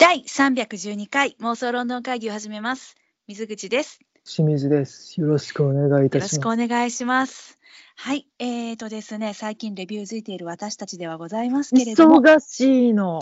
[0.00, 2.96] 第312回妄想ロンドン会議を始めます。
[3.28, 4.00] 水口です。
[4.24, 5.20] 清水です。
[5.20, 6.64] よろしくお願いいたよろしくします。
[6.64, 7.58] お願いします。
[7.96, 13.20] はい、えーとですね、最近レビューづいている私たちではございますけれども、忙しいの。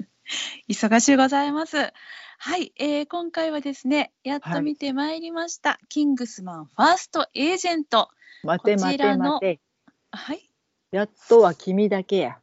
[0.66, 1.92] 忙しゅうございます。
[2.38, 8.08] はい、えー今回はですね、やっと見てまいりました、キングスマンファーストエージェント。
[8.40, 9.60] こ待て待て待て。
[10.10, 10.50] はい、
[10.90, 12.38] やっとは君だけや。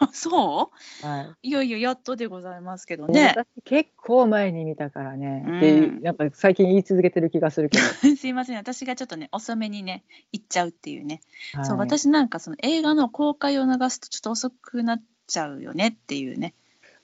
[0.12, 0.70] そ
[1.02, 1.26] はい。
[1.26, 3.28] ういよいよやっとでございますけどね、ね。
[3.28, 5.44] 私結構前に見たからね。
[5.46, 7.84] うんで、なんか最近言い続けてる気がするけど。
[8.16, 11.20] すいません、私がちょっとね、遅めにね、行っちゃうっていうね。
[11.52, 16.54] はいそう私なんかその映画の公開を流すとちょっと遅くなっちゃうよねっていうね、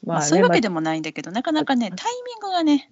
[0.03, 2.91] まあまあねそういうわけまでもないんだけど、なかなかねタイミングがね、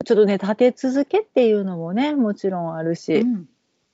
[0.00, 3.20] あちょっとね、立て続けっていうのもね、もちろんあるうし。
[3.20, 3.48] ん、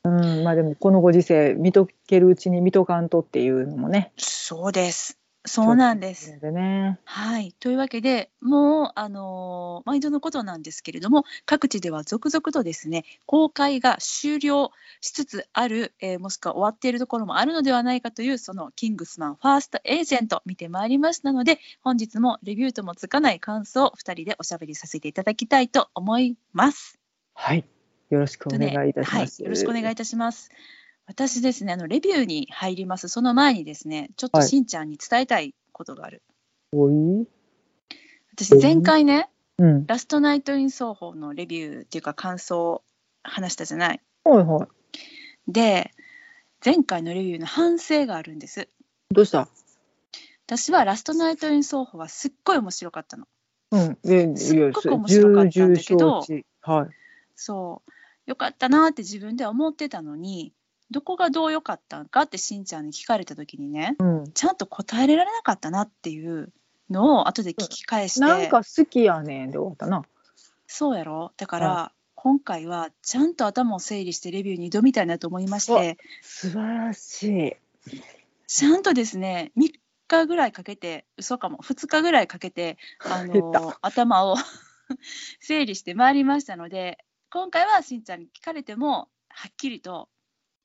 [0.05, 4.13] うん、まあでもこのご時世、見とけるうちに見とかんとっていうのもね。
[4.17, 6.39] そうですそうなんです。
[6.39, 7.01] でね。
[7.05, 27.01] はいというわけでもうあのー毎度のことなんですけれども各地では続々とですね公開が終了しつつある、えーもしくは終わっているところもあるのではないかというそのキングスマンファーストエージェント見てまいりましたので本日もレビューともつかない感想を2人でおしゃべりさせていただきたいと思います。
[27.35, 27.72] はい。
[28.13, 29.43] よろしくお願いいたします。
[29.43, 30.51] はい、よろしくお願いいたします。
[31.07, 36.23] 私ですねあのレビューに入りますその前にですねちょっとはいしんちゃんに伝えたいことがある。
[36.73, 37.27] おい
[38.35, 39.87] 私前回ね、うん。
[39.87, 42.83] ラストナイト・イン・奏法のレビューっていうか感想を
[43.23, 44.01] 話したじゃない？
[44.25, 44.67] はいは
[45.49, 45.53] い。
[45.53, 45.91] で、
[46.65, 48.69] 前回のレビューの反省があるんです。
[49.11, 49.49] どうした？
[50.47, 53.27] 私はラストナイト・イン・奏法はすっごい面白かったの。
[53.71, 53.99] うん。
[54.03, 56.25] で、すっごく面白かったんだけど
[56.61, 56.89] はい。
[57.35, 57.91] そう。
[58.27, 60.53] よかったなって自分では思ってたのに、
[60.91, 64.33] どこがどう良かったんかってしんちゃんに聞かれた時にね、うん。
[64.33, 66.53] ちゃんと答えられなかったなっていう
[66.91, 70.03] のを後で聞き返して、なんか好きやねんで終わったな。
[70.67, 71.33] そうやろ？
[71.37, 77.57] だから、は今回はちゃんと頭を整理してレビューに挑みたいなと思いまして、素晴らしい。
[78.47, 79.73] ちゃんとですね3
[80.09, 84.37] 日ぐらいかけて嘘かも2日ぐらいかけてあ出の頭を
[85.41, 86.99] 整理してまいりましたので
[87.33, 90.11] 今回はしんちゃんに聞かれてもはっきりと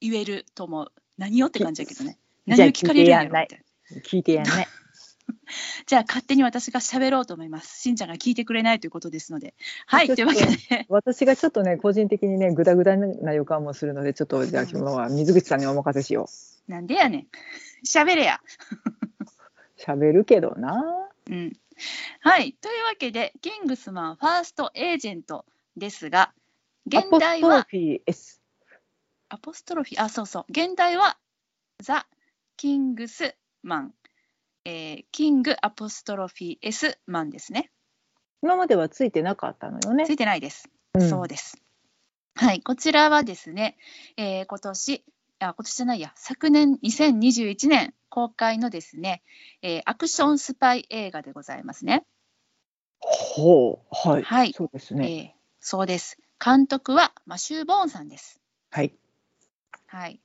[0.01, 0.91] 言えると思う。
[1.17, 2.17] 何をって感じやけどね。
[2.45, 3.47] 何を聞かれるんやろみたい
[3.89, 4.01] な。
[4.01, 4.67] 聞いてやんね。
[5.87, 7.81] じゃあ勝手に私が喋ろうと思います。
[7.81, 9.55] しんちゃんが聞いてくれないということですので。
[9.85, 10.85] はいというわけで。
[10.91, 16.27] 私がちょっとね、個人的にね、ぐだぐだな予感もするので、ちょっとじゃあ今日は水口さんにお任せしよ
[16.67, 17.27] なんでやねん。
[17.87, 18.41] 喋れや。
[19.77, 19.81] う。
[19.81, 21.09] 喋るけどな。
[21.29, 21.53] うん。
[22.19, 25.45] はいというわけでキングスマンファーストエージェント
[25.77, 26.33] ですが
[26.87, 28.41] 現代はアポストロフィー S。
[29.29, 30.45] アポストロフィー、あ、そうそう。
[30.49, 31.17] 現代は、
[31.83, 32.07] ザ・
[32.55, 33.93] キングス・マン。
[34.65, 37.71] えーキング・アポストロフィー・エス・マンですね。
[38.41, 40.11] 今まではついてなかったのよねつ。
[40.13, 40.69] いてないです。
[40.93, 41.61] うんそうです。
[42.35, 43.77] はい、こちらはですね、
[44.15, 45.03] えー今年、
[45.39, 49.23] あ、今年じゃないや、昨年2021年公開のですね、
[49.61, 52.05] えーアクションスパイ映画でございますね。
[52.99, 54.09] ほう。
[54.09, 54.23] はい。
[54.23, 55.35] はいそうですえね。
[55.35, 56.17] ーそうです。
[56.43, 58.39] 監督はマシュー・ボーンさんです。
[58.71, 58.93] はい。
[59.87, 60.19] はい。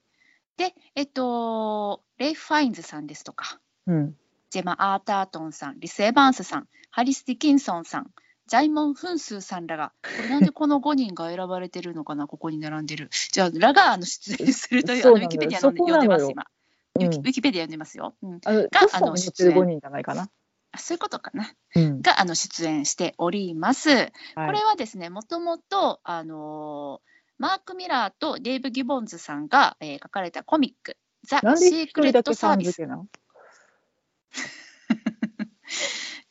[0.56, 4.16] で、えっと、レイ・ファインズさんですとか、うん。
[4.50, 8.10] ジェマ・アータートンさん、リス・エヴァンスさん、ハリス・ディキンソンさん、
[8.46, 13.08] ジャイモン・フンスーさんらが、これなんでこの5人が選ばれてるのかな、ここに並んでる。
[13.32, 16.42] じゃあ、らがあの出演するという、あのウィキペディア読んでます、今。
[16.42, 16.62] うん
[16.94, 18.14] ウィキペディア読んでますよ。
[18.22, 18.50] うん、が
[18.92, 20.28] あの出演5人じゃないかな。
[20.72, 21.52] あそういうことかな。
[21.74, 22.02] うん。
[22.02, 23.90] があの出演しております。
[23.90, 32.82] はいこれはですね、もともと、あのーマーク・ミラーとデーブ・ギボンズさんが、えー書かれたコミック、ザ・シークレットサービス。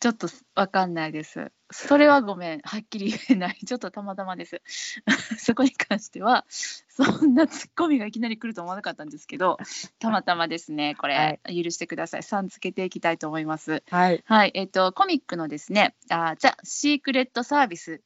[0.02, 1.52] ちょっとわかんないです。
[1.70, 3.60] それはごめん、はっきり言えない。
[3.64, 4.64] ちょっとたまたまです。
[5.38, 9.60] そこに関しては、そんなツッコミがいきなり来ると思わなかったんですけど、
[10.00, 12.24] たまたまですね、これ、許してください。
[12.24, 13.84] さんつけていきたいと思います。
[13.92, 14.24] はい。
[14.26, 18.02] はい、えっ、と、コミックのですね、あザ・シークレット・サービス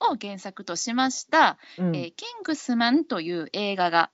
[0.00, 4.10] を原作としました、うんえーキングスマンという映画が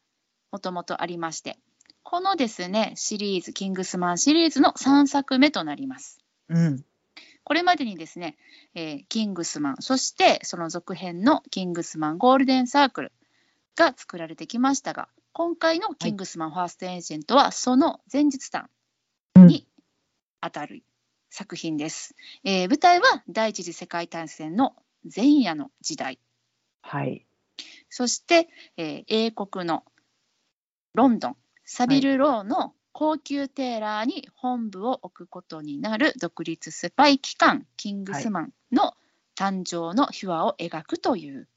[0.51, 1.61] もともとありまして、
[2.03, 6.19] このですね、シリーズ、キングスマンシリーズの3作目となります。
[6.49, 6.85] うん。
[7.51, 8.37] これまでにですね、
[8.77, 13.13] えーキングスマン、そしてその続編のキングスマンゴールデンサークル
[13.75, 18.71] が作られてきましたが、今回のキングスマンファーストエージェントはその前日談
[19.35, 19.67] に
[20.41, 20.85] あたる
[21.29, 22.15] 作品です。
[22.45, 24.77] えー舞台は第一次世界大戦の
[25.13, 26.21] 前夜の時代。
[26.83, 27.27] はい。
[27.89, 29.83] そして、えー英国の
[30.95, 38.93] ロンドン、サビル・ローの高級テーラーに本部を置くことになる独立スパイ機関キングスマンの
[39.35, 41.49] 誕生の秘話を描くという、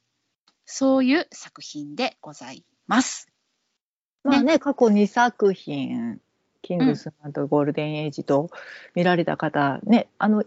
[0.65, 3.27] そういう作品でございます。
[4.23, 6.21] まあね、過去2作品、
[6.61, 8.49] キングスマンとゴールデンエイジと
[8.95, 10.45] 見られた方、ね、あの、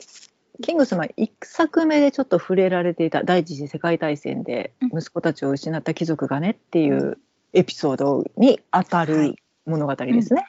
[0.62, 7.19] キングスマン1作目でちょっと触れられていた第一次世界大戦でうん息子たちを失った貴族がねっていう
[7.52, 10.48] エピソードに当たるはい物語ですね。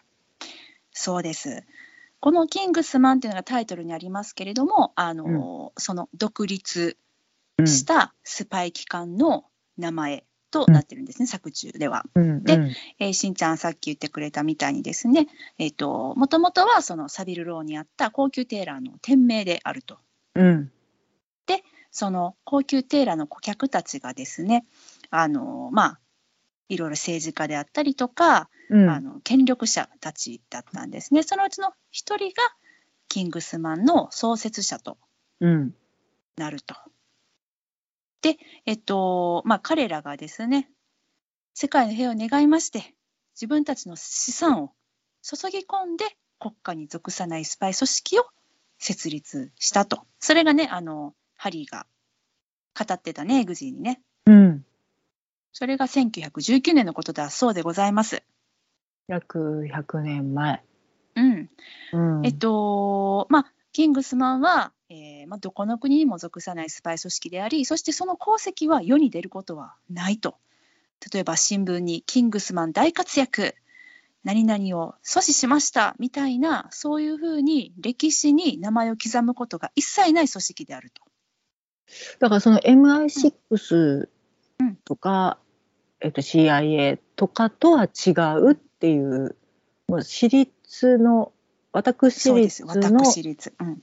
[0.98, 1.64] そうです。
[2.20, 6.98] このキングスマンっていうのがタイトルにありますけれども、あの、その独立
[7.60, 9.46] うんしたスパイ機関の
[9.78, 12.06] 名前となってるんですね、作中では。
[12.16, 15.28] うんでうんえーしんちゃんさっき言ってくれたみたいにですね、
[15.58, 19.98] えっ、と、もともとはそのサビルローにあった高級テーラーの店名であると。
[20.36, 20.72] うん
[21.98, 24.68] その高級テーラーの顧客たちがですね、
[25.10, 26.00] あの、まあ、
[26.70, 31.24] いろいろ政治家であったりとか、うんあの権力者たちだったんですね。
[31.24, 32.34] そのうちの一人が
[33.08, 34.98] キングスマンの創設者と
[35.40, 35.74] うん
[36.36, 36.76] なると。
[38.22, 40.70] で、えっと、まあ彼らがですね、
[41.54, 42.94] 世界の平和を願いまして、
[43.36, 44.72] 自分たちの資産を
[45.22, 46.06] 注ぎ込んで
[46.40, 48.26] 国家に属さないスパイ組織を
[48.80, 50.02] 設立したと。
[50.20, 51.88] それがね、あの、ハリーが
[52.78, 54.02] 語ってたね、エグジーにね。
[54.26, 54.66] うん
[55.60, 58.22] それが1919年のことだそうでございます。
[59.08, 60.64] 約100年前。
[61.16, 61.50] うん。
[61.94, 70.38] うんえっと、まあ、キングスマンは、えーまあ、どこの国にも属さないスパイ組織であり、そしてその功績は世に出ることはないと。
[71.12, 73.56] 例えば新聞にキングスマン大活躍、
[74.24, 81.02] 何々を阻止しましたみたいな、そういうふうに歴史に名前を刻むことが一切ない組織であると。
[82.20, 84.10] だからその MI6
[84.60, 85.40] うんとか、
[86.02, 89.36] えっと、CIA とかとは違うっていう
[89.88, 91.32] もう私立の
[91.72, 93.54] 私立の、私立。
[93.60, 93.82] うん。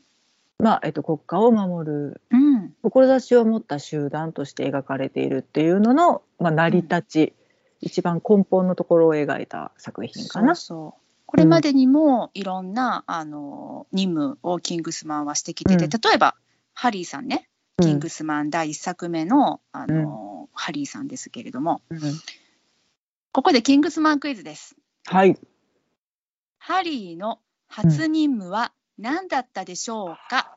[0.59, 7.33] まあえっと、国家を守るうん、志を持った集団として描かれているっていうのの、まあ、成り立ち、
[7.81, 10.55] 一番根本のところを描いた作品かな。
[10.55, 16.37] そうそうこれまでにもいろんな、あの任務をキングスマンはしてきてて、うん例えば
[16.75, 22.01] ハリーさんね、うんキングスマン第1作目のあの、ハリーさんですけれども、うん。
[23.33, 24.77] ここでキングスマンクイズです。
[25.07, 25.37] はい。
[26.59, 30.57] ハリーの初任務は何だったでしょうか、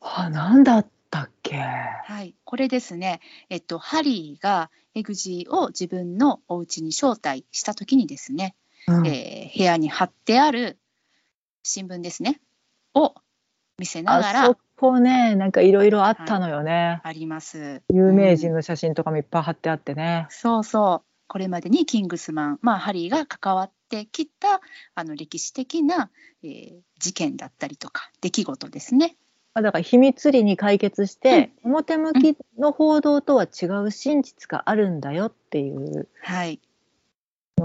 [0.00, 1.56] あ何だったっけ？
[1.56, 8.56] はい、これですね、えっと、ハリーがエグジーを自分のお家に招待したときにですね、
[8.88, 9.06] うん。
[9.06, 10.78] えー部屋に貼ってある
[11.62, 12.40] 新聞ですね、
[12.92, 13.14] を
[13.78, 17.82] 見せながらあそこねなんかいろいろあったのよね、あります。
[17.92, 20.26] 有名人の写真とかもいっぱい貼ってあってね。
[20.30, 21.06] そうそう。
[21.28, 24.60] これまでにキングスマン、まあ、ハリーが関わってきた
[24.94, 26.10] あの歴史的な、
[26.42, 29.16] えー事件だったりとか出来事ですね。
[29.54, 36.60] まあだから秘密裏に解決して、表向きの報道とは違う真実があるんだよっていう、はい。
[37.58, 37.62] え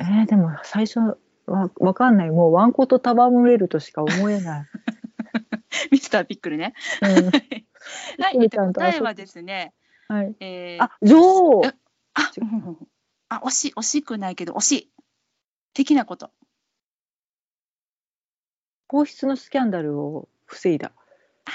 [0.00, 0.98] ーでも最初
[1.46, 4.66] はわかんないもうワンコと戯れるとしか思えない。
[5.90, 6.74] ミスターピックルね。
[7.02, 7.30] うん
[8.20, 8.48] はい。
[8.50, 9.74] 答えはですね、
[10.08, 11.72] はい、えーあ女王え
[12.14, 12.30] あ、
[13.28, 14.92] あ、惜しい、惜しくないけど、惜しい。
[15.74, 16.30] 的なこと。
[18.86, 20.92] 皇室のスキャンダルを防いだ。
[21.46, 21.52] あー、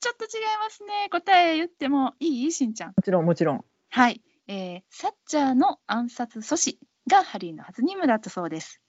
[0.00, 1.08] ちょっと違いますね。
[1.10, 2.52] 答え言ってもいい？
[2.52, 2.92] しんちゃん。
[2.94, 3.64] もちろんもちろん。
[3.88, 4.20] はい。
[4.48, 6.78] えーサッチャーの暗殺阻止
[7.10, 8.80] がハリーの初任務だったそうです。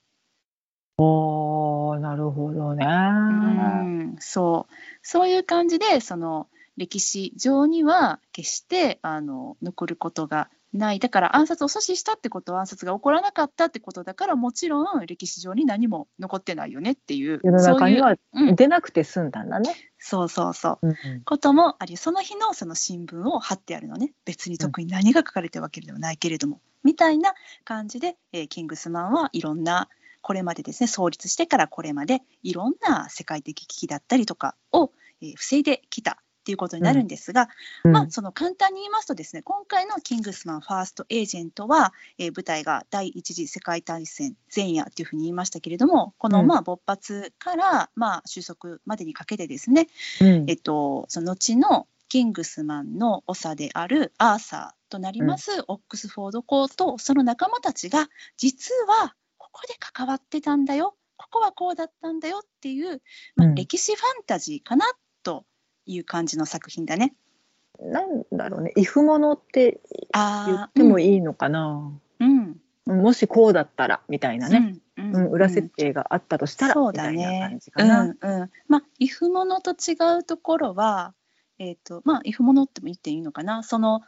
[0.97, 2.85] おーなるほどね。
[2.85, 6.47] うんそうそういう感じでその
[6.77, 10.99] 歴史上には決してあの残ることがない。
[10.99, 18.15] だから暗殺を阻止したってことは暗殺が起こらなかったってことだからもちろん歴史上に何も残ってないよねっていう世の中には
[18.55, 19.73] 出なくて済んだんだね。
[19.99, 20.87] そうそうそう。
[20.87, 20.95] うん
[21.25, 24.13] こともありその日のその新聞を貼ってあるのね。
[24.25, 27.33] 別に特に何が書かれてるわけではないけれども、みたいな
[27.63, 29.89] 感じで、えーキングスマンはいろんな
[30.23, 37.47] これまでですね創立してからこれまでいろんな世界的危機だったりとかを、えー防いできたっていうことになるんですが、
[37.85, 37.91] うん。
[37.93, 46.47] まあ、その簡単に言いますとですね今回のキングスマンファーストエージェントは、えー舞台が第一次世界大戦前夜というふうに言いましたけれどもこのうん。
[46.47, 49.87] まあ勃発からまあ収束までにかけてですね、
[50.19, 50.45] うん。
[50.49, 59.15] えっと、その後のキングスマンの長であるアーサーとなります、オックスフォード公とその仲間たちが実は
[59.53, 63.01] ここで関わってたんだよここはこうだったんだよっていう、
[63.35, 64.85] まあうん歴史ファンタジーかな
[65.21, 65.45] と
[65.85, 67.13] いう感じの作品だね。
[67.79, 71.91] なんだろうね、イフものって言あってもいいのかな。
[72.19, 74.57] うん、うんもしこうだったらみたいなね。
[74.97, 77.71] うんうんうんうん、裏設定があったとしたら、そうみたいなだね感じ。
[77.71, 78.01] かな。
[78.01, 78.51] うんうん。
[78.67, 81.13] まあ、イフモノと違うところは、
[81.57, 83.63] えっ、と、まあ、イフモノっても言っていいのかな。
[83.63, 84.01] その、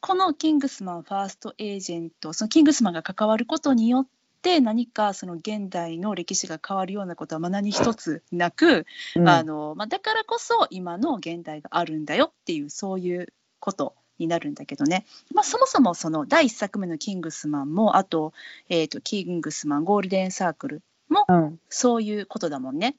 [0.00, 4.06] このキングスマンファーストエージェント、そのキングスマンが関わることによっ
[4.44, 8.86] て、何かその現代の歴史が変わるようなことはまあ何一つなく、
[9.16, 9.28] うん。
[9.28, 18.32] あのまあ、だからこそ今の現代があるんだよっていうそういうことになるんだけどね、まあ、そもそもその第1作目の「キングスマンも」あと,、
[18.68, 21.60] えーと「キングスマンゴールデンサークル」もうん。
[21.70, 22.96] そういうことだもんね。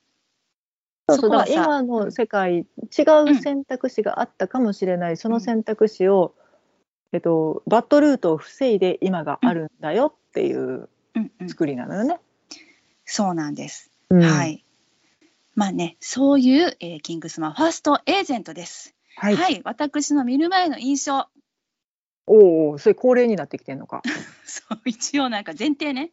[1.07, 2.65] そうそうそこはさだから今の世界、違
[3.29, 6.33] う選択肢があったかもしれない、その選択肢を、
[7.11, 12.19] えっと、バッドルートを防いで今があるんだよっていううんうん、作りなのよね。
[13.05, 14.21] そうなんです、うん。
[14.21, 14.65] はい。
[15.55, 18.93] まあねそういう、えーキングスマンファーストエージェントです。
[19.15, 19.53] ははい。
[19.55, 21.27] い、私の見る前の印象。
[22.27, 24.01] おおそれ恒例になってきてんのか。
[24.45, 26.11] そう一応なんか前提ね。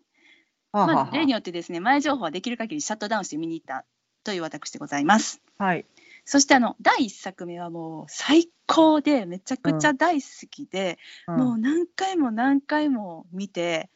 [0.70, 3.84] はあはあはまあ、例によってですね前情報はできる限りシャットダウンして見に行った
[4.24, 5.40] という私でございます。
[5.58, 5.86] あはい。
[6.24, 11.36] そしてあの第1作目はもう最高でめちゃくちゃ大好きで、うん。
[11.36, 13.90] もう何回も何回も見て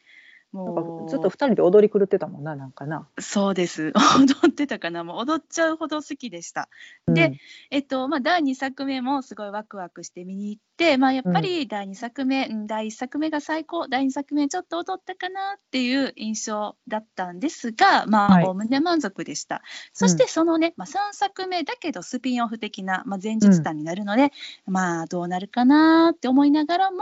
[0.53, 1.07] もう。
[1.07, 3.09] かずっと二人で踊り狂ってたもんな、なんかな。
[3.19, 3.93] そうです。
[4.19, 5.05] 踊ってたかな。
[5.05, 6.69] もう踊っちゃうほど好きでした。
[7.07, 7.39] で、
[7.71, 13.89] えっとまあ、第2作目もすごいワクワクして見に行って、まあ、やっぱり第2作目、うん第1作目が最高。
[13.89, 18.45] 第2作目ちょっと踊ったかなっていう印象だったんですがまはい。
[18.45, 19.63] あおおむね満足でした、
[19.93, 24.33] そしてそのね、まあ、3作目だけどスピンオフ的な、まあ、前日談になるので、
[24.67, 26.99] まあどうなるかなって思いながらも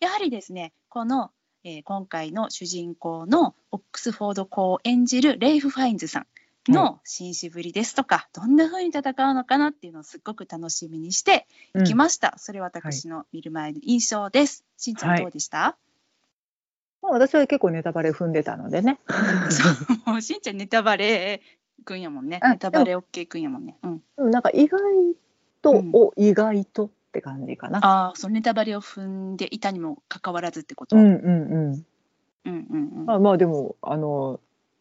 [0.00, 1.30] やはりですねこの、
[1.64, 9.00] えー今回の主人公のオックスフォード校を演じるレイフ・ファインズさんの紳士ぶりですとか、どんな風に戦
[9.30, 12.34] うのかなっていうのをすっごく楽しみにしてうんきました。
[12.36, 14.64] それは私の見る前の印象です。
[14.76, 15.76] しんちゃんどうでした？
[17.00, 19.00] まあ私は結構ネタバレ踏んでたのでね。
[20.04, 21.40] そうしんちゃんネタバレ
[21.84, 22.38] くんやもんね。
[22.42, 23.78] あネタバレオッケーくんやもんね。
[23.82, 24.02] うん。
[24.18, 24.80] うんなんか意外
[25.62, 27.78] と、うんお意外とって感じかな。
[27.84, 30.96] ああ、そのネタバレを踏んでいたにもかかわらずってこと？
[30.96, 31.86] ううんんうんうん。
[32.44, 33.06] うんうん。
[33.06, 34.40] まあまあでもあの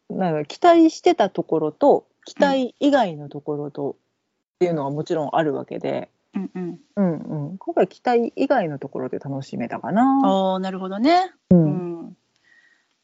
[0.10, 6.79] なんか期待してたところと期待以外のところとっていうのはもちろんあるわけで、うんうん。
[6.96, 7.17] うん
[7.50, 10.22] うん、今回期待以外のところで楽しめたかな。
[10.24, 11.32] ああ、なるほどね。
[11.50, 12.17] ううんん。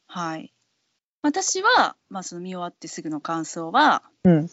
[0.06, 0.54] はい。
[1.24, 4.04] 私はまあその見終わってすぐの感想は。
[4.24, 4.50] うん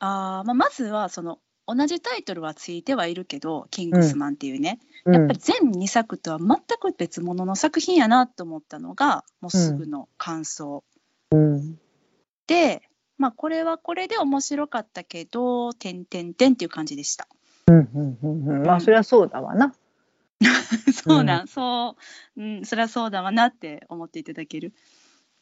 [0.00, 5.14] あーまあ、まずはその同じタイトルはついてはいるけど「キングスマン」っていうね、うん。
[5.14, 10.82] やっぱり全2作とは全く別物の作品やなと思ったのがもうすぐの感想、
[11.30, 11.78] うん。
[12.46, 12.82] で、
[13.18, 17.28] まあ、これはこれで面白かったけど「てんてんてん」っていう感じでした。
[17.66, 18.66] うんうんうんうん。
[18.66, 19.74] まあそりゃそうだわな。
[21.04, 21.96] そうなん、そ
[22.36, 24.72] う、うん、そりゃそうだわなって思っていただける。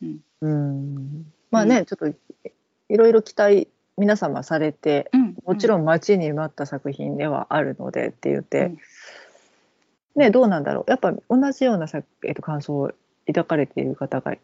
[0.02, 0.20] うん。
[0.40, 1.32] うん。
[1.52, 5.15] まあね、ちょっといろいろ期待皆様されてうん、
[5.46, 8.78] もちろん、ん待ちに待った作品ではあるのでって言って、うん。
[10.16, 10.90] ねどうなんだろう。
[10.90, 12.90] やっぱ同じようなさ、えっと、感想を
[13.26, 14.34] 抱かれている方が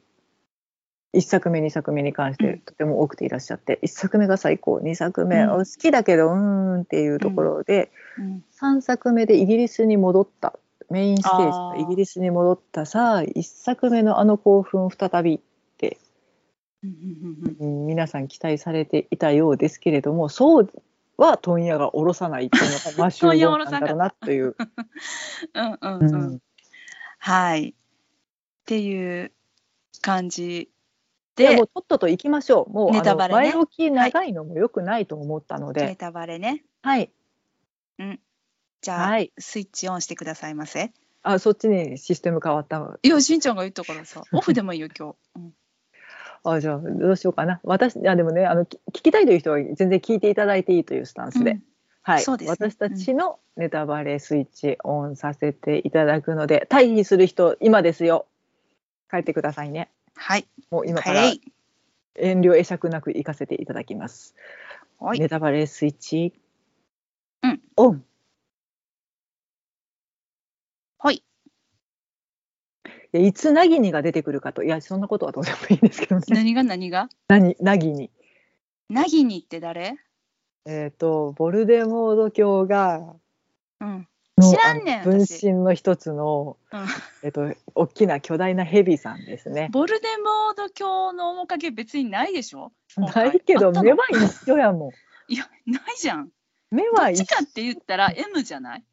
[1.14, 2.52] 1作目2作目に関しうん。
[2.58, 5.50] てとても多くていらっしゃって、1作目が最高2作目、うん。
[5.52, 8.44] お好きだけどうーんっていうところで、うん。
[8.60, 10.54] 3作目でイギリスに戻った
[10.92, 15.40] メインステージイギリスに戻ったさあ1作目のあの興奮再びっ
[15.78, 15.96] て
[16.84, 17.76] うんうんうん。
[17.78, 20.70] うん皆さん期待されていたようですけれどもそう
[21.16, 24.56] は問屋が下ろさないっていうのがマシュなんだろうなという。
[25.54, 26.40] うんうんううんん
[27.18, 27.68] はい。
[27.70, 27.74] っ
[28.64, 29.32] ていう
[30.00, 30.70] 感じ
[31.36, 32.70] ででもうとっとと行きましょう。
[32.70, 36.64] もうネタバレね前置き長いのも良くないと思ったので、ネタバレね。
[36.82, 37.10] はい
[38.82, 39.32] じゃあ、はい。
[39.38, 40.92] スイッチオンしてくださいませ。
[41.22, 42.98] あそっちにシステム変わったの。
[43.02, 45.16] いや、しんちゃんが言ったからさ、オフでもいいよ、今日。
[45.36, 45.54] うん
[46.44, 47.60] あじゃあどうしようかな。
[47.64, 51.62] 私いやでもねあのき聞きたいという人は全然聞いていただいていいというスタンスで、うん
[52.04, 58.26] はい、私たちのネタバレスイッチオンさせていただくので、退避する人今ですよ。
[59.08, 59.88] 帰ってくださいね。
[60.16, 60.46] はい。
[60.70, 61.40] もう今からはい。
[62.16, 64.34] 遠慮会釈なく行かせていただきます。
[64.98, 65.20] はい。
[65.20, 66.34] ネタバレスイッチ、
[67.42, 67.94] うん、オン。
[67.94, 68.02] はい。
[73.14, 76.22] いやいつナギニが出てくるかといやそんなことはどうでもいいんですけどね。
[76.28, 77.08] 何が何が？
[77.28, 78.10] 何ナギニ。
[78.88, 79.96] ナギニって誰？
[80.66, 83.14] えっ、とボルデモード教が
[83.80, 84.08] うん。
[84.38, 86.86] の知らんねん分私身の一つのうん、
[87.22, 89.68] えっ、と大きな巨大なヘビさんですね。
[89.72, 92.72] ボルデモード教の面影別にないでしょ？
[92.96, 94.90] ないけど目は一緒やもん。
[95.28, 96.30] いや、ないじゃん。
[96.70, 98.84] 目どは一緒っちかって言ったら M じゃない？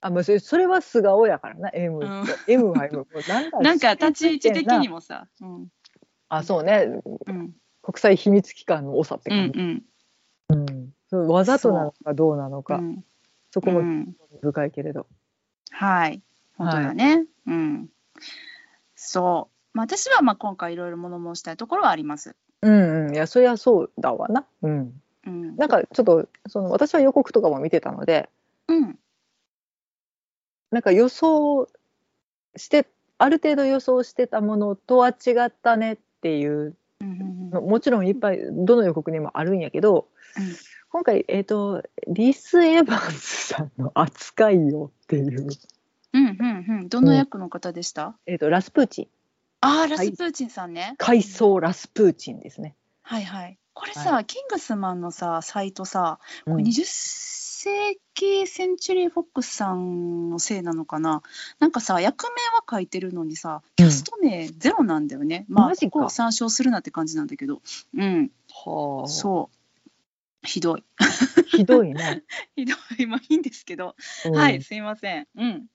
[0.00, 1.70] あもうそれそれは素顔やからな。
[1.72, 5.26] M って、M は M もうなんだ なんか立ち位置的にももさ。
[5.40, 5.68] うん。
[6.28, 7.00] あそうね。
[7.26, 7.54] うん。
[7.82, 9.84] 国際秘密機関の長ってうん感じ、うん。
[10.50, 10.94] うん。
[11.08, 12.76] そうわざとなのかどうなのか。
[12.76, 12.82] う。
[12.82, 13.04] ん。
[13.50, 13.82] そこも
[14.42, 15.06] 深いけれど、
[15.70, 16.22] はい。
[16.56, 17.88] 本当だね、うん。
[18.94, 23.14] そう、まあ、私はまあ今回いろいろ物申したいところはあります、うんうん。
[23.14, 24.46] いやそりゃそうだわな。
[24.62, 25.00] うん。
[25.26, 28.28] うん、なんかちょっとその私は予告とかも見てたので。
[28.68, 28.97] うん
[30.70, 31.68] なんか予想
[32.56, 32.86] して
[33.18, 36.76] ある程度予想してたものとは違ったねっていう
[37.52, 40.56] もちろんいっぱいどの予告にもあるんやけどうん。
[40.90, 45.48] 今回、えー、とリス・エヴァンスさんの扱いよっていう、
[46.14, 46.88] うんうんうん。
[46.88, 49.08] どの役の方でした、えー、とラスプーチン。
[49.60, 52.74] ああラスプーチンさんね、回想ラスプーチンですね。
[53.02, 53.58] はいはい。
[53.74, 56.52] これさ、はキングスマンのさサイトさうん。
[56.54, 56.84] これ20
[57.60, 61.22] 世紀センチュリー・フォックスさんのせいなのかな？
[61.58, 65.90] なんかさ役名は書いてるのにさキャスト名ゼロなんだよね、まあマジか。
[65.90, 67.60] ここを参照するなって感じなんだけど。
[67.96, 68.30] うん。
[68.48, 69.08] はあ。
[69.08, 70.46] そう。
[70.46, 70.84] ひどい。
[71.48, 72.22] ひどいね。
[72.54, 73.06] ひどい。
[73.06, 73.96] まあいいんですけど、
[74.26, 74.36] うん。
[74.36, 75.26] はいすいません。
[75.36, 75.66] うん。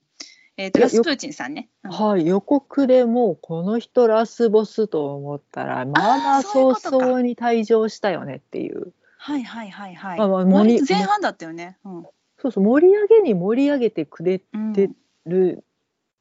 [0.56, 1.90] えっ、とラスプーチンさんね、うん。
[1.90, 11.78] はい、予告でもうこの人ラスボスと思ったらまあまあ早々に退場したよねっていうはいはいはいはい、まあまあ盛り割と前半だったよね。
[11.82, 12.02] うん、
[12.36, 14.90] そうそう盛り上げに盛り上げてくれうん、で
[15.24, 15.64] る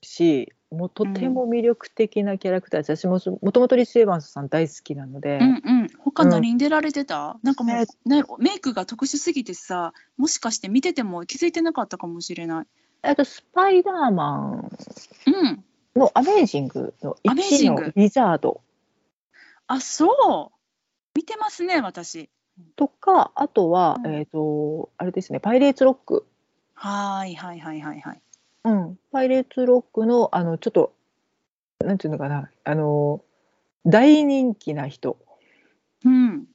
[0.02, 12.66] しもうとても魅力的なキャラクター私ももともとリス・エヴァンスさん大好きなので、うんうん、他何に出られてた、なんかもう、えね、メイクが特殊すぎてさもしかして見てても気づいてなかったかもしれない。
[13.04, 14.72] えっとスパイダーマン
[15.28, 17.82] うん、のアメージングの1アメージング。
[17.88, 18.62] のリザード。
[19.68, 20.58] あそう。
[21.16, 22.30] 見てますね私。
[22.76, 24.14] とかあとは、うん。
[24.14, 26.26] えっ、とあれですねパイレーツロック。
[26.74, 28.22] はいはいはいはいはい。
[28.66, 30.94] うん、パイレーツロックのあのちょっと
[31.84, 33.22] なんていうのかなあの
[33.86, 35.18] 大人気な人。
[36.06, 36.46] うん。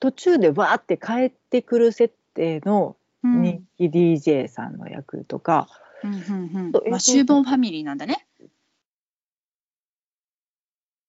[0.00, 3.42] 途中でわーって帰ってくる設定のうん。
[3.42, 5.68] 人気 DJ さんの役とか、
[6.02, 6.90] うんうんそううん。
[6.90, 8.26] まあ終盤ファミリーなんだね。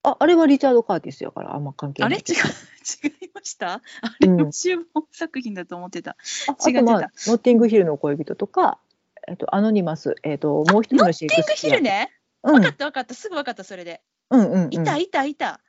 [0.03, 2.17] ああれはリチャード・カーティスやからあんま関係あれ？
[2.17, 3.73] 違ないけどう違いました？
[3.73, 3.81] あ
[4.19, 6.11] れうんも終盤作品だと思ってた。
[6.11, 6.15] あ
[6.49, 8.79] あ違ってたとまあノッティングヒルの恋人とか、
[9.27, 12.11] えっと、アノニマス、えっと、もう一人のシェイティングヒルね？
[12.43, 14.01] うん分かった分かったすぐ分かったそれで。
[14.29, 15.61] うんうんうんいたいたいた。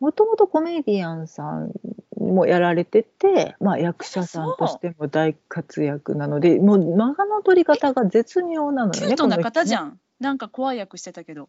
[0.00, 1.72] もともとコメディアンさん
[2.16, 9.06] もやられてて、まあ、役者さんとしても大活躍なのでもう間の取り方が絶妙なのよね。
[9.06, 9.78] キュートな方じん。
[9.78, 10.00] ゃん。
[10.20, 11.48] なんか怖い役してたけど。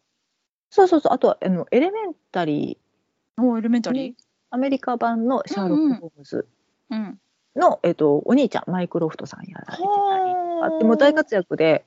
[0.69, 4.13] そうそうそうあとはあのエレメンタリーもうエレメンタリー。
[4.51, 6.47] アメリカ版のシャーロック・ホームズ
[6.89, 7.19] うん。
[7.55, 11.85] の、えっと、お兄ちゃんマイクロフトさんやられてたりほーあでも大活躍で、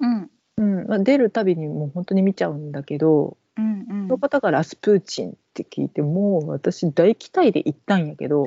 [0.00, 0.30] うん。
[0.56, 8.46] うんまあ、出るたびにもう本当に見ちゃうんだけど、うんうんその方がラスプーチンって聞いてもう私大期待で行ったんやけど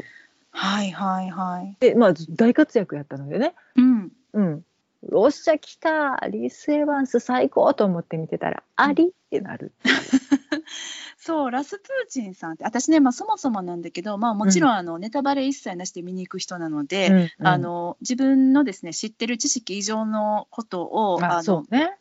[0.50, 1.78] はいはいはい。
[1.80, 4.12] で、まあ、大活躍やったのでねうん。
[4.34, 4.66] うん。
[5.12, 9.08] おっしゃ来たリス・エヴァンス最高と思って見てたら、あり？
[9.08, 9.72] ってなる。
[11.18, 21.96] そうラスプーチンさんって私ね、まあ、そもそもなんだけど、まあ、もちろんあの、ネタバレ一切なしで見に行く人なので、うんうんあの自分のですね知ってる知識以上のことをあうね。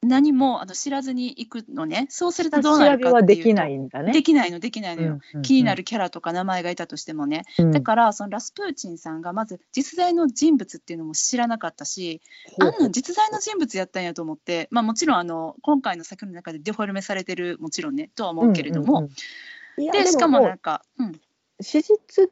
[0.00, 2.06] 何もあの知らずに行くのね。
[2.08, 3.26] そうすると下どうなるかっていうと。
[3.26, 4.12] できないんだね。
[4.12, 7.70] できないのできないのよ、うんうん気になるキャラとか名前がいたとしてもね、うん。
[7.72, 12.20] だからそのラスプーチンさんがまず実在の人物っていうのも知らなかったし
[12.60, 19.92] あんなん実在の人物やったんやと思って、まあ、もちろんあの今回の作品の中でデフォルメされてるもちろんねとは思うけれども、うんうんうん。
[19.92, 21.20] でしかももなんか、うん、
[21.60, 22.30] 史実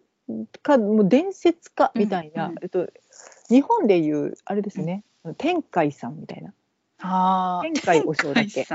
[0.63, 2.89] かもう伝説かみたいな、うんうんえっと
[3.49, 5.05] 日本でいうあれですね、
[5.39, 6.53] 天海さんみたいな
[7.01, 8.67] あ天海和尚だっけ？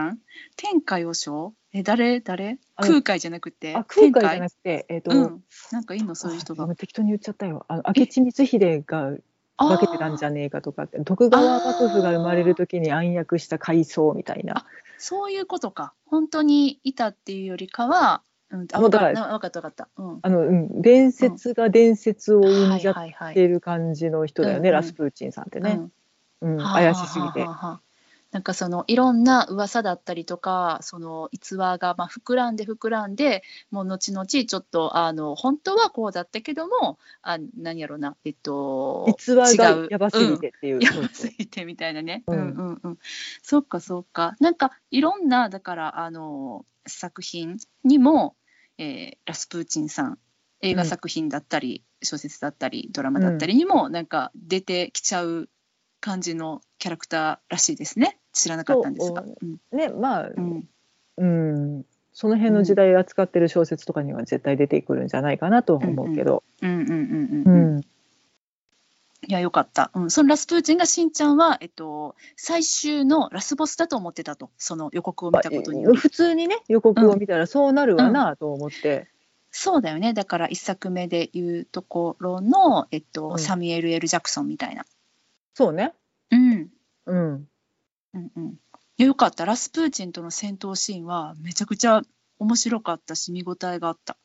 [0.55, 1.53] 天海和尚？
[1.73, 2.21] え誰？
[2.21, 2.59] 誰？
[2.77, 3.75] 空海じゃなくて？
[3.75, 5.43] あ空海じゃ天なくてえっと、うん。
[5.71, 6.63] なんかいいのそういう人が。
[6.63, 7.65] あ今適当に言っちゃったよ。
[7.67, 9.17] あの明智光秀が
[9.57, 14.59] 化けてたんじゃねえかとかって徳川幕府が生まれる時に暗躍した海藻みたいな。
[14.59, 14.65] あ
[14.97, 15.93] そういうことか。
[16.05, 25.87] 本当にいたっていうよりかは、うん、あ分かった分かった、うん、あの、うん、伝説が伝説を生んじゃってる感じの人だよね、ラスプーチンさんってはいね、
[26.41, 27.39] うんはあ怪しすぎて。
[27.41, 27.81] はあはあはあ
[28.31, 42.23] なんかそのいろんな噂だったりとかその逸話がまあ膨らんで膨らんでもう後々ちょっとあの本当はこうだったけどもあ何やろうなえっと逸話が違うやばすぎてっていう、やばそうそうすぎてみたいなね。
[42.27, 42.97] ううんんうんうん。
[43.43, 44.35] そっかそっか。
[44.39, 48.35] なんかいろんなだからあの作品にも、
[48.77, 50.17] えーラスプーチンさん
[50.61, 55.49] 映画作品だったり、小説だったりドラマだったりにもなんか出てきちゃう
[56.01, 58.17] 感じのキャラクターらしいですね。
[58.33, 59.23] 知らなかったんですが。
[59.71, 60.67] ねまあうん
[61.17, 66.43] うんその辺の時代を扱ってる小説とかには絶対出てくるんじゃないかなとは思うけど。
[66.61, 67.77] うんうんうんううん。
[67.77, 67.81] ん
[69.27, 69.91] いや、よかった。
[69.93, 70.11] うん。
[70.11, 74.49] そのラスプーチンがしんちゃんは、えっと、最終のラスボスだと思ってたと。
[74.57, 75.85] その予告を見たことに。
[75.95, 79.07] 普通にね予告を見たらそうなるわなと思って、
[79.51, 80.13] そうだよね。
[80.13, 84.85] だから一作目で言うところの、えっと、うんサミュエル・エル・ジャクソンみたいな。
[85.53, 85.93] そうね
[86.31, 86.69] うん。
[87.05, 87.47] うん
[88.13, 88.55] うんうん。
[88.97, 89.45] よかった。
[89.45, 92.01] ラスプーチンとの戦闘シーンはめちゃくちゃ
[92.39, 94.17] 面白かったし、見応えがあった。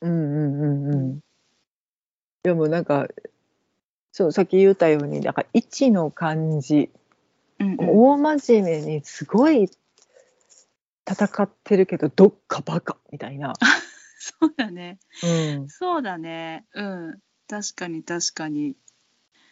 [0.00, 1.20] うんうんうんうん
[2.42, 3.06] いやもうなんか
[4.12, 6.90] そうさっき言ったようになんか位置の感じ
[7.58, 7.76] うんうん。
[7.78, 9.68] 大真面目にすごい
[11.06, 13.52] 戦ってるけどどっかバカみたいな、
[14.18, 14.98] そうだね。
[15.22, 15.26] う
[15.64, 16.64] ん、そうだね。
[16.74, 17.18] うん。
[17.48, 18.76] 確かに確かに。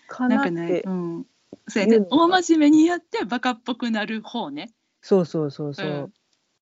[0.09, 1.27] かなっなんかねて、うん。
[1.69, 4.73] そうやねいうのが大真面目にやってバカっぽくなる方ね。
[5.01, 6.13] そうそうそうそう、うん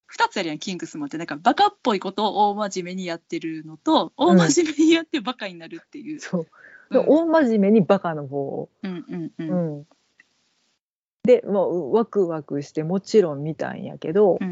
[0.09, 1.19] 二つあるやん、キングスマンって。
[1.19, 6.21] なんかバカっぽいことを大真面目にやってるのと、大真面目にやってバカになるっていう。
[6.21, 6.47] そう
[6.93, 9.33] でうん大真面目にバカの方を、うんうんう。
[9.39, 9.87] うんん、
[11.25, 14.51] でもうワクワクしてもちろん見たんやけどう、んう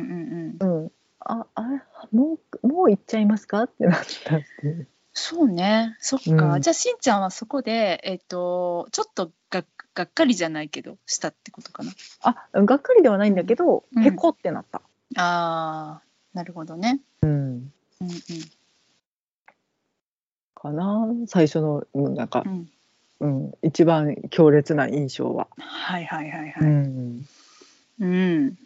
[0.58, 0.82] んうん。
[0.82, 1.80] うん、ああれ
[2.10, 3.62] もうもう行っちゃいますか？
[3.62, 4.88] ってなったっていう。
[5.14, 5.96] そうね。
[6.00, 6.54] そっか。
[6.54, 11.92] うんじゃあ、しんちゃんはそこで、えっ、と、ちょっとがっがっかりじゃないけど、したってことかな？
[12.22, 14.82] あがっかりではないんだけど、うんへこってなった。
[15.16, 17.00] ああ、なるほどね。
[17.22, 18.10] うんうん
[20.56, 22.68] かな最初のうんなんかうん。
[23.20, 23.44] う、ん。
[23.44, 25.46] うん、一番強烈な印象は。
[25.58, 26.52] はいはいはいはい。
[26.60, 27.26] うん
[28.00, 28.58] うん。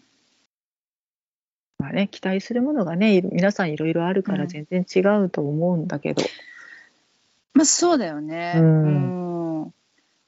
[1.78, 4.48] まあね、期待するものがね皆さんいろいろあるからうん。
[4.48, 6.22] 全然違うと思うんだけど、
[7.54, 8.54] まあそうだよね。
[8.56, 9.62] うん。
[9.62, 9.74] うん。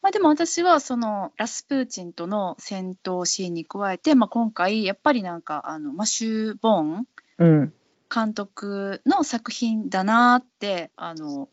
[0.00, 7.06] まあでも私はそのラスプーチンとの戦闘シーンに加えて、まあ、今回やっぱりなんかあのマシュー・ボーン
[7.38, 7.72] うん。
[8.14, 11.48] 監督の作品だなってあの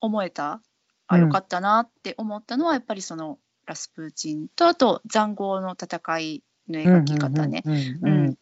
[0.00, 0.60] 思えた？
[1.06, 1.20] あうん。
[1.22, 7.62] よかったなって思ったのはやっぱりそのラスプーチンとあと塹壕の戦いの描き方ね。
[7.64, 8.06] うんうん。
[8.06, 8.38] うん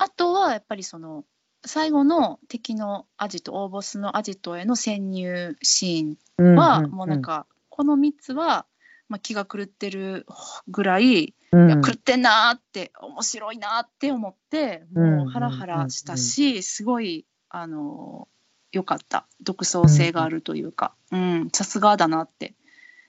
[0.00, 1.24] あとはやっぱりその
[1.66, 8.64] 最後の敵のアジト大ボスのアジトへの潜入シーンうんはもうなん、かこの3つは、
[9.10, 10.24] まあ、気が狂ってる
[10.68, 18.26] ぐらい、狂ってんなーって面白いなーって思ってもうハラハラしたし、すごいあの
[18.72, 19.26] 良かった。
[19.42, 22.54] 独創性があるというか、うん、さすがだなって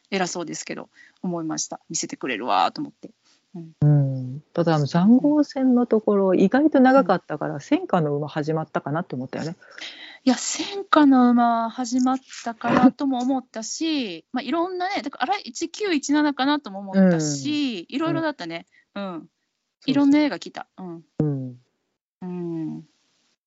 [0.09, 0.89] 偉そうですけど
[1.23, 1.79] 思いました。
[1.89, 3.11] 見せてくれるわーと思って。
[3.53, 9.57] うん、ただあの塹壕戦のところ意外と長かったから戦火の馬始まったかなって思ったよね。
[10.23, 18.67] いや戦火の馬始まったかなとも思ったし、まあ、いろんなねだからあれ1917かなとも思ったし、いろいろだったね。
[18.95, 19.27] うん。
[19.85, 20.67] いろんな絵が来た。
[20.77, 21.03] うん。
[21.19, 21.55] うん。
[22.21, 22.83] うん。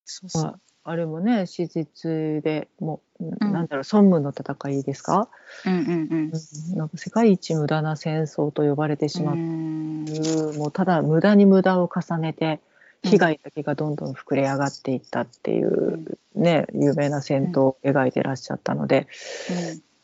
[0.04, 3.52] そうそう、まああれもね史実でもう、うん。
[3.52, 5.30] なんだろう孫武の戦いですか、
[5.64, 6.32] うんうんうん。
[6.70, 6.76] うん。
[6.76, 10.04] なんか世界一無駄な戦争と呼ばれてしまっうん。
[10.04, 12.60] て、もうただ無駄に無駄を重ねて
[13.02, 19.06] 被害だけがどんどん膨れ上がっていったっていう、ね有名な戦闘を描いてらっしゃったので。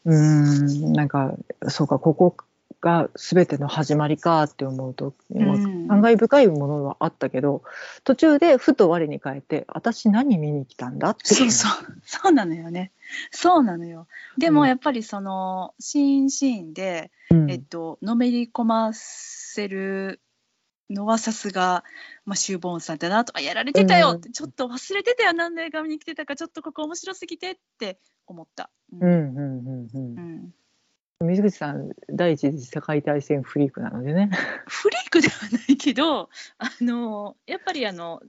[0.07, 0.93] うーん。
[0.95, 1.35] なんか
[1.69, 2.35] そうかここ
[2.81, 7.63] が全ての始まりかって思うと、感慨深いものはあったけど
[8.05, 11.71] 途中でふと我に返って私何見に来たんだってそうそう。
[12.05, 12.93] そうなのよね。
[13.31, 14.07] そうなのよ。
[14.39, 14.55] でうん。
[14.55, 17.51] もやっぱりそのシーンシーンで、うん。
[17.51, 20.21] えっとのめり込ませる
[20.89, 21.85] のはさすが、
[22.25, 24.33] まあ、シューボーンさんだなとあやられてたよって、うん。
[24.33, 25.35] ちょっと忘れてたよ。
[25.35, 28.71] 何の映画見に来てたかちょっとここ面白すぎてって思った。
[28.93, 29.03] うん。
[29.03, 30.15] うんうんううん。
[30.15, 30.55] ん
[31.23, 34.31] 水口さん第一次世界大戦フリークなのでね。
[34.67, 38.23] フリークではないけどあのやっぱりあの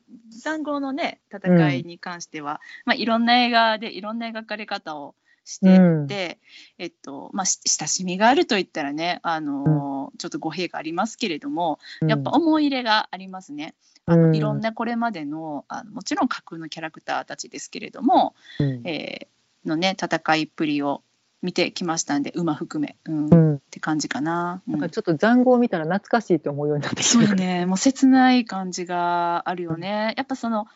[0.44, 6.08] 塹壕のね戦いに関しては、まあ、いろんな映画でいろんな描かれ方をしてうん。
[6.08, 6.40] で、
[6.80, 13.74] えっとまあ、し親しみがあるといったらねあの、ちょっと語弊がありますけれどもやっぱ思い入れがありますね。
[14.06, 14.36] あのうん。
[14.36, 18.86] いろんなこれまでのあのもちろん架空のキャラクターたちですけれども、うん。
[18.86, 19.28] えー
[19.64, 21.04] のね戦いっぷりを
[21.42, 23.26] 見てきましたんで馬含め、うん。
[23.26, 23.60] っうん。
[23.72, 24.62] て感じかな。
[24.68, 24.74] うん。
[24.74, 27.28] なんかちょっと塹壕を見たら懐かしいと思うようになってきてる。
[27.28, 30.14] そうね、もう切ない感じがあるよね。
[30.18, 30.68] やっぱその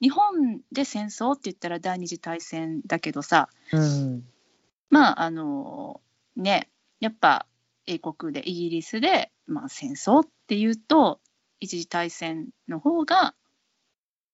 [0.00, 4.24] 日本で戦争って言ったら第二次大戦だけどさ、うん。
[4.88, 6.00] まああの
[6.36, 6.68] ね、
[6.98, 7.46] やっぱ
[7.86, 11.20] 英国でイギリスで、まあ、戦争っていうと
[11.60, 13.34] 一次大戦の方が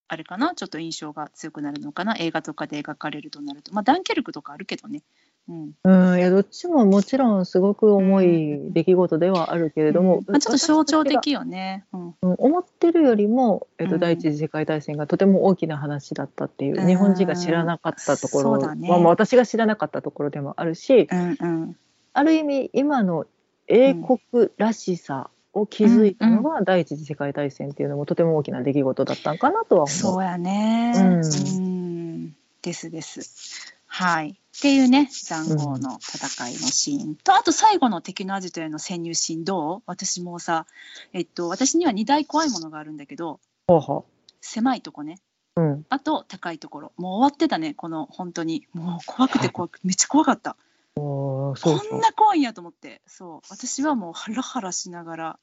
[0.09, 0.55] あれかな？
[0.55, 2.17] ちょっと印象が強くなるのかな？
[2.19, 3.75] 映画とかで描かれるとなると。
[3.75, 5.03] まあダンケルクとかあるけどね
[5.49, 11.85] うんうん、いやどっちももちろんすごく重い出来事ではあるけれども、まあ、ちょっと象徴的よね。
[11.93, 21.77] うんうん思ってるよりも、えっとうん第一次世界大戦がとても大きな話だったっていう、うん日本人が知らなかったところまあ、まあ私が知らなかったところでもあるし、うんうん
[22.13, 23.27] ある意味今の
[23.69, 24.19] 英国
[24.57, 29.89] らしさを築いたのが第一次世界大戦っていうのもとても大きな出来事だったんかなとは思う。
[29.89, 30.93] そうやね。
[30.97, 33.76] うんうんですです。
[33.99, 34.29] はい。
[34.29, 39.83] っていうね、塹壕の戦いのシーンと、あと最後の敵のアジトへの潜入シーンどう？
[39.87, 40.67] 私もさ、
[41.15, 44.05] えっと、私には2大怖いものがあるんだけど、ほうほ
[44.43, 45.19] 狭いとこね。
[45.57, 46.93] ううん、あと高いところ。
[46.99, 48.67] もう終わってたね、この本当に。
[48.75, 50.59] もう怖くて怖くて、めっちゃ怖かった。
[50.95, 53.01] こんな怖いんやと思って。
[53.07, 53.41] そう。
[53.49, 55.39] 私はもうハラハラしながら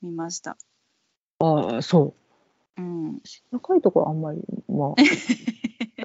[0.00, 0.56] 見ました。
[1.40, 2.14] ああそ
[2.78, 3.20] ううん。
[3.50, 4.94] 高いところあんまりまあ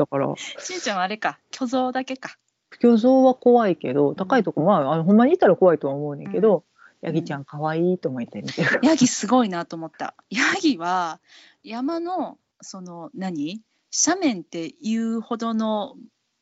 [0.01, 2.35] だからしんちゃんはあれか、虚像だけか。
[2.79, 6.63] 巨像は怖いけど高いとこまああのほんまにいたら怖いとは思うねんけど、
[7.01, 8.79] ヤギちゃん可愛いと思って見てる。
[8.81, 10.15] ヤギすごいなと思った。
[10.31, 11.19] ヤギは
[11.63, 13.61] 山のその何？
[14.07, 15.95] 斜面って言うほどの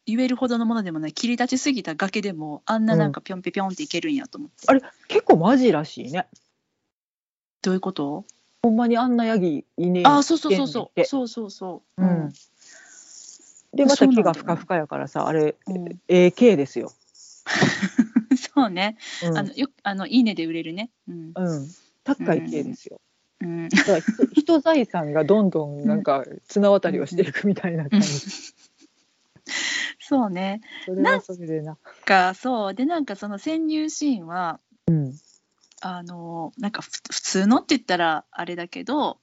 [0.05, 4.55] 言えるほどのものでもない切り立ちすぎた崖でもあんななんかぴょんぴょんっていけるんやと思って。
[4.67, 6.29] あれ結構マジらしいね。
[7.61, 8.23] どういうこと？
[8.61, 11.05] ほんまにあんなヤギいねえあ、そうそうそうそう。
[11.05, 12.01] そうそうそう。
[12.01, 12.33] うん。
[13.73, 15.99] でまた木がふかふかやからさあれうん。
[16.07, 16.91] AK ですよ。
[18.55, 18.97] そうね。
[19.23, 20.89] うん、あのよくあのいいねで売れるね。
[21.07, 21.31] うん。
[21.35, 21.67] うん、
[22.03, 22.99] 高い系ですよ。
[23.41, 23.69] うん。
[23.69, 28.07] だから人人財産がどんどんなんか綱渡りをしていくみたいな感じ。
[29.99, 30.61] そうね。
[30.85, 31.77] それはそれでな。
[32.05, 35.13] かそうでなんかその潜入シーンはうん。
[35.81, 39.19] あのなんかふ普通のって言ったらあれだけど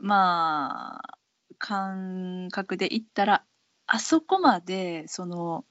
[0.00, 1.18] まあ
[1.58, 3.44] 感覚で言ったら
[3.86, 5.64] あそこまでその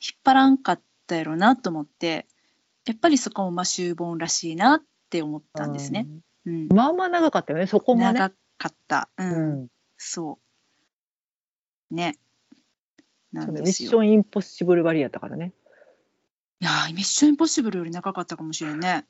[0.00, 2.26] 引っ張らんかったやろなと思って
[2.86, 6.06] やっぱりそこもまあ終盤らしいなって思ったんですね。
[6.44, 6.68] うんうん。
[6.74, 8.12] まあまあ長かったよねそこもね。
[8.12, 9.68] 長かった、ううんん。
[9.96, 10.38] そ
[11.90, 12.18] うね
[13.32, 14.00] なそうねんですよ。
[14.00, 15.52] ミッションインポッシブルバリやったからね。
[16.60, 19.04] いやーミッションインポッシブルより長かったかもしれんね。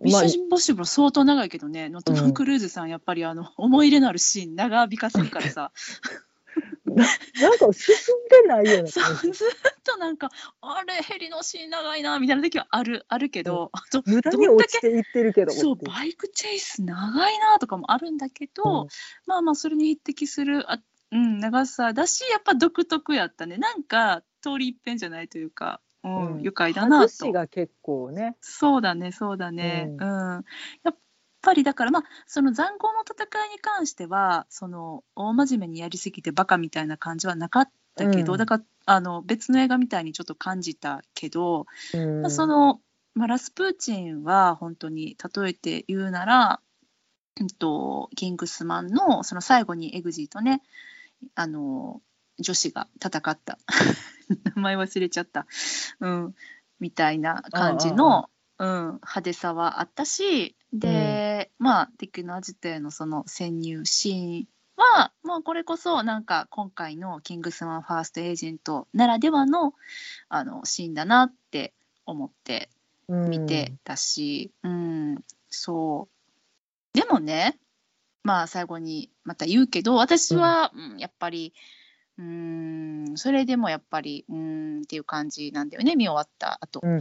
[0.00, 5.72] ミッまあションインポッシブル相当長いけどね、のトム・クルーズさん、やっぱりあの思い入れのあるシーン、長引かせるからさ、
[6.84, 9.32] なんか進んでないような そう。
[9.32, 9.48] ずっ
[9.84, 15.52] となんか、あれ、ヘリのシーン長いなみたいな時はあるあるけど、あと、無駄に落ちていってるけど。
[15.52, 18.88] そう、バイクチェイス長いなとかもあるんだけど、うん
[19.26, 20.80] まあまあ、それに匹敵するあ、
[21.12, 27.24] うん、長さだし、やっぱ独特やったね、なんか通り一遍じゃないというか、うんうん愉快だな外と。
[27.26, 28.36] しが結構ね。
[28.40, 29.88] そうだね、そうだね。
[29.88, 30.44] ううん。
[30.84, 30.96] やっ
[31.48, 38.38] ぱりだから、まあ、その塹壕の戦いに関しては、その大真面目にやりすぎてバカみたいな感じはなかったけど、うん。
[38.38, 42.20] だからあの別の映画みたいにちょっと感じたけど、うん。
[42.22, 42.80] まあ、その、
[43.14, 46.60] まあ、ラスプーチンは本当に例えて言うなら、
[47.40, 50.60] うんと、キングスマンのその最後にエグジーとね、
[51.34, 52.02] あの
[52.38, 53.58] 女子が戦った。
[54.54, 55.46] 名前忘れちゃった、
[56.00, 56.34] うん、
[56.80, 69.74] みたいな感じの、うん、派手さはあったしで、まあ敵のアジトへのその潜入シーンは、まあ、これこそなんか今回の「キングスマンファーストエージェント」ならではの
[70.28, 71.74] あのシーンだなって
[72.06, 72.70] 思って
[73.08, 76.08] 見てたし、うんそ
[76.94, 76.98] う。
[76.98, 77.58] でもね
[78.22, 81.52] まあ最後にまた言うけど私は、うんやっぱり
[82.18, 87.00] うんそれでもやっぱりうんっていう感じなんだよね見終わった後、うんうん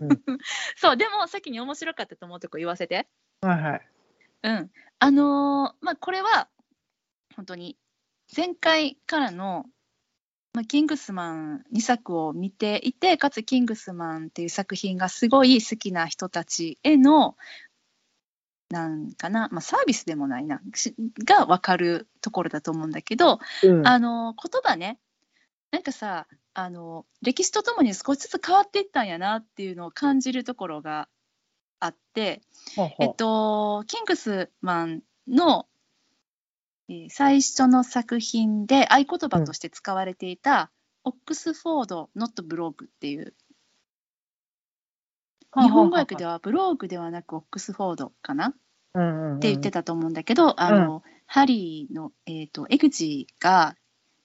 [0.00, 0.38] うんうん。
[0.76, 3.08] そうでも先に面白かったと思うとこ言わせて
[3.42, 3.88] はいはい。
[4.44, 6.48] うんあのーまあこれは
[7.36, 7.76] 本当に
[8.34, 9.66] 前回からの
[10.54, 17.36] まあ、キングスマン2作を見ていてかつキングスマンっていう作品がすごい好きな人たちへの
[18.68, 24.98] なんかな、まあ、サービスでもないなしが分かるところだと思うんだけど、うんあの言葉ね
[25.70, 31.08] なんかさあの歴史とともに少しずつ変わっていったんやなっていうのを感じるところが
[31.84, 32.42] あって、
[32.98, 35.66] えっと、キングスマンの、
[36.88, 40.70] えー最初の作品で合言葉として使われていた、
[41.04, 43.34] オックスフォード・ノット・ブローグっていう
[45.56, 48.48] 日本語訳ではブローグではなくオックスフォードかな？
[48.48, 48.54] っ
[48.94, 49.40] うんうんうん。
[49.40, 53.74] て言ってたと思うんだけど、あのハリーの、えー、とエグジーが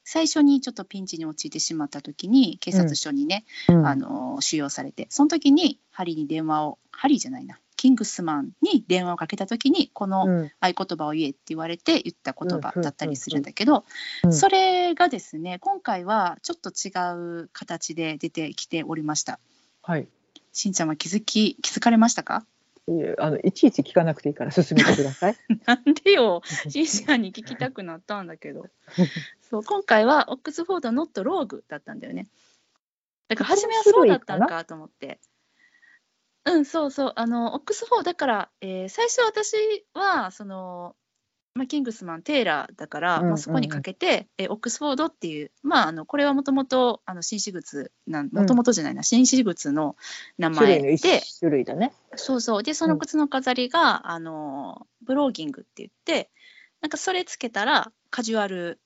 [0.09, 3.85] 最初にちょっとピンチに陥ってしまった時に警察署にね、うん。
[3.85, 10.51] あの収容されてその時にハリーに電話をハリーじゃないなキングスマンに電話をかけた時にこのうん。
[10.61, 13.83] 合言葉を言えって言われて言った言葉うんだったりするんだけど、
[14.23, 14.33] うん。
[14.33, 16.87] それがですね今回はちょっと違
[17.43, 19.41] う形で出てきておりました。
[19.81, 20.07] はい。
[20.53, 22.45] しんちゃんは気づき気づかれましたか？
[23.17, 25.37] あのいちいち聞かなくていいから進めてください。
[25.65, 26.41] なんでよ。
[26.69, 28.65] しんちゃんに聞きたくなったんだけど。
[29.49, 32.27] そう今回はオックスフォード・ノット・ローグだったんだよね。
[33.27, 35.19] だから初めはそうだったんかと思って。
[36.45, 37.13] うんそうそう。
[37.15, 39.53] あのオックスフォードだから、えー最初私
[39.93, 40.95] はその、
[41.57, 49.95] まあ、キングスマンテイラーだから、うんうんうんまあ、そこにかけて、えーオックスフォードっていうまああのこれはもともとあの新種物なんもともとじゃないな、新種物の
[50.37, 51.91] 名種類の前で一種類だね。
[52.15, 52.63] そうそう。
[52.63, 56.29] で、その靴の飾りが、あの、ブローギングって言って、
[56.81, 58.79] なんかそれつけたらカジュアル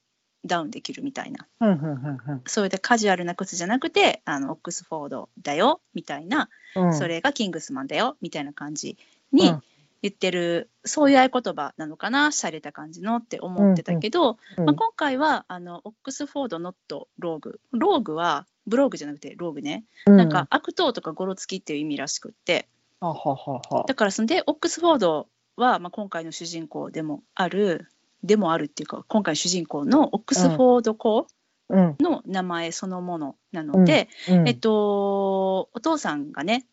[0.46, 1.48] ダウンできるみたいな。
[1.60, 6.94] うんうんうんそれでカジュアルな靴じゃなくて、あの、オックスフォードだよ、みたいな、うんうん。
[6.94, 8.98] それがキングスマンだよ、みたいな感じ
[9.32, 9.64] にうん
[10.02, 17.60] 言ってる、そういう合言葉なのかな、洒落た感じのって思ってたけど、うんまあ、今回は、あの、オックスフォードノットローグ。
[17.72, 19.84] ローグは、ブローグじゃなくてローグね。
[20.06, 22.68] なんか、悪党とかゴロつきっていう意味らしくって、
[23.02, 23.62] うん、ははは。
[23.70, 27.88] はだからそんでオックスフォードは、まあ、今回の主人公でもある
[28.24, 31.28] でもあるっていうか今回主人公のオックスフォード校
[31.70, 31.96] うん。
[32.00, 34.48] の名前そのものなので、うん。
[34.48, 36.66] えっとお父さんがね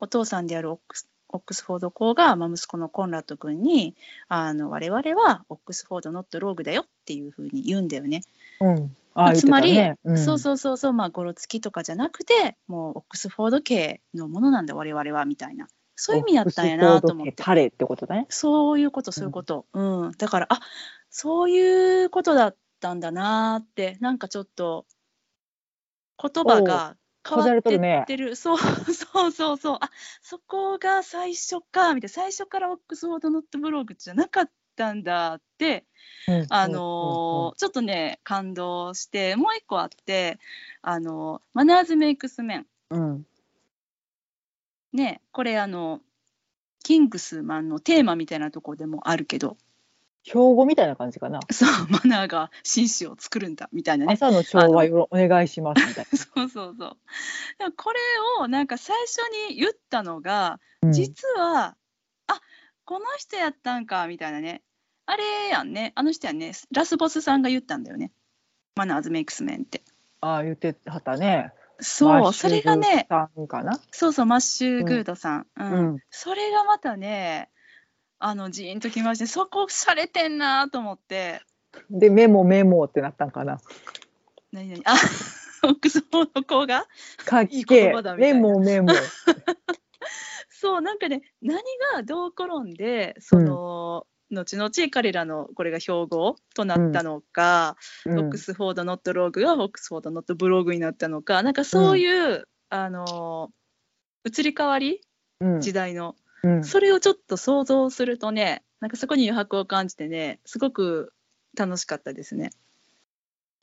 [0.00, 3.94] お父さんであるオックスオックスフォード校が、まあ、息子のコンラッド君に
[4.28, 8.22] あの我々はオックスフォードノットローグだよっていうふうに言うんだよね。
[8.60, 17.34] うん、ああつまり、言ってたねそうそうそうそうまあゴロつきとかじゃなくてもうオックスフォード系のものなんだ我々はみたいなそういう意味やったんやなと思って。
[17.36, 18.26] パレってことだね。
[18.30, 20.60] そういうことそういうこと、うんだからあ
[21.10, 24.86] そういうことだったんだなーってなんかちょっと
[26.22, 26.96] 言葉が
[27.28, 28.36] 変わってってる。
[28.36, 28.58] そう
[28.92, 29.78] そうそうそう。
[29.80, 29.90] あ
[30.22, 32.08] そこが最初かみたいな。
[32.08, 35.86] 最初からオックスフォードノットブログじゃなかったんだって
[36.26, 40.38] うんあのーちょっとね感動してもう一個あって
[40.82, 42.66] あのマナーズメイクスメン。
[42.90, 43.26] うん。
[44.92, 46.00] ねこれあの
[46.82, 49.56] キングスマンのテーマみたいなとこでもあるけど
[50.22, 51.40] 標語みたいな感じかな。
[51.50, 54.12] そうマナーが紳士を作るんだみたいなね。
[54.12, 56.96] 朝の調和よろお願いしますみたい そうそうそう。
[57.58, 57.98] でもこれ
[58.40, 60.92] をなんか最初に言ったのが、な。
[60.92, 61.76] 実は
[62.26, 62.40] あ
[62.84, 64.62] この人やったんかみたいなね。
[65.06, 65.92] あれやんね。
[65.96, 66.52] あの人やんね。
[66.70, 68.12] ラスボスさんが言ったんだよね。
[68.76, 69.82] マナーズメイクスメンって。
[70.20, 71.52] ああ言ってはったね。
[71.80, 73.08] そうそれがね。
[73.90, 75.72] そうそうマッシュ・グードさん、うん。
[75.72, 75.98] うん。
[76.10, 77.50] それがまたね
[78.20, 81.40] あのジーンときましてそこされてんなと思って。
[81.88, 83.60] でメモメモってなったんかな。
[84.52, 84.94] 何々 あ
[85.62, 86.86] オックスフォード校が
[87.28, 88.88] 書いいけ言葉だみたいメなモメモ。
[90.50, 91.62] そうなんかね何
[91.94, 98.18] がどう転んでその、後々彼らのこれが標語となったのか、うん。
[98.18, 103.50] オックスフォードノットローグがオックスフォードノットブログになったのかなんかそういう、あの
[104.24, 105.00] 移り変わり？
[105.40, 105.60] うん。
[105.60, 111.12] 時代の、うんそれをちょっと想像するとねなんかそこに余白を感じてねすごく
[111.56, 112.50] 楽しかったですね。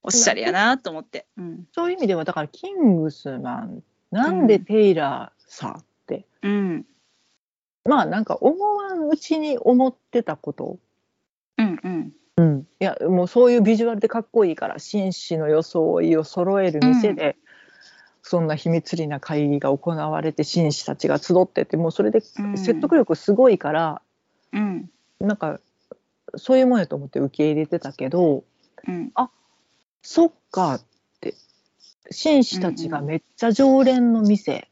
[0.03, 1.25] おしゃれやなと思って。
[1.37, 6.85] うんそういう意味ではだからキングスマンなんでテイラーさって、うん
[7.83, 10.79] まあなんか思わんうちに思ってたこと。
[11.57, 17.35] うんうんうん、いやもうそういうビジュアルでかっこいいから紳士の装いを揃える店で、
[18.27, 22.57] そんな秘密裏な会議が行われて紳士たちが集っててもうそれでうん。
[22.57, 24.01] 説得力すごいから、
[24.51, 24.89] うん。
[25.21, 25.61] なんか
[26.35, 28.43] そういうもんやと思って受け入れてたけど
[28.85, 29.13] うん。
[30.01, 30.81] そっかっ
[31.21, 31.35] て
[32.11, 34.67] 紳士たちがめっちゃ常連の店、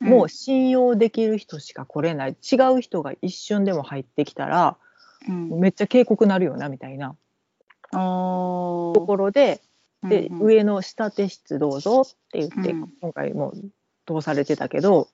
[0.00, 2.30] もう信用できる人しか来れない。
[2.30, 4.76] 違う人が一瞬でも入ってきたら
[5.28, 5.60] うん。
[5.60, 7.14] めっちゃ警告なるよなみたいな。
[7.92, 9.60] おところで。
[10.02, 10.46] で、うんうん。
[10.46, 12.92] 上の下手室どうぞって言って、うん。
[13.00, 13.52] 今回も
[14.06, 15.08] 通されてたけど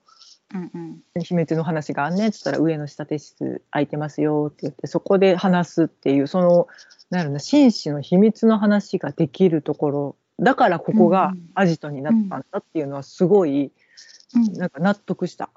[0.53, 0.71] うん
[1.15, 1.23] うん。
[1.23, 6.67] 秘密の話があんねんっつったら上の下手室空いてますよって言ってそこで話すっていうその
[7.09, 13.71] なんやろな紳士の秘密の話ができるところだからここがうんアジトになったんだっていうのはすごい
[14.35, 14.53] うん。
[14.53, 15.49] なんか納得した。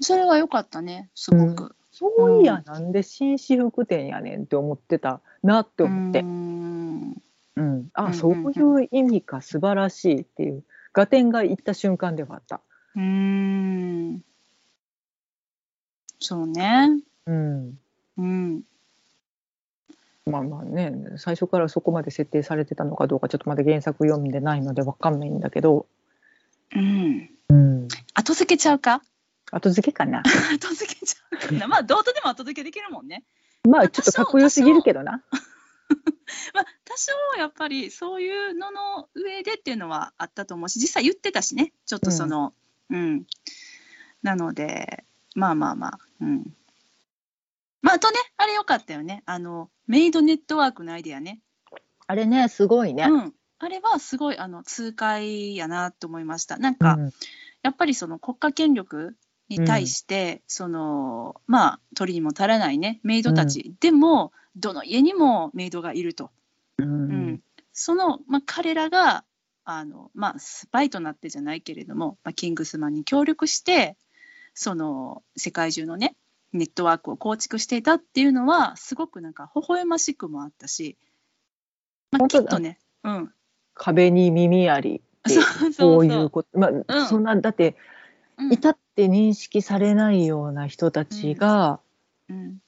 [0.00, 1.74] それは良かったね、すごく。
[1.90, 6.20] そういや、なんで紳士服店やねんって思ってたなって思って。
[6.20, 6.24] う
[7.58, 12.60] うんうんあ、うんそういう意味か素晴らしいっていう合点がいった瞬間ではあった。
[12.96, 14.22] うーん。
[16.20, 17.00] そうね。
[17.26, 17.78] うん
[18.16, 18.62] うん。
[20.26, 25.86] まあまあね最初からそこまで設定されてたのかどうかちょっとまだ原作読んでないのでわかんないんだけど、
[26.74, 27.30] うん。
[27.50, 29.02] うん、後付けちゃうか？
[29.50, 30.22] 後付けかな。
[30.54, 31.66] 後付けちゃうかな。
[31.66, 33.24] まあ、どうとでも後付けできるもんね。
[33.66, 35.22] まあちょっとかっこよすぎるけどな。
[36.54, 42.54] まあ、多少やっぱりそういうのの上でっていうのはあったと思うし、実際言ってたしね、ちょっとその、
[42.90, 43.26] うん。
[44.22, 45.04] なので、
[45.34, 46.54] まあまあまあ、うん。
[47.82, 49.22] まあ、あとね、あれよかったよね。
[49.26, 51.40] あの、メイドネットワークのアイデアね。
[52.06, 53.04] あれねすごいね。
[53.04, 53.34] うん。
[53.58, 56.58] あれはすごい、あの、痛快やなと思いました。
[56.58, 57.12] なんか、うん
[57.62, 59.16] やっぱりその国家権力
[59.48, 66.30] に対して、そのまあ取りにも足らないねメイドたち、でもどの家にもメイドがいると、
[66.78, 67.10] ううん。
[67.34, 67.42] ん
[67.72, 69.24] その、まあ、彼らが
[69.64, 73.96] あの、まあ、スパイとなってじゃないけれども、まあ、キングスマンに協力して
[74.54, 76.16] その世界中のね
[76.52, 80.96] ネットワークを構築していたっていうのはすごくなんか微笑ましくもあったし、
[82.10, 83.32] まあ、きっとね、うん、
[83.74, 86.58] 壁に耳ありってそういうこと。
[86.58, 87.06] まあ、うん。
[87.06, 87.76] そんなだって
[88.38, 88.52] うん。
[88.52, 91.80] いたって認識されないような人たちが、
[92.28, 92.58] うん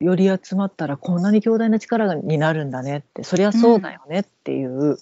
[0.00, 4.98] より集まったらこんなに強大な力になるんだねってそりゃそうだよねっていう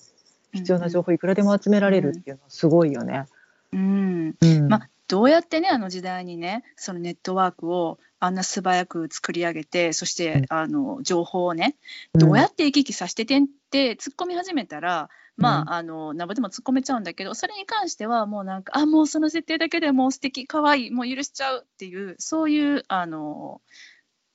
[0.53, 3.27] 必要な情報いくらでも集められるっていうのはすごいよね。
[3.73, 4.35] うん。
[4.41, 4.69] うん。
[4.69, 10.47] まあどうやってねあの時代にねそのネットワークをあんな素早く作り上げてそして、うん。
[10.49, 11.75] あの情報をね
[12.15, 15.69] どうやって行き来させててんって突っ込み始めたら、まうん。
[15.71, 23.61] ああのなんぼでも突っ込めちゃうんだけどそれに関してはもうなんかあもうその設定だけでもう素敵可愛いもう許しちゃうっていうそういうあの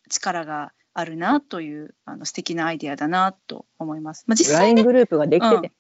[0.10, 4.26] 力があるなというあの素敵なアイデアだなと思います。
[4.28, 5.72] まあ、実際 LINE ねグループができてて、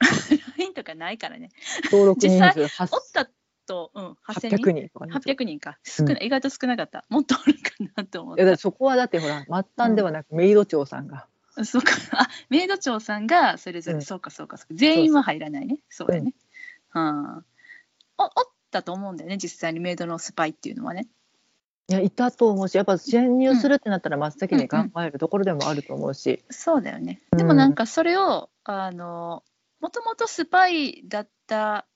[0.58, 1.50] LINE とかないからね。
[1.84, 3.30] 登録人数おった
[3.66, 4.88] と、うん、8000 800人。
[4.88, 5.12] とかね。
[5.14, 5.78] 800人か。
[5.84, 7.04] 少ない、意外と少なかった。
[7.08, 11.26] もっとおるかなと思っいやだからたそこはだってほら末端ではなくメイド長さんが、
[11.64, 11.92] そうか。
[12.12, 14.02] あメイド長さんがそれぞれ、うん。
[14.02, 15.78] そうかそうか全員は入らないね。
[15.88, 16.34] そうだね、
[16.94, 17.44] うん、
[18.18, 18.30] おおっ
[18.70, 21.06] たと思うんだよね実際にメイドのスパイっていうのはね
[21.88, 29.44] いやいたと思うしやっぱ潜入するってなったら真っ先に考えるところでもあると思うし、そうだよねうんでもなんかそれを、あの
[29.80, 31.86] もともとスパイだった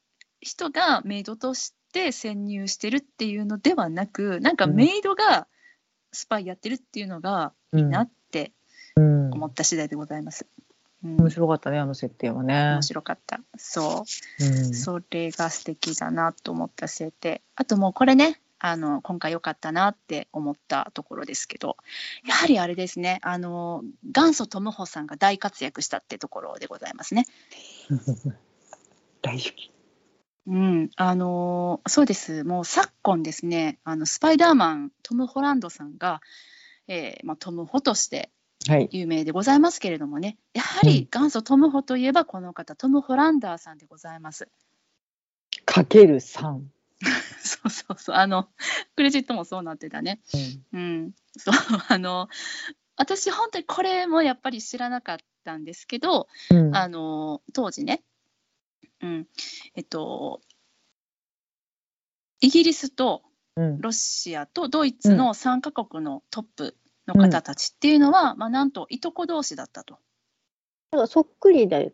[0.41, 5.49] 人がメイドとして潜入してるっていうのではなくなんかうんメイドが
[6.12, 8.53] スパイやってるっていうのがいいなって
[8.95, 10.47] うん思った次第でございます。
[11.03, 12.82] うん面白かったねあの設定はね面。
[12.82, 13.41] 白かった。
[13.57, 14.05] そ
[14.38, 14.45] う。
[14.45, 17.43] うんそれが素敵だなと思った設定。
[17.57, 21.77] あともうこれね、あの、今回良かったなって思ったところですけど、
[22.27, 27.25] やはりあれですね、あの、元祖トムホさんが大活躍したってところでございますね。
[29.23, 29.73] 大好き。
[30.47, 32.45] うん、あのそうです。
[32.45, 36.21] もう昨今ですね、あの、スパイダーマン、トム・ホランドさんが、
[36.89, 38.31] えーまあ、トム・ホとして
[38.69, 38.89] はい。
[38.93, 44.49] 有名でございますけれどもね、やはり元祖トム・ホといえばこの方、トム・ホランダーさんでございます。
[45.65, 46.71] かける三。
[47.63, 48.49] そうそうそう、あの、
[48.97, 50.21] クレジットもそうなってたね。
[50.73, 51.55] うん、そう、
[51.89, 52.29] あの、
[52.97, 56.77] 私、本当にこれもやっぱり知らなかったんですけど、うん。
[56.77, 58.03] あの、当時ね、
[59.03, 59.29] うん、
[59.75, 60.41] えっと、
[62.41, 63.23] イギリスと
[63.57, 63.81] うん。
[63.81, 69.99] ロシアとドイツの3カ国のトップの方たちっていうのは、まあ、なんといとこ同士だったと。
[70.93, 71.93] なんかそっくりで、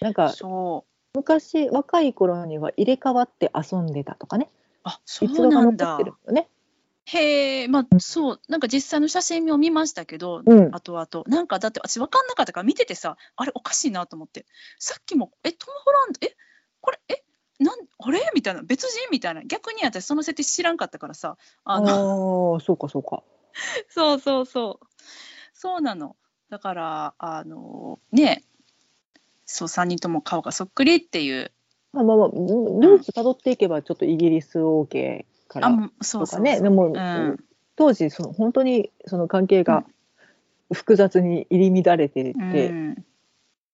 [0.00, 0.93] なんかそう。
[1.14, 4.50] 昔若い頃には入れ替わって遊んでたとかね。
[4.82, 6.04] あ、そうなんだって。
[6.04, 6.48] るよね。
[7.06, 10.74] へえ、まあ、そう、なんか実際の写真を見ましたけど、うん。
[10.74, 14.46] 後々なんかだって私分かんなかったから見ててさあれおかしいなと思って
[14.78, 16.34] さっきもえトム・ホランドえ
[16.80, 17.22] これえ
[17.60, 18.20] なんあれ？
[18.34, 19.10] みたいな別人？
[19.10, 23.22] みたいな逆に私その設定知らんかったからさああのあ、そうかそうか。
[23.88, 24.86] そうそうそう
[25.52, 26.16] そうなの
[26.50, 28.42] だからあのね
[29.46, 31.52] そう3人とも顔がそっくりっていう。
[31.92, 36.60] まあまあまあ、ルーツ辿っていけばちょっとイギリス王家からとかね。
[36.60, 37.36] でも、うん。
[37.76, 39.84] 当時その本当にその関係が
[40.72, 43.04] 複雑に入り乱れてて、うん。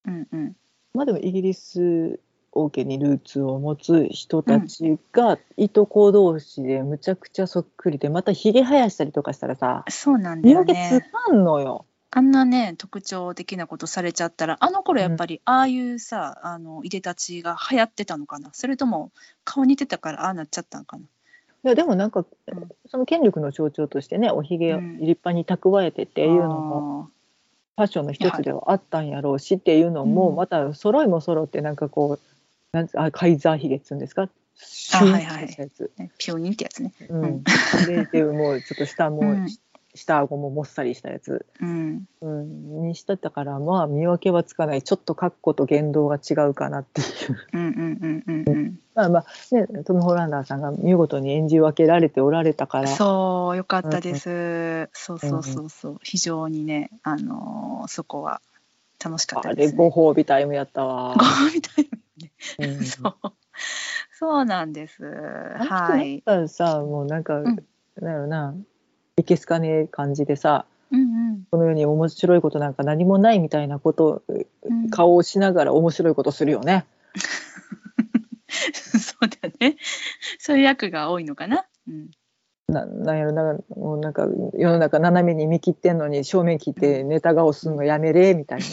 [0.06, 0.56] うんうん。
[0.94, 2.20] まあでもイギリス
[2.52, 11.86] 王家にルーツを持つ人たちがいとこ同士でむちゃくちゃそっくりでまたひげ生やしたりとかしたらさそうなんだよ見分けつねかんのよ。
[12.12, 18.50] あんなね特徴的なことされちゃったらあの頃やっぱり、ああいうさあのいでたちが流行ってたのかな？
[18.52, 19.12] それとも
[19.44, 21.02] 顔似てたからああなっちゃったんかな？
[21.02, 21.06] い
[21.68, 22.68] やでもなんか、うん。
[22.88, 24.92] その権力の象徴としてねおひげをうん。
[24.98, 27.11] 立派に蓄えてっていうのも、
[27.76, 30.36] ファッションの一つではあったんやろうしっていうのも、うん。
[30.36, 34.28] また揃いも揃ってなんかこうなんつあカイザーヒゲっつうんですか？
[34.56, 35.46] シュンはいはい
[36.18, 36.92] ピョニンってやつね。
[37.08, 37.44] うん。
[37.86, 39.48] ででもうちょっと下もうん。
[39.48, 39.61] し
[40.01, 42.05] 下顎ももっさりしたやつ、うん。
[42.22, 44.82] うん、にしてたからまあ見分けはつかない。
[44.82, 47.07] ちょっと格好と言動が違うかなっていう。
[47.53, 48.78] うんうんうんうんうん。
[48.94, 52.88] まあまあねトム・ホランダーさんが見事に演じ分けられておられたから。
[52.88, 55.98] そうよかったです、そうそうそうそう。
[56.03, 58.40] 非常にねあのーそこは
[59.03, 61.14] 楽しかったです、ね、ご褒美タイムやったわ。
[61.14, 61.24] ご。
[61.24, 61.88] 褒美タイ
[62.59, 62.84] ムうん。
[62.84, 63.14] そう。
[64.18, 65.03] そうなんです。
[65.03, 66.22] はい。
[66.48, 67.44] さもうなんか、ん。
[67.44, 68.55] なんやろな
[69.20, 71.44] いけすかねえ感じでさうんうん。
[71.50, 74.90] この世に面白いことなんか何もないみたいなことうん。
[74.90, 76.86] 顔をしながら面白いことするよね。
[78.74, 79.76] そうだね。
[80.38, 81.64] そういう役が多いのかな。
[81.88, 82.10] うん。
[82.68, 88.64] ななんやろなもうなんか世の中斜めに見切ってんのに正面切ってネタ顔すんのやめれみたいな。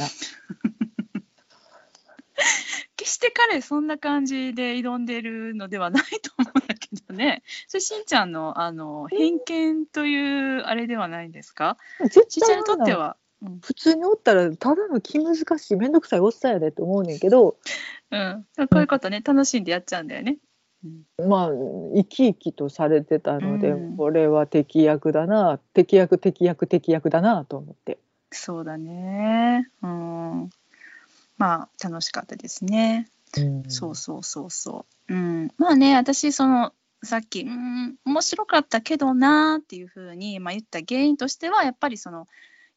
[2.97, 7.43] 決して彼そんな感じで挑んでるのではないと思うんだけどね。
[7.69, 11.77] それしんちゃんのあの偏見というあれではないんですか？
[12.01, 13.59] 絶しんちゃんにとっては、うん。
[13.61, 17.57] 普通におったらただの気難しい面倒くさいおっさんやでと思うねんけど。
[18.09, 20.37] うん、こういうことね楽しんでやっちゃうんだよね。
[21.17, 23.97] まあ生き生きとされてたので、うん。
[23.97, 27.97] これは敵役だな敵役敵役敵役だなと思って。
[28.31, 29.69] そうだね。
[29.81, 30.49] うん。
[31.38, 33.09] まあ楽しかったですね。
[33.38, 35.13] うんそうそうそうそう。
[35.13, 35.51] うん。
[35.57, 36.73] まあね私その
[37.03, 42.27] さっきうん面白かったけどなーっていうふうに、まあ、言った原因としてはやっぱりその、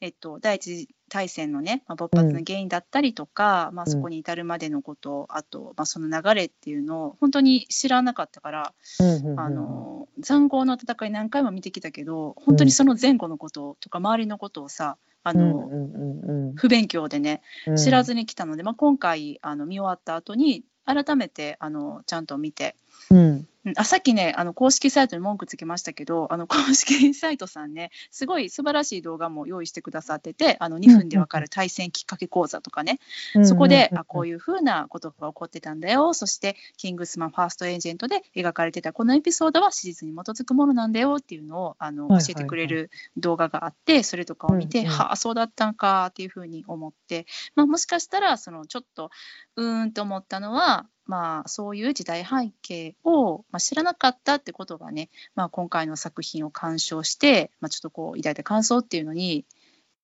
[0.00, 17.76] えっと、第一次大戦のね、まあ、勃発の原因だったりとか、まあ、うんそこに至るまでのこと、あと、まあ、その流れっていうのを本当に知らなかったから、うんあの塹壕の戦い何回も見てきたけど本当にその前後のこととか周りのことをさあの、うんうんうん不勉強でねうん。
[17.76, 22.76] 知らずに来たので、まあ、今回あの見終わった後に改めてあのちゃんと見て、
[23.11, 23.47] うん。
[23.64, 23.72] うん。
[23.76, 32.99] あさっきねあの公式サイトに文句つけましたけどあの公式サイトさんねすごい素晴らしい動画も用意してくださっててあの2分でわかる対戦きっかけ講座とかね、
[33.45, 36.14] そこで、あこういうふうなことが起こってたんだよ。
[36.14, 44.93] そしてキングスマンファーストエージェントで描かれてたこのエピソードは史実に基づくものなんだよっていうのをあの教えてくれる動画があってそれとかを見て、うんうん。
[44.93, 49.11] はあそうだったんかっていうふうに思って、まあ、もしかしたらそのちょっと
[49.57, 59.44] うーんと思ったのは、まあ、そういう時代背景を、まあ、知らなかったってことがね、まあ、今回の作品を鑑賞して、まあ、ちょっとこう抱いた感想っていうのに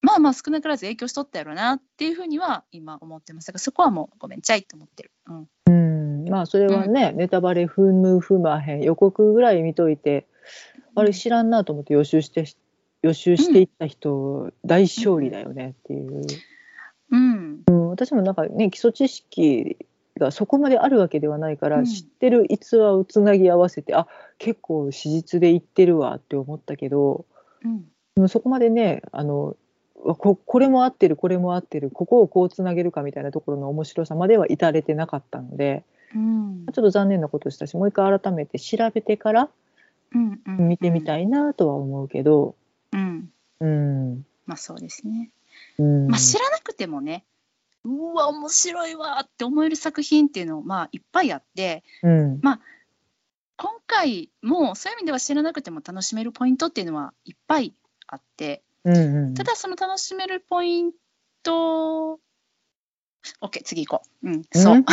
[0.06, 3.48] まあまあ少なからず影響しとったやろなっていうふうには今思ってます。
[3.48, 5.10] だからそこはもうごめんちゃいと思ってる。
[5.26, 5.48] うん。
[5.66, 5.70] う
[6.26, 6.28] ん。
[6.28, 8.82] まあそれはね、ネタバレ踏む踏まへん。
[8.82, 10.26] 予告ぐらい見といて、
[10.94, 12.44] あれ知らんなと思って予習して
[13.02, 16.22] 予習していった人、大勝利だよねっていう、
[17.10, 17.62] うん。
[17.66, 19.76] うん、私もなんかね基礎知識
[20.18, 21.84] がそこまであるわけではないから、うん。
[21.84, 24.06] 知ってる逸話をつなぎ合わせてあ
[24.38, 27.24] 結構史実で言ってるわって思ったけど
[27.64, 27.82] うん。
[28.14, 29.56] でもそこまでねあの
[29.94, 36.66] ここれも合ってるこれも合ってるここをこうつなげるかみたいなところの面白さまでは至れてなかったのでうん。
[36.72, 39.48] ちょっと残念なことしたしもう一回改めて調べてから
[40.46, 42.54] 見てみたいなとは思うけど、
[42.92, 43.28] うん。
[43.60, 44.26] うん。
[44.46, 45.30] まあそうですね。
[45.78, 46.08] うん。
[46.08, 47.24] まあ知らなくてもね
[47.86, 52.40] うわ面白いわって思える作品っていうのまあいっぱいあってうん
[53.58, 57.74] 今回もそういう意味では知らなくても楽しめるポイントっていうのはいっぱい
[58.08, 60.92] あってうんうんただその楽しめるポイン
[61.42, 62.18] ト
[63.40, 64.28] OK 次行こう。
[64.28, 64.84] うんそう。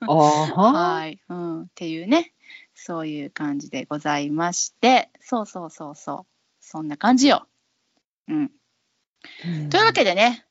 [0.00, 2.32] あ はい、うん、っていうね
[2.74, 6.26] そういう感じでございましてそうそうそうそう
[6.60, 7.46] そんな感じよ。
[8.28, 8.50] うん、
[9.70, 10.46] というわけでね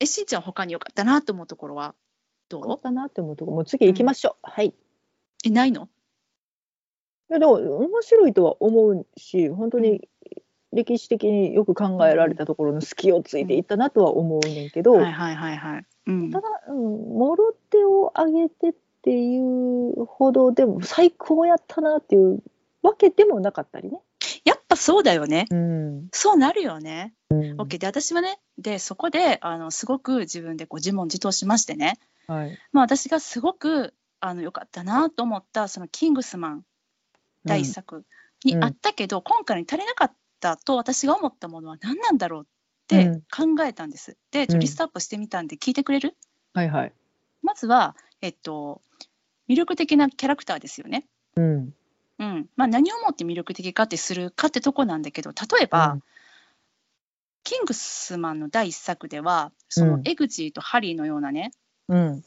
[0.00, 1.94] えしんちゃん他に良かったなと思うところは？
[2.48, 2.78] どう？
[2.78, 3.52] かなって思うとこ。
[3.52, 4.74] もう次行きましょう、はい。
[5.44, 5.88] えないの？
[7.30, 10.08] いやでも面白いとは思うし本当に
[10.72, 15.86] 歴史的によく考えられたところの隙をついていったなとは思うねんけど、はいはいはいはい。
[16.06, 16.30] うん。
[16.30, 22.42] ただ、うん、もろ手を挙げてっていうほどでも最高やったなっていう
[22.82, 24.00] わけでもなかったりね。
[24.44, 25.46] やっぱそうだよね。
[25.50, 26.08] うん。
[26.12, 27.14] そうなるよね。
[27.30, 27.60] うん。
[27.60, 32.58] OK で私はねでそこであのすごく自分でこう自問自答しましてね、はい。
[32.72, 36.64] まあ、私がすごくあの良かったなと思ったそのキングスマン
[37.44, 38.04] 第一作
[38.44, 42.46] にあったけど、今回に足りなかったと私が思ったものは何なんだろうっ
[42.86, 44.16] て考えたんです。
[44.30, 46.16] でちょリストアップしてみたんで聞いてくれる、
[46.54, 46.92] はいはい。
[47.42, 48.82] まずは、えっと、
[49.48, 51.06] 魅力的なキャラクターですよね。
[51.36, 51.74] うん
[52.18, 52.48] うん。
[52.56, 56.02] まあ、何をもって魅力的かってするかってとこなんだけど例えば、うん。
[57.44, 60.02] キングスマンの第一作ではそうのん。
[60.04, 61.52] エグジーとハリーのようなね、
[61.88, 62.24] うん。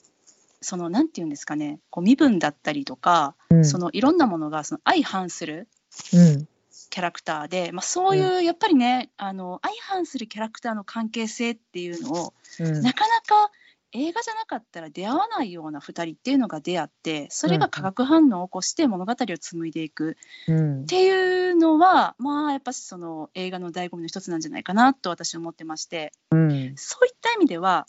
[0.62, 3.66] そのなんていうんですかねこう身分だったりとか、うん。
[3.66, 5.68] そのいろんなものがその相反する
[6.14, 6.48] うん。
[6.90, 12.82] キャラクターで、まあ、そういうやっぱりね、あの相反するキャラクターの関係性っていうのを、うん。
[12.82, 13.52] なかなか
[13.94, 20.18] 映画じゃなかったら出会わないような2人っていうのが出会ってそれが化学反応を起こして物語を紡いでいく。
[20.48, 20.82] うん。
[20.84, 26.14] っていうのはまあやっぱしその映画の醍醐味の一つなんじゃないかなと私は思ってまして。
[26.32, 26.74] うん。
[26.78, 27.86] そういった意味では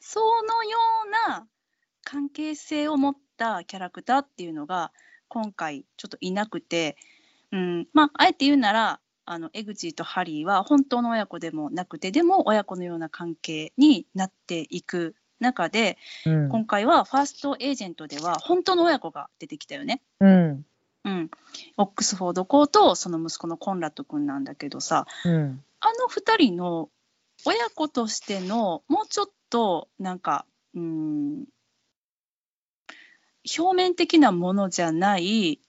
[0.00, 1.46] そのような
[2.04, 4.92] 関係性を持ったキャラクターっていうのが
[5.28, 6.96] 今回ちょっといなくて、
[7.52, 16.48] うん、まああえて言うならあの江口とハリーは本当の親子でもなくてでも親子のような関係になっていく中でうん。
[16.48, 20.00] 今回はファーストエージェントでは本当の親子が出てきたよね。
[20.20, 20.64] うん。
[21.04, 21.30] うん、
[21.76, 25.62] オックスフォード校とその息子のコンラッド君なんだけどさうん。
[25.80, 26.88] あの2人の
[27.44, 31.44] 親子としてのもうちょっとなんかうん
[33.58, 35.60] 表面的なものじゃない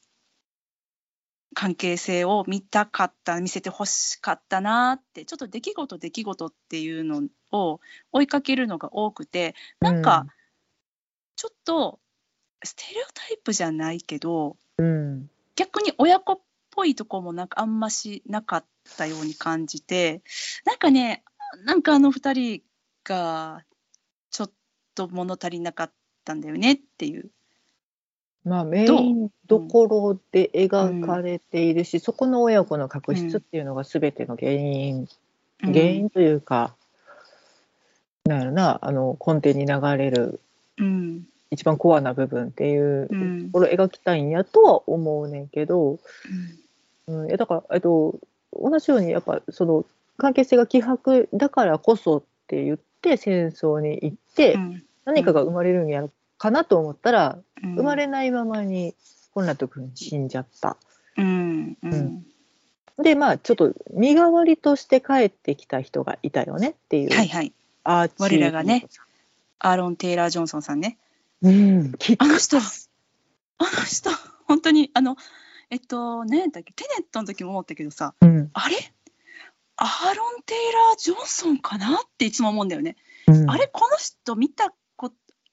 [1.60, 7.80] 関係性を見たかった見せてほしかったなってちょっと出来事出来事っていうのを
[8.12, 10.28] 追いかけるのが多くてなんか
[11.36, 12.00] ちょっと
[12.64, 16.40] ステレオタイプじゃないけどうん逆に親子っ
[16.70, 20.22] ぽいとこもなんかあんましなかったように感じて
[20.64, 21.24] なんかね
[21.66, 22.62] なんかあの2人
[23.04, 23.64] が
[24.30, 24.52] ちょっ
[24.94, 25.92] と物足りなかっ
[26.24, 27.32] たんだよねっていう。
[28.48, 35.08] まあメインどころで描かれているし、そこの親子の確執っていうのが全ての原因、
[35.64, 35.74] うん。
[35.74, 36.74] 原因というか、
[38.26, 40.40] なんやろなあの根底に流れる
[40.78, 41.24] うん。
[41.50, 43.46] 一番コアな部分っていううん。
[43.48, 46.00] ところを描きたいんやとは思うねんけど、
[47.08, 48.16] うん、いやだから、えっと、
[48.54, 49.86] 同じようにやっぱその
[50.18, 54.84] 関係性が希薄だからこそって言って戦争に行って、うん。
[55.06, 57.76] 何かが生まれるんやろかなと思ったら、うん。
[57.76, 58.96] 生まれないままに
[59.34, 60.78] コンラッド君死んじゃった。
[61.18, 61.94] うんうん。
[61.94, 62.26] うん。
[63.04, 67.54] でまあちょっと身代わりとして帰ってきた人がいたよねっていう、はいはい。
[67.84, 68.88] アーチー我らがね
[69.60, 70.98] アーロン・テイラー・ジョンソンさんね。
[71.42, 72.58] うんあの人。
[72.58, 74.10] あの人。
[74.48, 75.16] 本当にあの
[75.70, 76.74] えっと何やったっけ？
[76.74, 78.14] テネットの時も思ったけどさ。
[78.22, 78.50] うん。
[78.54, 78.76] あれ？
[79.76, 81.98] アーロン・テイラー・ジョンソンかな？
[81.98, 82.96] っていつも思うんだよね。
[83.28, 83.50] うん。
[83.50, 84.78] あれこの人見たこと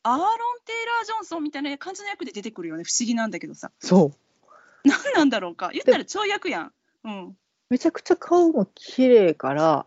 [0.05, 0.29] アーロン・
[0.65, 2.85] テイラー・ジョンソンみたいな感じの役で出てくるよね。
[2.85, 3.73] 不思議なんだけどさ。
[3.81, 4.89] そう。
[4.89, 5.71] 何なんだろうか。
[5.73, 6.73] 言ったら跳躍やん。
[7.05, 7.37] うん、
[7.71, 9.87] めちゃくちゃ顔も綺麗から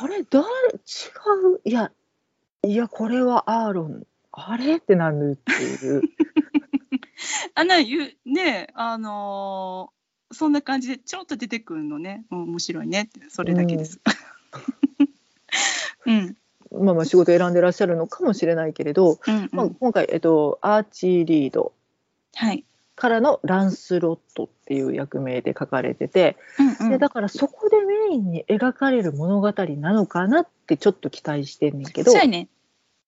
[0.00, 0.46] あれ誰違
[1.56, 1.60] う？
[1.64, 1.90] いや
[2.62, 4.06] いやこれはアーロン。
[4.32, 4.76] あれ？
[4.76, 6.02] ってなるっていう。
[7.56, 9.94] あな言うねあのー
[10.34, 14.00] そんな感じでちょっと出てくるのね、うん、面白いねそれだけです。
[16.06, 16.36] うん
[16.78, 21.72] まあまあ仕事選んでらっしゃるのかもしれないけれど、うんまあ、うん今回、えっと、アーチー・リード。
[22.34, 22.64] はい。
[22.96, 26.90] からのランスロットっていう役名で書かれてて、うんうん。
[26.90, 32.12] でだからそこでメインに描かれる物語なのかなってちょっと期待してんねんけど。
[32.12, 32.48] そうやね。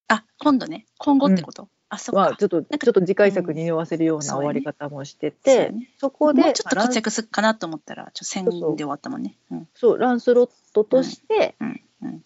[0.09, 0.87] あ今度ね。
[0.99, 2.21] 今後ってこと、あそっか。
[2.21, 5.91] まあ、ちょっとかちょっと次回作に匂わせるような終わり方もしてそうやて、ね。
[5.99, 9.37] そこでもうちょっと活躍するかなと思ったらちょっと戦で終わったもんね。
[9.51, 9.69] うん。
[9.75, 11.81] そうランスロットとして、うん。
[12.03, 12.23] うん。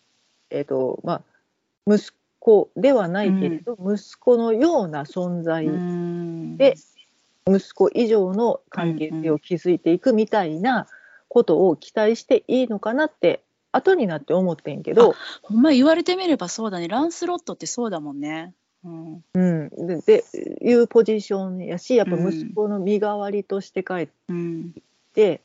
[0.51, 1.23] えっ、とまあ
[1.97, 6.57] 息子ではないけれど、息子のような存在、うん。
[6.57, 6.77] で
[7.47, 10.87] 息子以上の関係性を築いていくみたいな
[11.29, 16.89] ことを期待していいのかなって後になって思ってんけど、ほんま言われてみればそうだね。
[16.89, 18.55] ランスロットってそうだもんね。
[18.85, 19.25] うん。
[19.35, 20.25] うん、でで
[20.63, 24.75] いうポジションやしやっぱ息子の身代わりとして帰っうん。
[25.15, 25.43] て、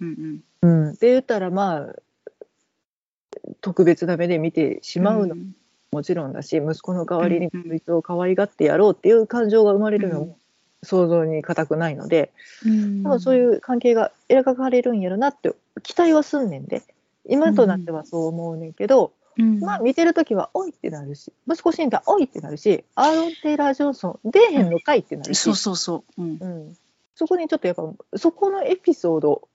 [0.00, 1.94] うんうん、うん、で言ったらまあ
[3.60, 5.36] 特別な目で見てしまうの
[5.92, 10.28] もちろんだし、息子の代わりにこいつを可愛がってやろうっていう感情が生まれるのうん。
[10.28, 10.38] も
[10.82, 12.32] 想像に難くないので、
[12.64, 13.02] うん。
[13.04, 16.82] 多分そういう関係が描かれるんやろなって期待はすんねんで
[17.28, 19.60] 今となってはそう思うねんけど、うん。
[19.60, 26.22] まあ見てる時は「おい!」ってなるし息子死んだら「おい!」ってなるしアーロン・テイラー・ジョンソン出えへんのかいってなるし、そうそうそう。
[26.22, 26.38] うん。
[26.40, 26.76] うん、
[27.14, 27.84] そこにちょっとやっぱ
[28.16, 29.48] そこのエピソード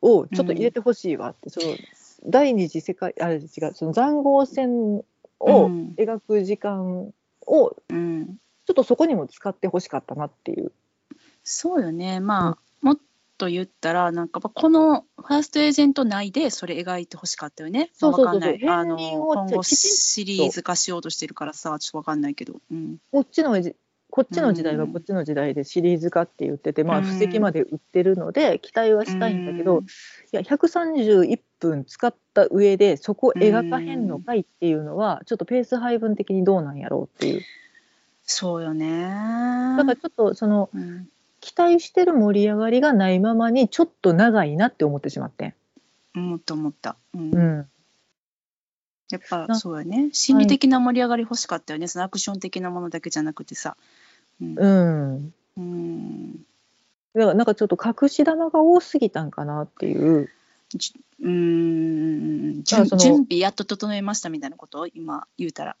[0.00, 1.66] をちょっと入れてほしいわって、その
[2.24, 3.44] 第二次世界あれ違う
[3.74, 5.04] その塹壕戦
[5.46, 5.94] をうん。
[5.96, 7.12] 描く時間
[7.46, 8.36] をうん。
[8.66, 10.72] ちょっとそこにも使ってほしかったなっていう。
[11.44, 12.18] そうよね。
[12.20, 12.98] まあ、もっ
[13.38, 17.90] と言ったらなんかこのファーストエージェント内でそれ描いてほしかったよね。
[17.92, 18.60] そうそうそうわかんない。
[18.60, 22.60] そうあの今後シリーズ化しようとしてるからさちょっとわかんないけど。
[22.70, 22.98] うん。
[23.12, 23.76] こっちのじ
[24.16, 29.88] こっちの時代はこっちの時代でシリーズ化って言ってて、まあうん布石まで売ってるので期待はしたいんだけど、うんい
[30.32, 37.42] や131分使った上でそこ描かへんのかいっていうのは、ちょっとペース配分的にどうなんやろうっていう
[38.22, 39.02] そうよね。
[39.76, 41.10] だからちょっとそのうん
[41.40, 45.54] 期待してる盛り上がりがないままにちょっと長いなって思ってしまってん。
[46.14, 46.96] 思った思った。
[47.12, 47.68] うんうん、
[49.10, 50.08] やっぱなそうやね。
[50.12, 51.86] 心理的な盛り上がり欲しかったよね。
[51.86, 53.76] そのアクション的なものだけじゃなくてさ。
[54.40, 54.56] うん。
[54.58, 56.32] うん、うん。
[57.14, 60.28] だからなんかちょっと隠し玉が多すぎたんかなっていう。
[60.74, 61.30] じうー
[62.60, 62.62] ん。
[62.64, 65.76] 準準備やっと整えましたみたいなことを今言うたら。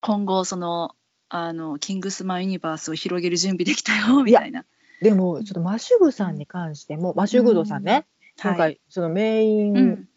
[0.00, 0.94] 今後その
[1.30, 4.64] あのキングスマンユニバースを広げる準備できたよみたいな。
[5.00, 8.06] でもちょっとマシュグさんに関しても、マシュグドさんね、
[8.38, 8.58] 今はい。
[8.58, 10.08] 回そのメイうンん、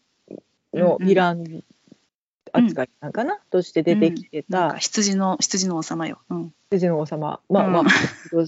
[0.73, 1.63] のヴィラン
[2.57, 6.19] 扱いなんかな、として出てきてなんかた羊の羊の王様よ。
[6.29, 6.53] うん。
[6.71, 8.47] 羊の王様、まあまあ、うん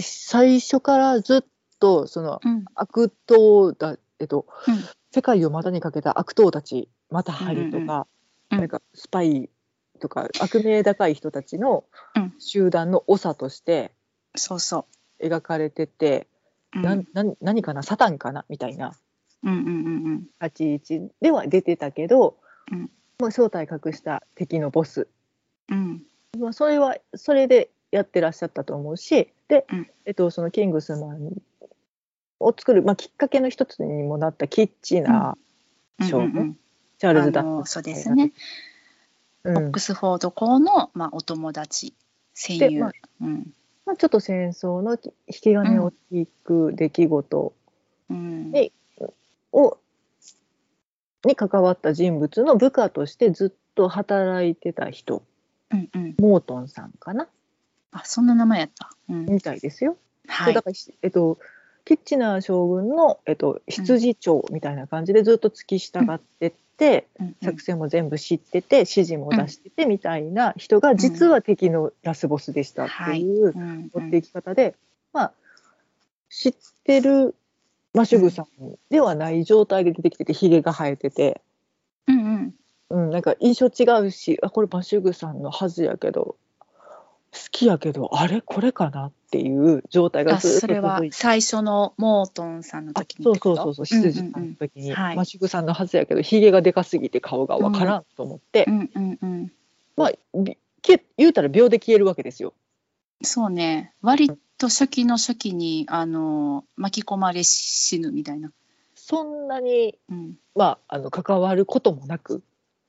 [0.00, 1.42] 最初からずっ
[1.80, 2.64] とそのうん。
[2.74, 4.84] 悪党だ、えっと、うん。
[5.12, 8.06] 世界を股にかけた悪党たち、マタハリとか、
[8.50, 9.48] うんなんかスパイ
[10.00, 11.84] とか悪名高い人たちの
[12.16, 12.34] うん。
[12.38, 13.92] 集団の長として
[14.34, 14.86] そうそ
[15.22, 16.26] 描かれてて、
[16.74, 16.78] う。
[16.78, 16.82] うん。
[16.82, 18.96] なんなん何かなサタンかなみたいな
[19.42, 19.70] うんうんう
[20.14, 20.26] ん。
[20.40, 22.36] 立ち位置では出てたけど、
[22.70, 22.90] うん
[23.20, 25.06] もう正体隠した敵のボス、
[25.68, 26.02] うん。
[26.38, 29.90] まあ、それはそれでやってらっしゃったと思うしで、うん。
[30.06, 31.32] えっと、そのキングスマン
[32.40, 35.36] を作る、まあ、きっかけの一つにもなったキッチナ
[36.00, 36.08] うん。
[36.08, 36.58] 将軍、うんうんうん。
[36.98, 38.32] チャールズ・ダッあのそうですね。
[39.44, 39.56] うん。
[39.58, 41.94] オックスフォード校の、まあ、お友達
[42.32, 42.70] 戦友。
[42.70, 43.52] でまあうん。
[43.84, 47.52] まあ、ちょっと戦争の引き金を引く出来事。
[48.08, 48.50] うん。
[48.50, 48.72] で
[49.52, 49.78] を、
[51.24, 55.22] に関わった人物の部下としてずっと働いてた人。
[55.72, 57.28] うんうん、モートンさんかな。
[57.92, 58.90] あそんな名前やった。
[59.08, 59.26] うん。
[59.26, 59.96] みたいですよ。
[60.26, 60.46] はい。
[60.48, 61.38] でだから、えっと、
[61.84, 67.36] キッチナー将軍の、えっと、羊長みたいな感じでずっと付き従ってって、うんうん。
[67.42, 73.90] 作戦も全部知ってて指示も出しててみたいな人が実は敵のラスボスでしたっていううん。
[73.92, 74.74] 持っていき方で、
[75.12, 75.32] まあ
[76.30, 76.54] 知っ
[76.84, 77.34] てる
[77.94, 78.46] マシュグさん
[78.90, 81.40] ではない状態で出てきててひげが生えてて、
[82.06, 82.54] うんうん。
[82.90, 86.36] うん、なんか印象違うしあこれマシュグさんのはずやけど
[87.32, 88.40] 好きやけどあれ？
[88.40, 91.16] これかなっていう状態があずっとそれは続いて。
[91.16, 99.52] 最初のモートンさんのあ時にそうそうそうそう羊さんのうんうん時に、はいマシュグさんのはずやけどひげがでかすぎて顔がわからんと思って、うんうんうん。
[99.96, 102.54] まあびけ言うたら秒で消えるわけですよ。
[103.22, 103.92] そうね。
[104.02, 108.52] 割と初期の初期にあの巻き込まれ死ぬみたいな、
[108.94, 110.34] そんなに、うん。
[110.54, 112.42] まあ、あの関わることもなく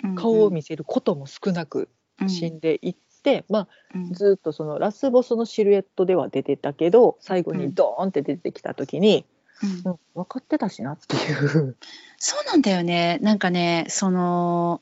[0.03, 1.87] うん顔を見せることも少なく
[2.21, 2.29] うん。
[2.29, 4.13] 死んでいって、まあ、うん。
[4.13, 9.25] ずっとそのラスボスのシルエットでは出てたけど最後にドーンって出てきた時に、
[9.63, 9.91] うん。
[9.91, 11.77] うん分かってたしなっていう。
[12.17, 13.17] そうなんだよね。
[13.21, 14.81] なんかねその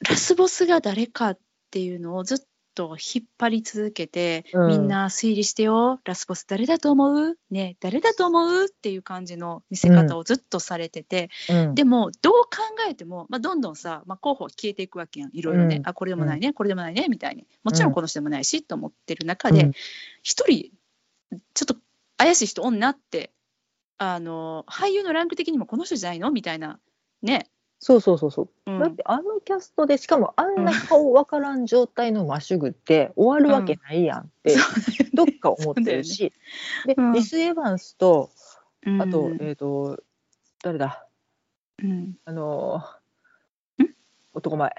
[0.00, 1.38] ラスボスが誰かっ
[1.70, 2.38] ていうのをずっ
[2.74, 4.68] と引っ張り続けて、うん。
[4.68, 7.36] みんな推理してよラスボス誰だと思う？
[7.50, 8.64] ね誰だと思う？
[8.64, 11.74] っていう感じの見せ方をずっとされてて、うん。
[11.74, 12.48] でもどう考
[12.88, 15.88] えても、まあ、どんどんさ、まあ、候補は消えていくわけやんいろいろね、うん。
[15.88, 17.46] あこれでもないね、これでもないねみたいに。
[17.62, 17.92] もちろん。
[17.92, 19.72] この人でもないし、と思ってる中でうん。
[20.22, 20.70] 一、人
[21.54, 21.76] ちょっと
[22.16, 23.32] 怪しい人おんなって
[23.98, 26.30] あの俳優のランク的にもこの人じゃないの？
[26.30, 26.78] みたいな
[27.22, 27.48] ね、
[27.84, 28.78] そうそうそうそう、うん。
[28.78, 34.56] だってあのキャストでしかもあんな顔わからん状態のマシュグって終わるわけないやんって、
[35.12, 36.32] どっか思ってるし、
[36.86, 37.12] で、うん。
[37.12, 38.30] リス・エヴァンスと
[38.86, 39.02] うん。
[39.02, 40.02] あと、えっ、と
[40.62, 41.06] 誰だ？
[41.82, 42.16] うん。
[42.24, 42.82] あの
[43.78, 43.84] ん？
[44.32, 44.72] 男前。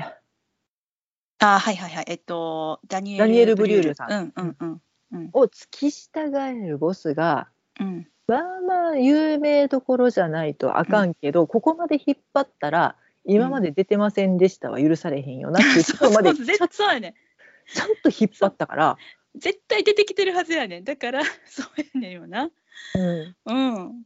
[1.38, 2.06] あはいはいはい。
[2.08, 4.12] えっとダニエル・ブリュールさん。
[4.12, 4.82] うんうんうん。
[5.12, 5.30] うん。
[5.32, 7.49] を付き従えるボスが
[7.80, 12.95] うんまあまあ有名どころじゃないとあかんけど、ここまで引っ張ったら
[13.26, 18.97] 今まで出てませんでしたは許されへんよなっていうところまでちゃんと引っ張ったから、
[19.36, 20.84] 絶対出てきてるはずやねん。
[20.84, 22.49] だから そうやねんよな。
[22.95, 24.05] うん、うん。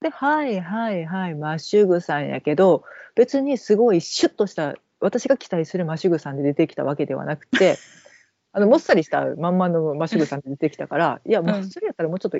[0.00, 2.84] ではいはいはいマッシュグさんやけど
[3.14, 7.76] 別にすごいシュッとした私が期待するマッシュグさんで出てきたわけではなくて
[8.52, 12.38] あのもっさりしたまんまのマッシュグさんで出てきたからいやもうそれやったらもうちょっと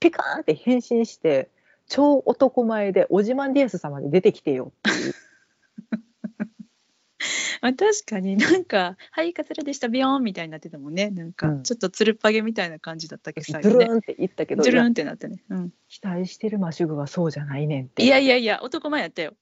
[0.00, 1.50] ピカーンって変身して
[1.86, 4.72] 超男前でオジマンディアス様で出てきてよ。
[4.78, 5.14] っていう。
[7.60, 11.10] まあ、確かになんか「はいカツラでしたビヨーン」みたいになってたもんね。
[11.10, 11.62] なんかうん。
[11.64, 13.86] ちょっとつるっぱげみたいな感じだったっけ最ズ後ね。
[13.86, 18.04] ルーンって言ったけどいやジュルンってなってね、うん、期待してるマシュグはそうじゃないねんって。
[18.04, 19.32] いやいやいや男前やったよ。
[19.32, 19.34] い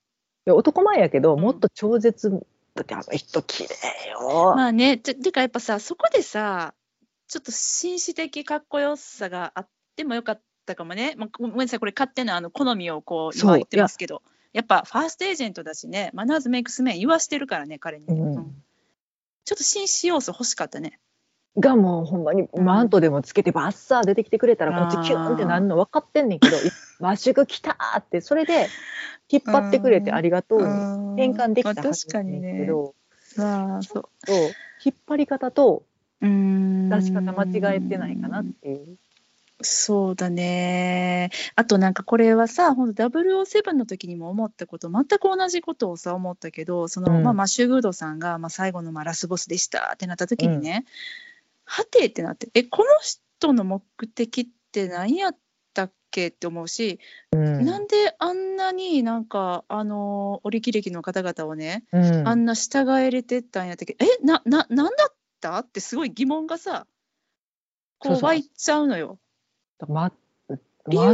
[0.47, 1.41] や男前やけど、うん。
[1.41, 2.31] もっと超絶
[2.75, 6.75] だってあの人綺麗よ、まあねててかやっぱさそこでさ
[7.29, 14.23] ちょっと紳士的かっこよさがあってもよかったかもね、まあ、ごめんなさいこれ勝手なあの好みをこう今言ってますけど。
[14.53, 18.55] やっぱファーストエージェントだしねマナーズメイクスメン言わしてるからね彼に、うんうん。
[19.45, 20.99] ちょっと紳士要素欲しかったね。
[21.59, 26.57] がもうほんまにマントでもつけてバッサー出てきてくれたらこっちキューンってなるの分かってんねんけど
[27.01, 28.69] 「マッシュグ来た!」ってそれで
[29.29, 30.67] 引っ張ってくれてありがとうに
[31.17, 32.95] 変換できたはずなんだけど、
[33.37, 34.03] まあ、そう。
[34.27, 34.33] と
[34.85, 35.83] 引っ張り方と
[36.21, 36.89] うん。
[36.89, 38.97] 出し方間違えてないかなっていう。
[39.63, 41.31] そうだね。
[41.55, 47.23] あとなんかこれはさ、ほんと007の時にも思ったこと、全く同じことをさ、思ったけど、その、うん。
[47.23, 50.85] まあ、マッシュグードさんが、まあ、最後のまあラスボスでしたってなった時にね、
[51.65, 55.39] はてってなって、え、この人の目的って何やっ
[55.73, 57.01] たっけって思うし、
[57.33, 57.65] うん。
[57.65, 62.29] なんであんなになんか、あの、織木歴の方々をね、うん。
[62.29, 63.97] あんな従えれてたんやったっけ？
[64.01, 65.59] え、な、な、なんだった？
[65.61, 66.87] ってすごい疑問がさ、
[67.99, 68.21] こそうそう。
[68.21, 69.09] う湧いちゃうのよ。
[69.09, 69.26] ま理由
[69.81, 70.13] が魔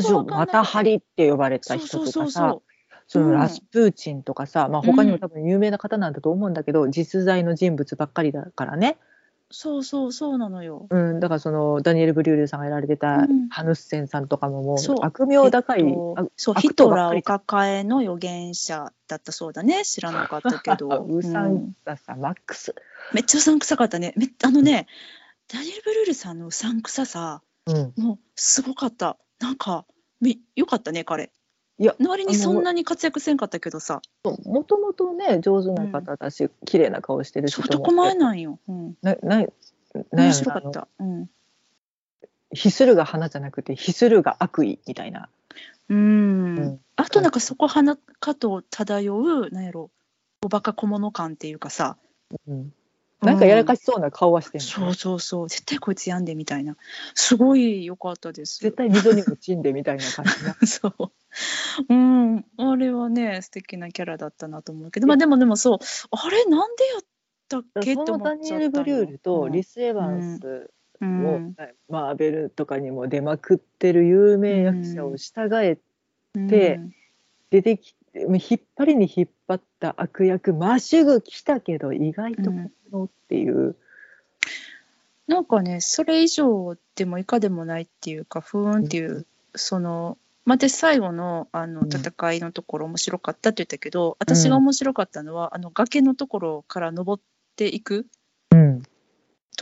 [0.00, 2.62] 女またハリって呼ばれたそうそう人とかさそうそう。
[3.08, 8.96] そのうんラスプーチンとかさ、まあ、他にも多分有名な方なんだと思うんだけど、実在の人物ばっかりだからね、
[9.52, 10.86] そうそうそうなのよ。
[10.88, 19.84] うん、だからそのダニエル・ブリュールさんがやられてたうんハヌッセンさんとかももうそう悪名高い、えっとあそう、悪ヒトラーを党ばっかり抱えの預言者だったそうだね。
[19.84, 20.88] 知らなかったけど。
[21.06, 22.74] うさうんんださ、マックス、
[23.12, 24.14] めっちゃうさんくさかったね。
[24.16, 24.86] めあのね、
[25.52, 29.16] ダニエル・ブルールさんのうさんくささ、うん、もうすごかった。
[29.40, 29.84] なんか、
[30.20, 31.30] めよかったね、彼。
[31.78, 34.02] いや割にそんなに活躍せんかったけどさ、
[34.44, 38.60] もともとね上手な方だし、綺麗な顔してるしそうと思男前なんよ。
[38.68, 39.46] うん、なな
[40.12, 40.86] 面白かった。
[41.00, 41.30] うん。
[42.52, 45.28] ヒスルが花じゃなくてヒスルが悪意みたいな、
[45.88, 46.58] うん。
[46.58, 46.80] うん。
[46.96, 49.90] あとなんかそこ鼻かと漂う、なんやろ、
[50.44, 51.96] おバカ小物感っていうかさ、
[52.46, 52.72] うん、
[53.22, 56.76] なんかやらかしそうな顔はしてる、そうそうそう、絶対こいつ病んでみたいな。
[57.14, 58.60] すごい良かったです。
[58.60, 60.54] 絶対溝に落ちんでみたいな感じな。
[60.66, 61.12] そう。
[61.88, 65.78] うん、あれはね、素敵なキャラだったなと思うけど、まあでもでもそう、
[66.10, 67.02] あれなんでやっ
[67.48, 67.94] たっけ？
[67.94, 68.24] そと思っの。
[68.24, 70.70] ダニエル・ブリュールとリス、ス・エヴァンス
[71.00, 71.56] うも、ん。
[71.88, 75.78] マーベルとかにも出まくってる有名役者を従え
[76.34, 76.94] でうん。
[77.50, 82.56] 出てきて引っ張りに引っ張った悪役マッシュグ来たけど意外とこ
[82.92, 83.76] のっていう、
[85.26, 91.88] なんかね、それ以上でも以下でもないっていうか、ふーんっていう、その、まあ、で最後のあのうん。
[91.88, 97.22] 戦いのところ面白かったって言ったけど、私が面白かったのは、あの崖のところから登っ
[97.56, 98.06] ていく
[98.50, 98.82] うん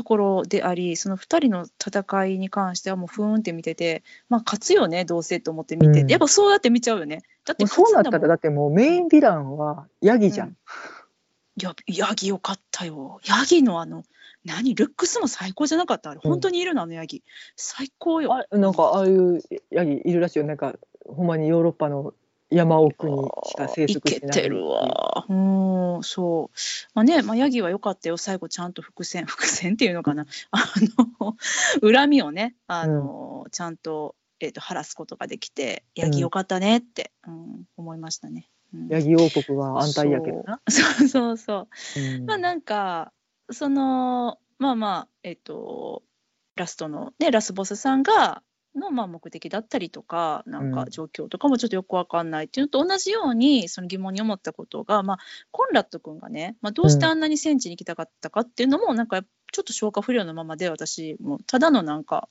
[0.00, 7.22] ところであり、その2人の戦いに関してはもうふーんって見てて、まあ勝つよね、どうせと思って見て、うんやっぱそうやって見ちゃうよね。
[7.44, 10.56] だってそうなったらだってもうメインヴィランはヤギじゃん、うん
[11.56, 13.20] いや、ヤギよかったよ。
[13.26, 14.04] ヤギのあの、
[14.46, 16.10] 何、ルックスも最高じゃなかった？
[16.10, 17.22] あれ、うん本当にいるの、あのヤギ。
[17.56, 18.32] 最高よ。
[18.32, 20.76] あなんかああいうヤギいるらしいよなんか
[21.06, 22.14] ほんまにヨーロッパの
[22.50, 25.24] 山奥にしか生息しないてるわ。
[25.28, 26.56] うん、そう。
[26.94, 28.16] まあね、まあ、ヤギは良かったよ。
[28.16, 30.26] 最後ちゃんと伏線、 伏線っていうのかな。
[30.50, 30.58] あ
[31.20, 31.36] の、
[31.80, 38.48] 恨みをね、あの、ちゃんと、えっ、と、晴らすことができて、ヤギ良かったねって、うん思いましたね。
[38.74, 40.60] うんヤギ王国は安泰やけどな。
[40.68, 42.00] そうそうそう。
[42.00, 43.12] うんまあなんか
[43.50, 46.04] そのまあまあえっ、と
[46.56, 48.42] ラストのねラスボスさんが
[48.74, 50.90] のまあ目的だったりとかなんかうん。
[50.90, 55.18] 状況とかもちょっとよくわかんないっていうのと同じようにその疑問に思ったことが、まあ、
[55.50, 62.28] コンラッド君がね、まあ、どうしてあんなに戦地に行きたかったかっていうのもなんかちょっと消化不良のままで私もうただのなんか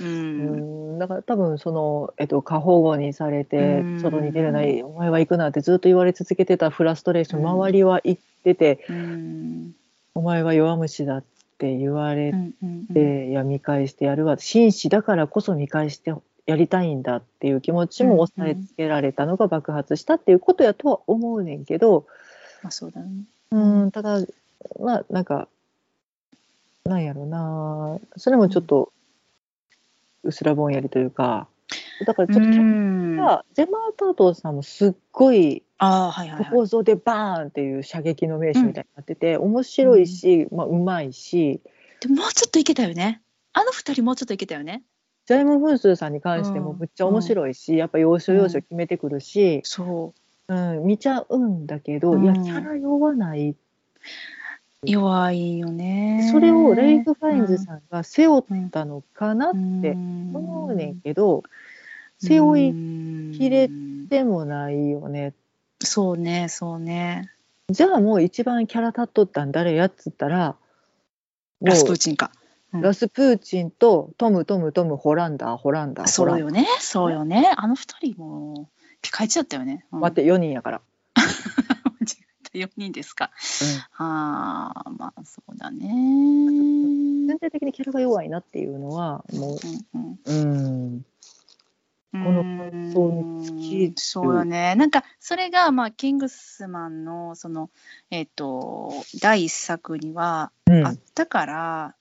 [0.00, 0.96] ううん。
[0.96, 4.00] んだから多分その、えっと、過保護にされてうん。
[4.00, 7.48] 外に出れないお前は行くなってずっと言われ続けてたフラストレーション、うん。
[7.48, 9.72] 周りは行っててうん。
[10.14, 11.24] お前は弱虫だっ
[11.62, 12.34] て言われ
[12.92, 14.36] て、いや見返してやるわ。
[14.36, 16.12] 紳士だからこそ見返して
[16.44, 22.04] やりたいんだっていう気持ちも抑えつけられたのが爆発したっていうことやとは思うねんけど、
[22.64, 23.10] まあそうだね。
[23.52, 24.18] うん、ただ
[24.80, 25.46] まあなんか
[26.84, 28.00] なんやろな。
[28.16, 28.92] それもちょっと
[30.24, 31.46] うすらぼんやりというか。
[32.04, 33.16] だからちょっとキャうん。
[33.16, 36.50] ラがゼマータートさんもすっごいああはいはいはい。
[36.50, 41.60] 放送でバーンっていう射撃の名手みたいになってて、面白いし、まあ、うまいし。
[42.00, 43.20] でももうちょっといけたよね。
[43.52, 44.84] あの二人もうちょっといけたよね。
[45.26, 46.78] ジャイモン・フンスーさんに関してもうん。
[46.78, 50.14] むっちゃ面白いし、やっぱ要所要所決めてくるし、そ
[50.48, 50.54] う。
[50.54, 52.24] ん見ちゃうんだけど、うん。
[52.24, 53.56] いやキャラ弱ない、う。
[54.84, 56.28] 弱いよね。
[56.30, 59.56] それをレイフ・ファインズさんが背負うんったのかなって
[59.92, 61.42] 思思うねんけど、
[62.18, 63.68] 背負いきれ
[64.08, 65.34] でもないよね
[65.86, 67.30] そうね、そうね。
[67.70, 70.56] じゃあもう一番キャラ立っとったん誰やっつったら
[71.60, 72.30] もラスプーうチンか。
[72.34, 72.42] うん
[72.80, 77.52] ラスプーチンとトムトムトムホランダーホランダーそうよね、そうよね。
[77.58, 78.70] あの二人も
[79.02, 79.84] ピカイチだったよね。
[79.92, 80.80] うん待って4人やから
[81.14, 81.26] 間違
[82.56, 83.30] えた4人ですか。
[83.60, 83.64] う
[84.02, 85.86] んはあまあそうだね。
[87.26, 89.58] 全体的にキャラが弱いなっていうのはも
[89.94, 91.06] うんう、うん、うん、こ
[92.18, 93.92] の感想に尽きる。
[93.96, 94.74] そうよね。
[94.74, 97.70] なんかそれがまあキングスマンのその
[98.10, 100.86] えっ、と第一作にはうん。
[100.86, 101.94] あったから、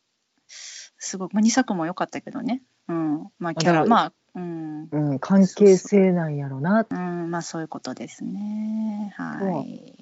[0.48, 6.82] すごく、まあ、2作も良かったけどね、うん、まあキャラまあうん、うん、関係性なんやろな。
[6.82, 9.14] ってうん、まあそういうことですね。
[9.18, 10.01] はい。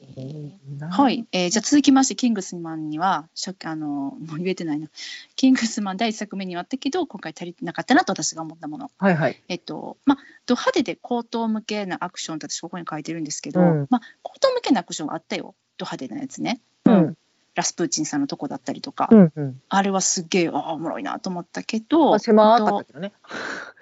[0.89, 3.27] はい、えーじゃあ続きまして、キングスマンには、
[3.65, 4.87] あのもう言えてないな、
[5.35, 8.91] キングスマン第一作目にはあったけど、今回足りてなかったなと私が思ったもの。
[8.97, 9.41] はいはい。
[9.47, 16.61] えっと、まあ、ド派手で高等向けなアクションって私ここに書いてるんですけど、うんまあ、高等向けなアクションはあったよ、ド派手なやつね。
[16.85, 17.17] うん
[17.55, 19.61] ラスプーチンさんのとこだったりとか、うんうん。
[19.67, 23.11] あれはすっげえ、ああ、おもろいなと思ったけど、まあ、狭かったけどね。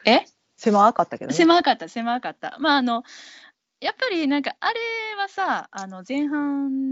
[0.06, 0.26] え？
[0.58, 1.36] 狭かったけどね。
[1.36, 3.04] 狭かった狭かったまああの
[3.80, 4.80] やっぱりなんかあれ
[5.20, 6.92] はさあの前半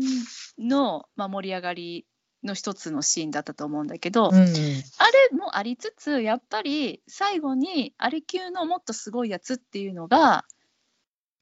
[0.60, 2.06] の、まあ、盛り上がり
[2.44, 4.36] の一つのシーンだったと思うんだけど、うん。
[4.36, 4.44] うん。
[4.44, 10.46] あれもありつつやっぱり最後にあれ級のもっとすごいやつっていうのが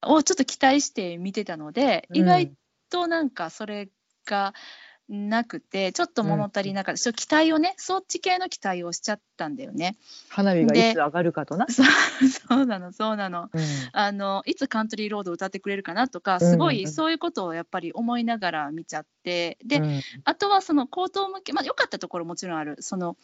[0.02, 2.52] をちょっと期待して見てたので意外
[2.90, 3.90] となんかそれ
[4.26, 4.54] が
[5.10, 9.98] なくてちょっと物足りなかった、ちょっと期待をねそっち系の期待をしちゃったんだよね。
[10.30, 11.66] 花火がいつ上がるかとな。
[11.70, 11.86] そう
[12.28, 13.50] そうなのそうなの。
[13.54, 13.62] うん
[13.92, 23.18] あのいつカントリーロードを歌ってくれるかなとかうんすごいそういうことをやっぱり思いながら見ちゃってで、うんあとはその口頭向けまあ良かったところもちろんあるその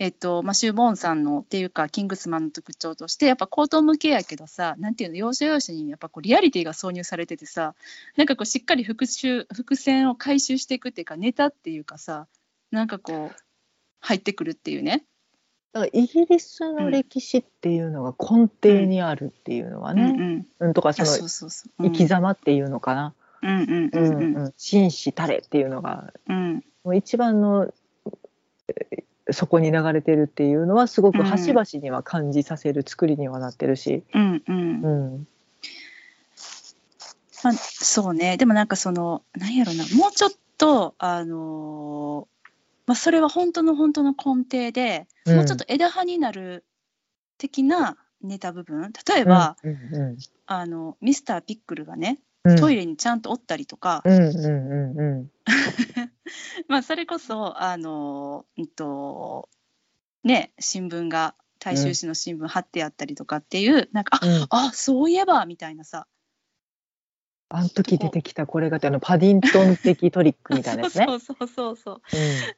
[0.00, 7.76] えっとまあ、シューボーンさんのっていうかキングスマンの特徴としてやっぱ口頭向けやけどさなんていうの要所要所にやっぱこうリアリティが挿入されててさ
[8.16, 12.26] なんかこうしっかり復習伏線を回収していくっていうかネタっていうかさ
[12.72, 13.36] なんかこう
[14.00, 15.04] 入ってくるっていうね。
[15.74, 21.28] だからイギリスの歴史っていうのが根底にあるっていうのはうんうね、ん、うんとかその。
[21.82, 23.14] 生き様っていうのかな、
[24.56, 26.64] 紳士たれっていうのがうん。
[26.84, 27.72] もう一番の
[28.68, 31.24] えーそこに流れてるっていうのはすごくうん。
[31.24, 34.82] 端々には感じさせる作りにはなってるし、うんうん。
[34.82, 35.28] うん。
[37.42, 38.36] まあ、そうね。
[38.36, 39.84] でもなんかそのなんやろな。
[39.96, 42.33] もうちょっとあのー
[42.86, 45.36] まあ、それは本当の本当の根底で、うん。
[45.36, 46.64] もうちょっと枝葉になる
[47.38, 48.92] 的なネタ部分。
[49.08, 55.30] 例えば、うんうんあのミスターピックルがねうん、トイレにちゃんとおったりとか、うんうんうんうん
[56.68, 59.48] まあ、それこそあのーうんと
[60.24, 64.46] ね新聞が大衆紙の新聞貼ってあったりとかっていう、なんかあ、うん。
[64.50, 66.06] あそういえばみたいなさ
[67.48, 71.06] あの時出てきたこれがってあのパディントン的トリックみたいなやつね。
[71.06, 72.00] そうそうそうそ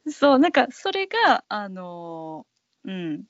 [0.05, 0.39] うそう。
[0.39, 3.23] なんかそれがあのーうん。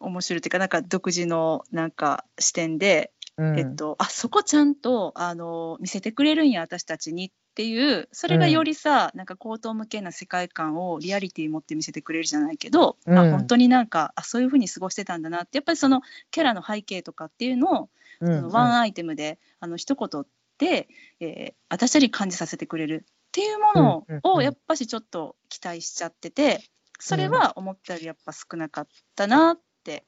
[0.00, 3.58] 面白いっていうかなんか独自のなんか視点で、うん。
[3.58, 13.18] えっとあそこちゃんとあのー見せてくれるんや私たちにっていうそれがよりさ、なんか口頭向けな世界観をリアリティ持って見せてくれるじゃないけど、うん。
[13.18, 17.88] あ本当になんかあそういうふうに過ごしてたんだなってやっぱりそのキャラの背景とかっていうのを
[18.20, 18.36] うん。
[18.36, 20.28] そのワンアイテムで、あの一言で、
[20.66, 26.60] えー私たちに感じさせてくれるっていうものをやっぱしちょっと期待しちゃってて
[26.98, 30.04] それは思ったよりやっぱ少なかったなって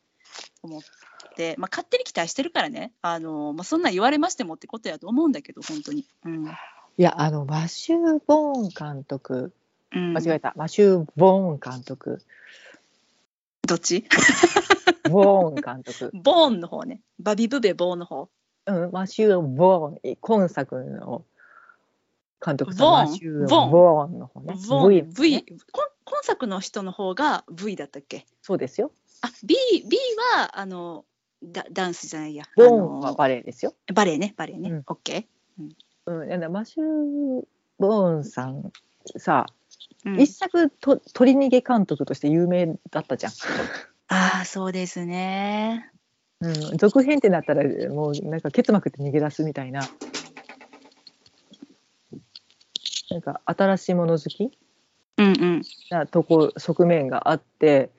[0.63, 0.83] 思っ
[1.37, 2.93] て、まあ、勝手に期待してるからね。
[3.03, 6.07] あの、まあ、そんなん言われましてもってことやと思うんだけど本当に。
[6.25, 6.47] うん。
[6.47, 6.49] い
[7.03, 9.53] やあのマシュー・ボーン監督。
[9.93, 12.23] うん、間違えた、マシュー・ボーン監督。
[13.67, 14.07] どっち？
[15.11, 16.11] ボーン監督。
[16.15, 17.03] ボーンの方ね。
[17.19, 18.29] バビブベボーンの方
[18.67, 21.25] うんマシュー・ボーン今作の
[22.45, 24.19] 監督さんマシュー・ボーン。
[24.19, 24.55] の方ね。
[24.89, 28.27] V ね V 今今作の人の方が V だったっけ？
[28.43, 28.93] そうですよ。
[29.23, 29.55] あ B,
[29.89, 29.99] B
[30.37, 31.05] はあの
[31.43, 32.45] ダダンスじゃないや。
[32.57, 34.83] ボーあンはのバレエですよ、バレエねバレエね、うん。
[34.87, 35.27] オッケ
[36.07, 37.45] うん、だからマシュー・
[37.79, 38.73] ボーンさん
[39.17, 40.21] さ、ー、うん。
[40.21, 43.33] 一作と鳥逃げ監督として有名だったじゃん、
[44.09, 45.93] ああそうですね
[46.43, 49.83] うん、続編ってなったらもうなんか結膜って逃げ出すみたいな。
[53.11, 54.59] なんか新しいもの好き？
[55.19, 57.91] うんうん、なとこ側面があって、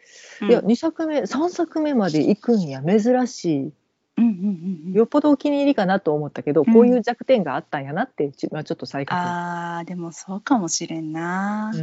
[0.42, 2.82] うん、いや2作目3作目まで行くんや。
[2.82, 3.74] 珍しい。
[4.18, 4.94] うんうんうんうん。
[4.94, 6.74] よっぽどお気に入りかなと思ったけど、うん。
[6.74, 9.24] こういう弱点があったんやなってち,、まあ、ちょっと再確認。
[9.24, 11.78] あーでもそうかもしれんな、う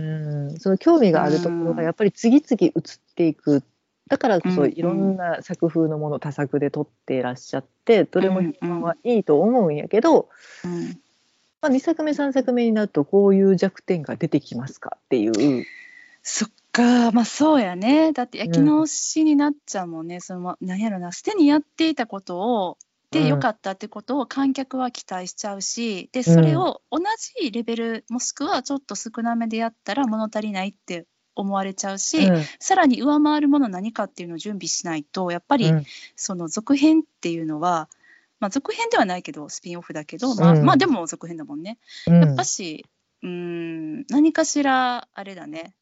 [0.55, 0.59] ん。
[0.59, 2.73] その興味があるところがやっぱり次々移っ
[3.15, 3.63] ていく
[4.09, 4.73] だからこそうん。
[4.73, 10.29] いろんな作風のもの多作で撮っていらっしゃってどれも評判はいいと思うんやけど、
[10.65, 10.99] うん、
[11.61, 15.67] まあ、2作目3作目になるとこういう弱点が出てきますかっていう。
[16.23, 17.13] そっか。
[17.13, 18.13] まあそうやね。
[18.13, 21.13] だって焼き直しになっちゃうもんね、そのなんやろな。
[21.13, 22.79] 捨てにやっていたことを
[23.11, 26.99] で良かったってことを観客は期待しちゃうしでそれを同
[27.41, 31.07] じレベルもしくはちょっと少なめでやったら物足りないって
[31.39, 32.45] 思われちゃうし、うん。
[32.59, 35.85] さらに上回るもの何かっていうのを準備しないとやっぱりうん。
[36.17, 37.89] その続編っていうのは、
[38.41, 40.65] まあ、続編ではないけどスピンオフだけど、まあうん。
[40.65, 41.79] まあでも続編だもんね。
[42.07, 42.21] うん。
[42.21, 42.85] やっぱし
[43.23, 45.75] うーん何かしらあれだね。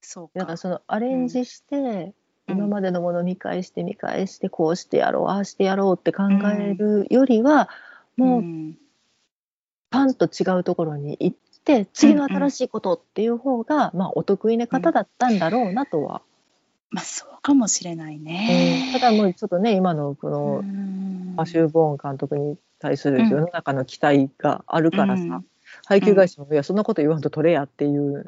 [0.00, 0.40] そうか。
[0.40, 2.14] だからそのアレンジして、
[2.48, 2.56] うん。
[2.56, 6.24] 今までのものを見返して見返してこうしてやろうああしてやろうって考
[6.56, 7.68] えるよりは、
[8.16, 8.78] もううん。
[9.90, 16.22] パンと違うところに行って次の新しいことっていう方が、まあ、お得意な方だったんだろうなとは、
[16.90, 18.24] まあそうかもしれないうん。
[18.24, 18.90] ね。
[18.92, 21.34] ただもうちょっとね今のこのうん。
[21.36, 25.44] マシュー・ボーン監督に対するうん世の中の期待があるからさ、うん。
[25.86, 28.24] 配給会社も、いやそんなこと言わんと取れやっていう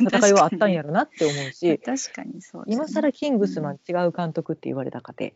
[0.00, 2.74] 戦いはあったんやろなって思うし 確かにそうね。
[2.74, 5.34] 今更キングスマン違う監督って言われたかて、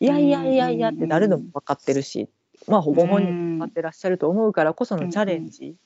[0.00, 2.28] いやいやいやいやって誰でも分かってるし、
[2.66, 5.76] まあほぼ本人も分かってらっしゃると思うからこそのチャレンジ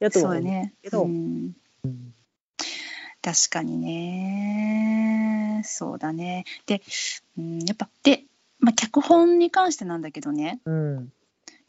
[0.00, 0.72] やう思うん。
[0.82, 2.14] けど、うんうん
[3.22, 5.60] 確かにね。
[5.62, 6.46] そうだね。
[6.64, 6.80] で、
[7.36, 8.24] うん、やっぱで、
[8.60, 11.12] まあ、脚本に関してなんだけどねうん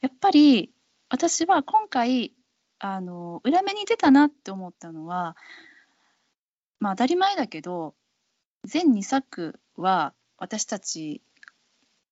[0.02, 0.72] やっぱり
[1.10, 2.34] 私は今回
[2.80, 5.36] あの裏目に出たなって思ったのは
[6.80, 7.96] まあ当たり前だけど
[8.66, 11.22] 全2作は私たち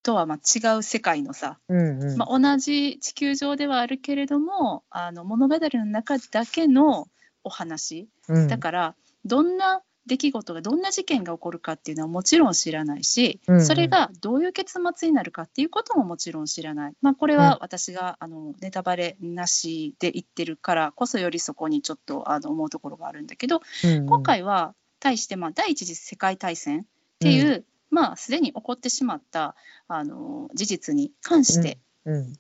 [0.04, 2.18] とはまあ違う世界のさ、うんうん。
[2.18, 7.08] まあ、同じ地球上ではあるけれどもあの物語の中だけの
[7.44, 8.08] お話。
[8.28, 8.48] うん。
[8.48, 8.96] だから
[9.26, 13.66] どんな出来事がどんな事件が起こるかっていうのはもちろん知らないし、うんうん。
[13.66, 26.84] それがどういう結末になるかっていうことももちろん知らない、まあ、これは私があのネタバレなしで言ってるからこそよりそこにちょっとあの思うところがあるんだけどうん今回は対してまあ第一次世界大戦っ
[27.20, 29.56] ていう、まあすでに起こってしまった
[29.88, 31.80] あの事実に関して、うん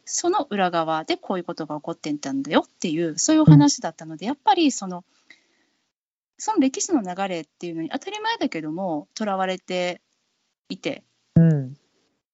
[0.05, 5.03] その裏側でこういうことが起こってたんだよっていうそういうお話だったので、やっぱりその
[6.39, 10.01] その歴史の流れっていうのに当たり前だけどもとらわれて
[10.69, 11.03] いて
[11.35, 11.75] うん。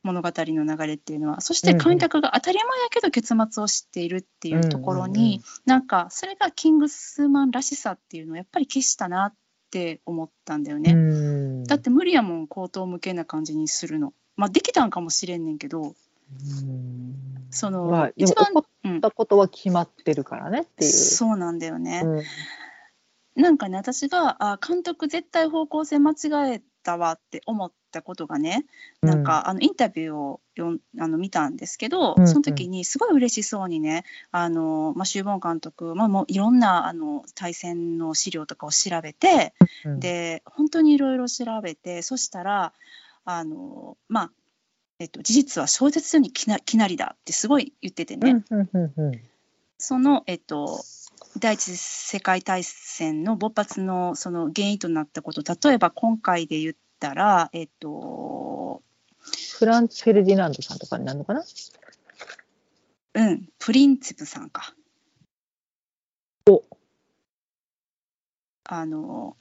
[0.03, 1.41] 物語の流れっていうのは。
[1.41, 9.33] そして観客が当たり前やけど結末を知っているっていうところに、なんかそれがキングスマンらしさっていうのをやっぱり消したなっ
[9.71, 10.93] て思ったんだよね。
[10.93, 14.13] うんだって無理やもん口頭無形な感じにするの。
[14.35, 15.85] まあできたんかもしれんねんけど、う
[16.65, 17.15] ん
[17.51, 20.91] その、まあ、一番起こうんったことは決まってるからねっていう。
[20.91, 22.01] そうなんだよね。
[22.03, 22.23] うん
[23.35, 28.65] なんかね私があ監督絶対方向性間違えたわって思ったことがね
[29.01, 39.53] なんか、あのインタビューをあの見たんですけど、その時にすごい嬉しそうにねあの、まあ、シューボン監督、まあ、もういろんなあの対戦の資料とかを調べて、
[39.83, 42.73] うん、で本当にいろいろ調べてそしたら
[43.25, 44.31] あのまあ
[44.97, 48.45] えっと、事実は小説にきなきなりだってすごい言っててね、
[49.77, 50.85] その、えっと、
[51.37, 58.81] 第一次世界大戦の勃発のその原因となったこと例えば今回で言ったら、えっと
[59.57, 61.43] フランツ・フェルディナンドさんとかになるのかな？
[63.15, 64.75] うん、プリンツィプさんか。
[66.49, 66.63] お。
[68.65, 69.37] あの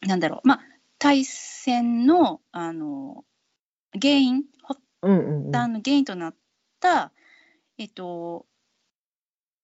[0.00, 0.48] なんだろう。
[0.48, 0.60] まあ
[0.98, 3.24] 大戦のあの
[3.92, 5.52] 原因発うんうんうん。
[5.52, 6.34] 端の原因となっ
[6.80, 7.12] た、
[7.76, 8.46] えっと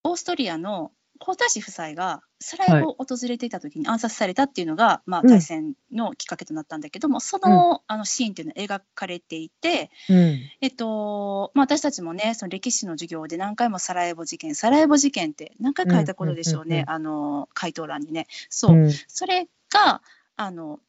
[0.04, 5.28] オーストリアの皇太子夫妻がサラエボを訪れていた時に暗殺されたっていうのが、まあ、うん。
[5.28, 10.40] 大戦のきっかけとなったんだけども、その,、あのシーンっていうのは描かれていて、うん。
[10.60, 16.90] えっとまあ、私たちもねその歴史の授業で何回もサラエボ事件サラエボ事件って何回書いたことでしょうね、うんうんうんうん。
[16.90, 18.26] あの回答欄にね。
[18.48, 18.86] そう、う。
[18.86, 18.90] ん。
[19.08, 20.02] それが
[20.36, 20.80] あの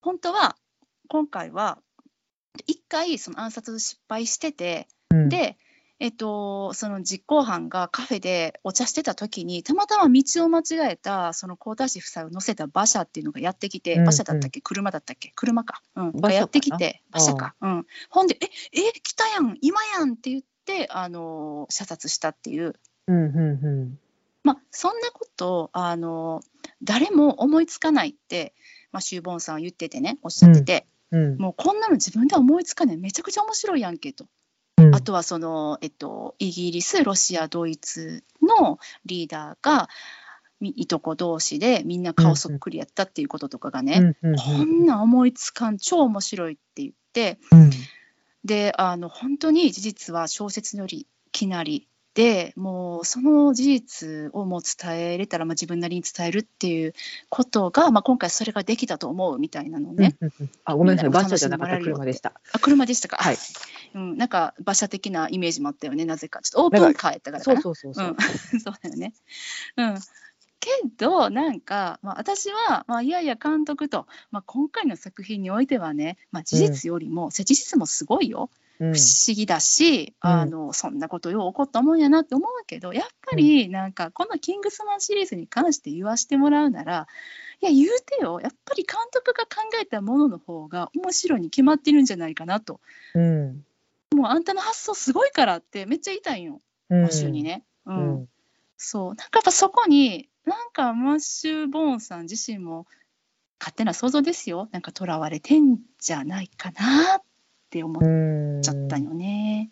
[0.00, 0.56] 本当は
[1.08, 1.78] 今回は
[2.66, 5.28] 一回その暗殺失敗してて、うん。
[5.28, 5.56] で、
[6.00, 14.60] えっと、その実行犯がカフェでお茶してた時にたまたま道を間違えたその皇太子夫妻を乗せた馬車っていうのがやってきて、うんうん馬車だったっけ？
[14.60, 15.32] 車だったっけ？
[15.34, 18.46] 車か、うん、がやってきて馬車か、うん、ほんで「え
[18.80, 22.74] え来たやん今やん」って言ってあの射殺したっていう。
[23.08, 23.98] うんうんうん。
[24.44, 26.42] まあ、そんなことあの
[26.82, 28.54] 誰も思いつかないって、
[28.92, 31.36] まあ、シューボンさんは言っててねおっしゃってて、うん。
[31.38, 32.96] もうこんなの自分では思いつかない。
[32.96, 34.26] めちゃくちゃ面白いやんけと。
[34.78, 34.94] うん。
[34.94, 39.88] あとはその、えっと、イギリスロシアドイツのリーダーが
[40.60, 47.70] みいとこ同士でみんな顔そっくりやったっていうこととかがね、うんうんこんなん思いつかん超面白いって言ってうん。
[48.44, 51.88] であの本当に事実は小説よりきなり
[52.18, 56.92] でもうその事実をもう伝えれたら、まあ、自分なりに伝えるっていう
[57.28, 60.50] ことが、まあ、今回それができたと思うみたいなのをね、うんうんうん。
[60.64, 61.10] あごめんなさい。
[61.10, 61.78] 馬車じゃなかった。
[61.78, 62.32] 車でした。
[62.52, 63.36] あ車でしたか、はい。
[63.94, 66.40] うん、なんか馬車的なイメージもあったよねなぜか。
[66.42, 68.08] ちょっとオープンカーやったからかそうなそうそうそう。
[68.08, 68.16] うん、
[68.58, 69.14] そうだよね。
[69.76, 69.94] うん。
[70.58, 78.50] けどなんか、まあ、私は、まあ、いやいや監督と、まあ、今回の作品においてはね、まあ、事実よりも、事実もすごいよ。
[78.52, 80.30] うん不思議だし、うん。
[80.30, 87.08] あのそんなことよう起こったもんやなって思うけどやっぱりなんかこの「キングスマン」シリーズに関して言わしてもらうなら
[87.60, 88.40] いや言うてよ。
[88.40, 92.80] やっぱり監督が考えたものの方が面白いに決まってるんじゃないかなと。
[93.14, 93.64] うん。
[94.14, 96.60] もうあんたの発想すごいからってめっちゃ言いたいんよ。
[96.88, 97.02] うん。
[97.02, 97.64] マッシュにね。
[97.84, 98.14] ううん。
[98.22, 98.28] ん
[98.76, 99.14] そう。
[99.14, 102.86] なんかやっぱそこになんかマッシュ・ボーンさん自身も
[103.58, 104.68] 勝手な想像ですよ。
[104.70, 107.22] なんか囚われてんじゃないかなっ
[107.70, 108.62] て思っうん。
[108.62, 109.70] ちゃったよね。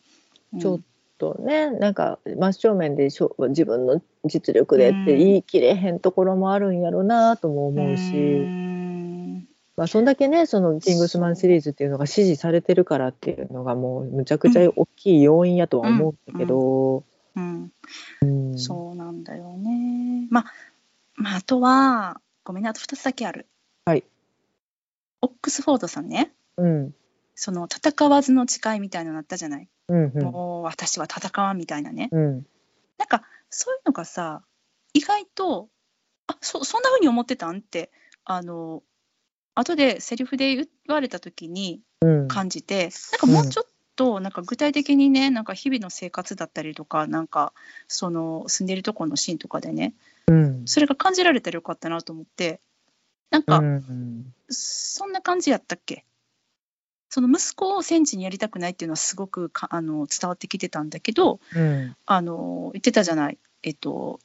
[0.52, 0.60] うん。
[0.60, 0.80] ちょっ
[1.18, 9.48] とねなんか真正面でしょ自分の実力でって言い切れへんところもあるんやろうなとも思うし、うん。
[9.76, 17.04] まあ、そんだけねその「キングスマン」シリーズっていうのが支持されてるからっていうのがもうむちゃくちゃ大きい要因やとは思うんだけど、
[17.36, 17.72] うん、
[18.22, 18.58] うん。
[18.58, 20.28] そうなんだよね。
[20.30, 20.44] まあ、
[21.14, 23.46] まあ、あとはごめんねあと2つだけある。
[23.84, 24.04] はい。
[25.22, 26.32] オックスフォードさんね。
[26.56, 26.94] うん
[27.36, 30.22] その戦わずの誓いみたいなのあったじゃない、うんうん。
[30.24, 32.08] もう私は戦わんみたいなね。
[32.10, 32.46] うん。
[32.98, 34.42] なんかそういうのがさ
[34.94, 35.68] 意外と
[36.26, 37.58] あそそんな風に思ってたん？
[37.58, 37.92] って
[38.24, 38.82] あの
[39.54, 42.28] 後でセリフで言われた時にうん。
[42.28, 47.52] 感じて、なんかもうちょっとなんか具体的にねなんか日々の生活だったりとかなんか
[47.88, 49.94] その住んでるところのシーンとかでね
[50.28, 50.62] うん。
[50.66, 52.60] それが感じられたらよかったなと思って
[53.30, 54.34] なんか、うん。
[54.48, 56.04] そんな感じやったっけ？
[57.08, 61.96] その息子を戦地にやりたくないっていうのはすごくかあの伝わってきてたんだけどうん。
[62.04, 63.38] あの言ってたじゃない。
[63.62, 64.20] えっと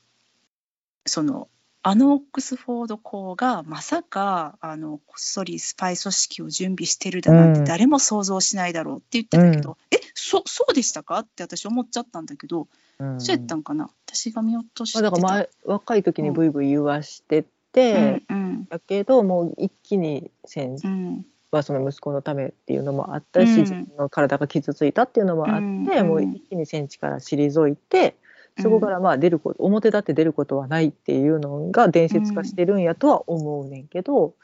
[1.05, 1.47] その
[1.83, 7.65] あのオックスフォード校がまさかあのこっそりスパイ組織を準備してるだなんてうん。
[7.65, 12.67] 誰も想像しないだろうって言ってたけど、えそそうでしたかって私思っちゃったんだけど、
[12.99, 13.19] うん。
[13.19, 13.89] そうやったんかな？
[14.05, 15.03] 私が見落としてた。
[15.03, 18.23] まあ、だから前若い時にブイブイ言わしてうて、ん。
[18.29, 18.65] うん。
[18.69, 21.25] だけどもう一気に戦うん
[21.57, 23.59] はその息子のためっていうのもあったし、うん。
[23.61, 26.07] 自分の体が傷ついたっていうのもあって、うん。
[26.07, 28.15] もう一気に戦地から退いて、
[28.59, 34.35] そこからまあ出ること表立って出ることはないっていうのが伝説化してるんやとは思うねんけど、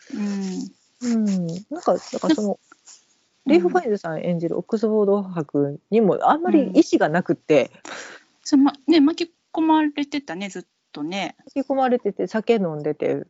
[1.04, 1.14] うん。
[1.14, 1.48] うん。
[1.70, 2.60] なんかだからその。
[3.46, 7.72] レイフ・ファインズさん演じるオックスフォード博にもあんまり意思がなくって、
[8.44, 11.38] そのまね巻き込まれてたねずっとね。
[11.56, 13.24] 引き込まれてて酒飲んでて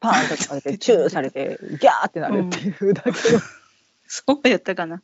[0.00, 3.14] パーンとかれて チューされてギャーってなるっていうだけの、
[4.06, 5.02] そうやったかな。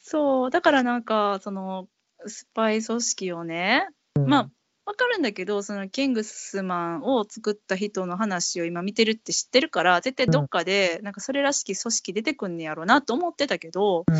[0.00, 1.88] そうだからなんかその
[2.26, 4.50] スパイ組織をね、まあ
[4.86, 14.14] わかるんだけどそのキングスマンを作った人の話を今見てるって知ってるから絶対どっかでなんかそれらしき組織出てくんねやろうなと思ってたけどうん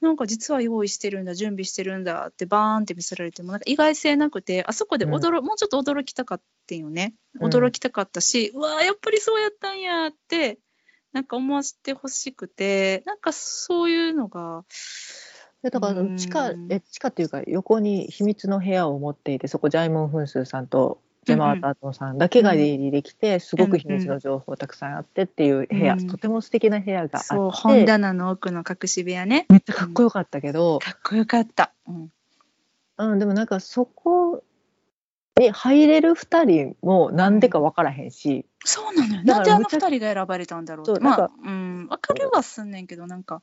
[0.00, 7.14] なんか実は用意してるんだ準備してるんだってバーンって見せられてもなんか意外性なくてあそこで驚、もうちょっと驚きたかったよね。
[7.40, 7.50] うん。
[7.50, 10.58] 驚きたかったし、うわーやっぱりそうやったんやって
[11.12, 14.64] なんか思わせてほしくてなんかそういうのが
[15.62, 16.16] でだからうん。
[16.16, 27.58] 地下え地下っていうか横に秘密の部屋を持っていてそこジャイモン・フンスーさんとジェマータートンさんだけが出入りできて、すごく秘密の情報たくさんあってっていう部屋、うんとても素敵な部屋がそうあって。
[27.60, 29.44] 本棚の奥の隠し部屋ね。
[29.50, 32.10] めっちゃかっこよかったけど、かっこよかった、うん、
[32.96, 34.42] うん、でもなんかそこ
[35.38, 39.22] に入れる2人もなんでか分からへんし、そうなのよ。
[39.24, 41.00] なんであのむちゃ二人が選ばれたんだろうって。
[41.00, 41.88] まあうん。
[41.88, 43.42] 分かるはすんねんけどなんか。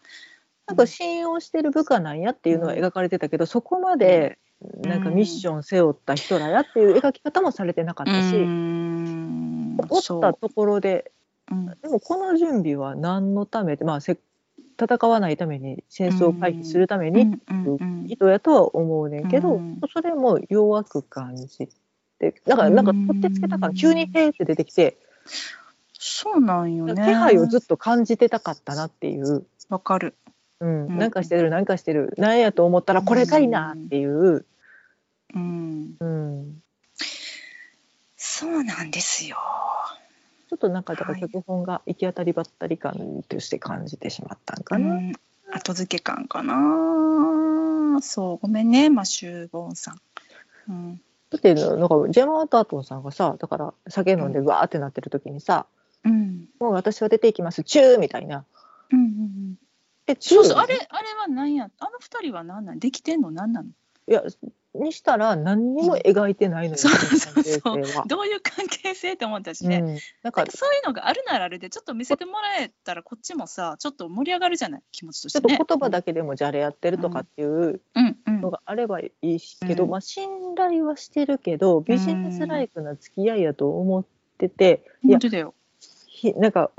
[0.68, 9.78] なんか信用してる部下なんやっていうのは描かれてたけど、そこまでなんかミッション背負った人らやっていう描き方もされてなかったし、うん。
[9.90, 11.12] おったところで
[11.52, 11.56] う。
[11.56, 11.66] ん。
[11.82, 14.18] でもこの準備は何のためで、まあ、せ
[14.80, 17.76] 戦わないために戦争を回避するためにうん。
[17.76, 19.90] う意図やとは思うねんけど、うん。
[19.92, 21.68] それも弱く感じ
[22.20, 24.98] てだからなんか取ってつけたから急にへーって出てきて、
[25.94, 27.04] そうなんよね。
[27.06, 30.16] 気配をずっと感じてたかったなっていう、わかる
[30.60, 30.86] うん。
[30.88, 30.98] うん。
[30.98, 32.14] なんかしてるなんかしてる。
[32.18, 34.46] なんやと思ったらこれかいなっていう、
[35.34, 35.96] うん。
[36.00, 36.62] うん、
[38.16, 39.38] そうなんですよ。
[40.50, 41.22] ちょっとなんかだからはい。
[41.22, 44.96] 脚本が行き当たりばったり感として感じてしまったんかな。
[44.96, 45.14] うん。
[45.52, 48.02] 後付け感かな。
[48.02, 48.38] そう。
[48.38, 50.02] ごめんねマシュー・ボーンさん、
[50.70, 55.66] うん、だってなんかジェマー・タートンさんがさだから酒飲んでわーってなってる時にさ
[56.04, 58.46] うん「もう私は出ていきますチュー」みたいな。
[58.92, 59.56] うんうんうん
[60.06, 61.70] でチューそうそうあれあれは何や？
[61.80, 63.32] あの二人は何なんできてんの？
[63.32, 63.70] 何なの
[64.08, 64.24] いや
[64.76, 67.42] にしたら何にも描いてないのよ、そうそそ
[67.80, 67.86] う。
[67.86, 68.08] そう。
[68.08, 74.82] どういう関係性って思ったしね、うん、なんなかそういうのがあるならあれでちょっと見せてもらえたらこっちもさちょっと盛り上がるじゃない？
[74.92, 75.58] 気持ちとしちょってね。
[75.58, 77.80] と言葉だけでもじゃれやってるとかっていう
[78.28, 79.92] のがあればいいしけど、うん。
[79.92, 84.06] まあ信頼はしてるけどビジネスライクな付き合いやと思っ
[84.38, 85.54] てて、いや本当だよ。
[86.08, 86.72] ひなんか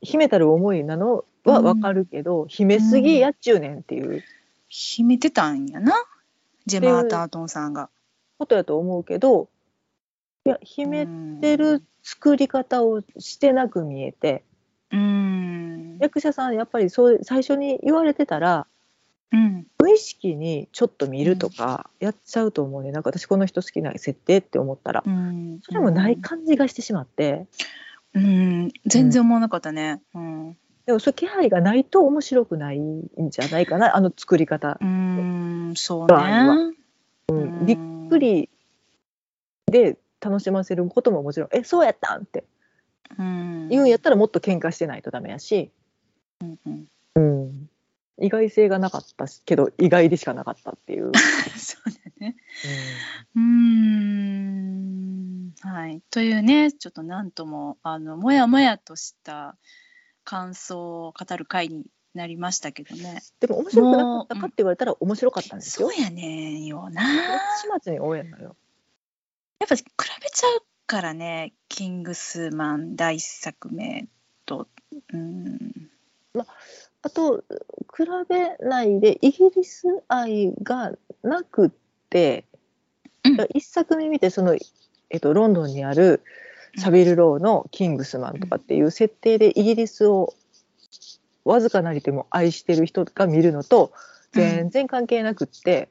[0.00, 4.22] 秘めたる思いなのはわかるけど、秘めすぎやっちゅうねんっていう
[4.68, 5.94] 秘めてたんやな
[6.66, 7.90] ジェマー・タートンさんが。
[8.38, 9.48] ことやと思うけど
[10.46, 11.08] いや秘め
[11.40, 14.44] てる作り方をしてなく見えて。
[14.92, 15.98] うん。
[16.00, 18.66] 役者さんやっぱりそう最初に言われてたら
[19.32, 19.66] うん。
[19.78, 25.58] 無意識にちょっと見るとかやっちゃうと思うねなんか私この人好きな設定って思ったらうん。
[25.62, 27.48] それもない感じがしてしまってうん。
[28.86, 30.02] 全然思わなかったね。
[30.14, 30.56] うん。
[30.86, 35.72] でもそういう気配がないと面白くないんじゃないかなあの作り方うん。
[35.76, 36.14] そうね。
[37.30, 37.78] うんびっ
[38.08, 38.48] くり
[39.66, 42.44] で楽しませることももちろん「えそうやったん?」って
[43.18, 43.68] うん。
[43.68, 45.70] 言うんやったらもっと喧嘩してないとダメやし、
[46.40, 46.88] うんうん。
[47.16, 47.20] う
[47.50, 47.70] ん、
[48.24, 51.12] 意外性がなかったしけど意外でしかなかったっていう。
[51.56, 52.36] そうだね。
[53.34, 54.27] うーんはい、
[56.10, 59.56] というねちょっとなんともあのもやもやとした
[60.24, 61.84] 感想を語る回に
[62.14, 63.22] なりましたけどね。
[63.40, 65.90] でも面白くなかったかって言われたら面白かったんですよ。
[65.90, 66.02] そう。
[66.02, 67.02] やねんよな。
[67.02, 68.56] 始末に応援のよ。
[69.60, 69.84] やっぱ比
[70.22, 74.08] べちゃうからね「キングスマン」第一作目
[74.46, 74.68] と。
[75.12, 75.90] うん。
[77.02, 77.44] あと
[77.96, 80.92] 比べないでイギリス愛が
[81.22, 81.70] なくっ
[82.10, 82.44] て、
[83.24, 83.36] うん。
[83.54, 84.56] 一作目見てその、
[85.10, 86.22] えっと、ロンドンにある
[86.76, 90.34] サビル・ローの「キングスマン」とかっていう設定でイギリスを
[91.44, 93.92] わずかなりでも愛してる人が見るのと
[94.32, 95.88] 全然関係なくって、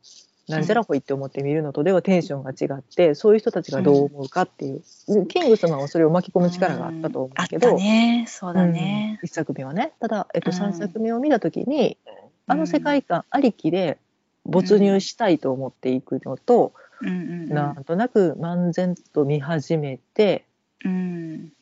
[0.48, 4.82] なんじゃらほいって思って見るのとではテンションが違ってそういう人たちがどう思うかっていう、
[5.28, 7.72] キングスマンはそれを巻き込む力があったと思うけど。
[7.72, 8.26] たね。
[8.30, 9.92] そうだね、うん、1作目はね。
[10.00, 10.58] ただ、えっと、うん。
[10.58, 11.98] 3作目を見た時に、
[12.46, 13.98] あの世界観ありきで
[14.46, 20.46] 没入したいと思っていくのと、うんうんうんなんとなく漫然と見始めて
[20.84, 21.54] うん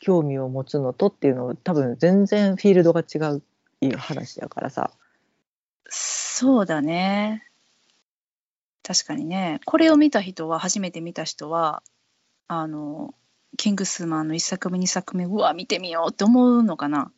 [0.00, 3.42] 興味を持つのとっていうのを多分全然フィールドが違う
[3.96, 4.90] 話だからさ。
[5.88, 7.44] そうだね。
[8.82, 9.60] 確かにね。
[9.64, 11.82] これを見た人は、初めて見た人は、
[12.46, 13.14] あの、
[13.56, 17.12] キングスマンの1作目、2作目、うわ、見てみようって思うのかな。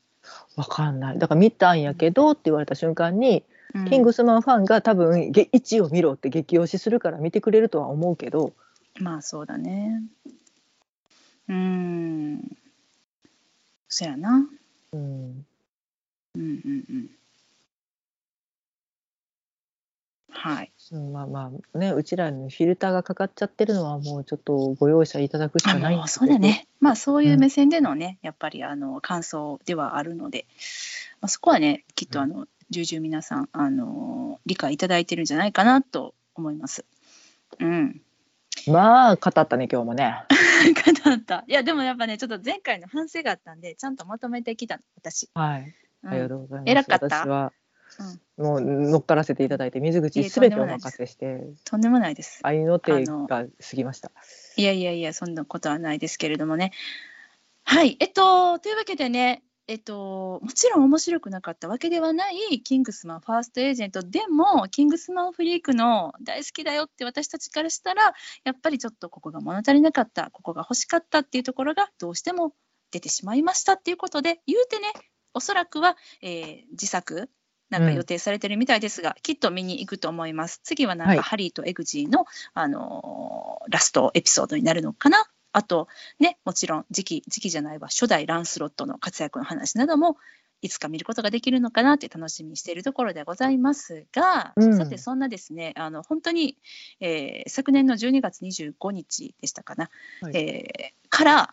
[0.56, 3.44] わかんないだから見たんやけどって言われた瞬間に、
[3.74, 8.52] うんキングスマンファンが多分げ1を見ろって激推しするから見てくれるとは思うけど
[8.98, 10.02] まあ、そうだね。
[11.48, 12.56] うーん。
[13.88, 14.46] そやな。
[14.92, 15.00] うん
[16.34, 17.10] うんうんうん。
[20.32, 20.72] はい。
[20.92, 26.66] うんまあまあねうちらにフィルターがかかっちゃってるのはもうちょっとご容赦いただくしあかないんですけどそうだね。
[26.80, 30.46] まあそういう目線でのね、やっぱりあの感想ではあるので、
[31.20, 36.84] まあ、そこはね、きっとあの、重々皆さん、あの理解いただいてるんじゃないかなと思います。
[37.58, 38.00] うん。
[38.66, 40.24] まあ語ったね今日もね。
[41.04, 41.44] 語った。
[41.46, 45.28] いや、でもやっぱね、ちょっと前回の反省があったんで、ちゃんとまとめてきたの、私。
[45.34, 45.62] はい。
[45.62, 46.70] うんありがとうございます。
[46.70, 47.52] 偉かった私は、
[48.38, 52.40] もう乗っからせていただいて水い口えすべてお任せしてとんでもないです。
[52.42, 54.10] 愛の手が過ぎました。
[54.56, 56.72] いやいやいや、そんなことはないですけれどもね。
[57.64, 72.52] はい、えっと、というわけでね、えっと、もちろん面白くなかったわけではないキングスマンファーストエージェントでもキングスマンフリークの大好きだよって私たちからしたらやっぱりちょっとここが物足りなかったここが欲しかったっていうところがどうしても
[72.90, 74.88] 出てしまいましたっていうことで言うてね
[75.34, 77.30] おそらくは、えー自作
[77.68, 80.60] なんか予定されてるみたいですが、きっと見に行くと思います。
[80.64, 85.30] 次はなんか、はいハリーとエグジーの、あのーラストエピソードになるのかな。
[85.52, 90.16] あと、ね、もちろん次期、次期じゃないわ、初代ランスロットの活躍の話なども、
[90.62, 94.76] いつか見ることができるのかなって楽しみにしているところでございますが、うん。
[94.76, 96.58] さて、そんなですね、あの本当に、
[97.00, 99.90] えー昨年の12月25日でしたかな、
[100.20, 100.36] はい。
[100.36, 101.52] えーから、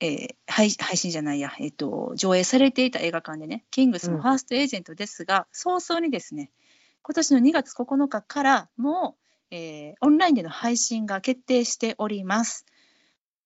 [0.00, 4.22] えー配配信じゃないや、えっと上映されていた映画館でね、キングスのうん。
[4.22, 6.50] ファーストエージェントですが、早々にですね、
[7.02, 12.66] 今年の2月9日からもう、えーオンラインでの配信が決定しております。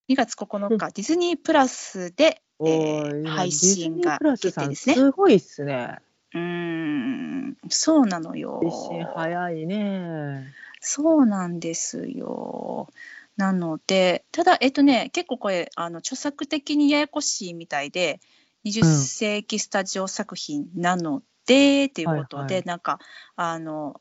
[0.08, 4.94] 2月9日、ディズニープラスで、おえーー配信が決定ですね。
[4.94, 5.98] すごいっすね。
[6.34, 8.60] うーん、そうなのよ。
[8.62, 10.52] 配信早いね。
[10.80, 12.88] そうなんですよ。
[13.36, 18.20] なので、ただ、えっとね、結構これ、あの著作的にややこしいみたいで、
[18.64, 22.98] 20世紀スタジオ作品なので、っていうことで、はいはいなんか、
[23.36, 24.00] あの、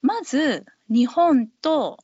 [0.00, 1.98] まず、日本と、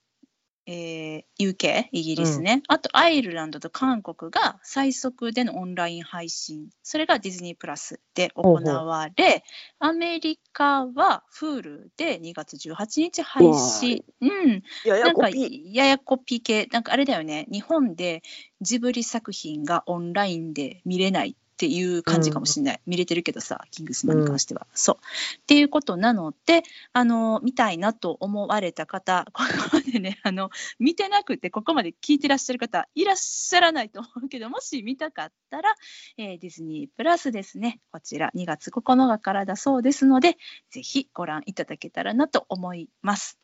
[0.67, 6.69] えー UK イギリスね、あとアイルランドと韓国が最速でのオンライン配信。
[6.83, 9.45] それがディズニープラスで行われ
[9.79, 14.05] アメリカは Hulu で2月18日配信。
[14.21, 14.63] うん。
[14.85, 16.67] やなんかややこぴ系。
[16.73, 17.47] なんかあれだよね。
[17.53, 18.23] 日本で
[18.61, 24.97] ジブリ作品がオンラインで見れないっていう感じかもしれない、見れてるけどさキングスマンに関しては、そう
[25.39, 26.63] っていうことなので
[26.93, 35.75] あの見たいなと思われた方 ここまでねあの見てなくてここまで聞いてらっしゃる方いらっしゃらないと思うけどもし見たかったら、
[36.17, 40.39] えーディズニープラスですねこちら2月9日からだそうですので
[40.71, 43.41] ぜひご覧いただけたらなと思います。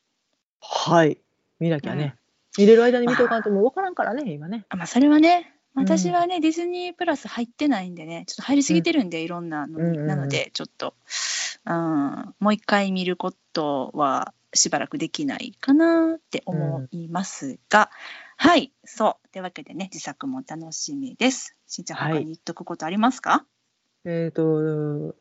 [0.61, 1.19] はい。
[1.59, 2.15] 見なきゃね。
[2.57, 4.65] 見れる間に見とかんともう分からんからね、今ね。
[4.69, 9.95] あまあ、それはね、うん私はね、ディズニープラス入ってないんでね、ちょっと入りすぎてるんで、いろんなのに、うん。
[9.95, 10.95] うんうんなので、ちょっと、
[11.67, 17.91] うん、もう一回見ることはしばらくできないかなって思いますが、
[18.37, 19.29] はい、そう。
[19.31, 21.57] というわけでね、自作も楽しみです。
[21.67, 22.13] しんちゃん、はい。
[22.13, 23.45] 他に言っとくことありますか、
[24.05, 25.15] えっ、と、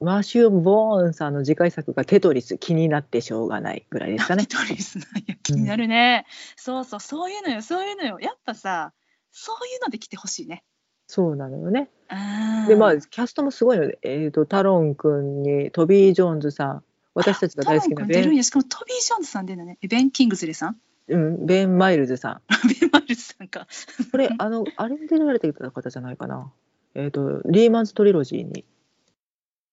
[0.00, 4.46] マシュー・ボーンさんの次回作がテトリス気になってしょうがないぐらいですかね。
[4.46, 4.56] テ。
[4.56, 5.36] トリスなんや。
[5.42, 6.26] 気になるね、
[6.56, 8.18] そうそう、そういうのよ、そういうのよ。
[8.20, 8.92] やっぱさ、
[9.32, 10.64] そういうので来てほしいね。
[11.06, 11.90] そうなのよね。
[12.10, 16.84] うんで、まあ、キャストもすごいので、えっ、と、タロン君にトビー・ジョーンズさん、
[17.14, 19.78] 私たちが大好きなベン出るんやしかもトビー・ジョーンズさん出るのね。
[19.82, 20.76] えベン・キングズレーさん？
[21.08, 22.42] うん、ベン・マイルズさん。
[22.80, 23.66] ベン・マイルズさんか。
[24.12, 26.52] これ、 あの、あれに出られてた方じゃないかな。
[26.94, 28.64] えっ、と、リーマンズ・トリロジーに、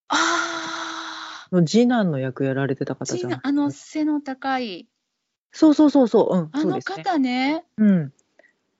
[0.08, 4.88] あの次男の役やられてたあ、方じゃないあの背の高い、
[5.52, 7.04] そうそうそうそう、うん、あのそうですね。
[7.04, 7.64] 方ね。
[7.76, 8.12] うん。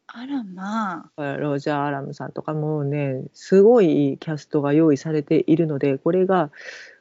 [0.09, 1.37] あらまあ。
[1.37, 6.51] ロジャー・アラムさんとかもうねすごいキャストが用意されているのでこれが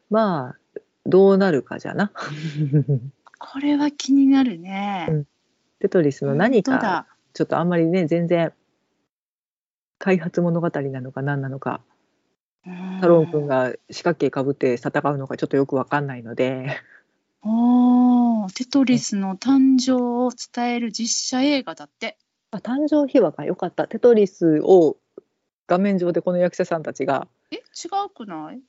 [0.10, 2.12] まあどうなるかじゃな。
[3.40, 5.08] これは気になるね。
[5.10, 5.28] うん
[5.80, 8.52] テトリスの何かちょっとあんまりね全然
[10.00, 11.82] 開発物語なのか何なのか
[12.66, 16.82] うんタロン君が四角形かぶって戦うのかちょっとよくわかんないので
[17.44, 22.18] おーテトリスの誕生を伝える実写映画だって。
[22.58, 24.98] あ誕生秘話が良かったテトリスを
[25.68, 27.60] 画面上でこの役者さんたちがえ違
[28.06, 28.60] うくない？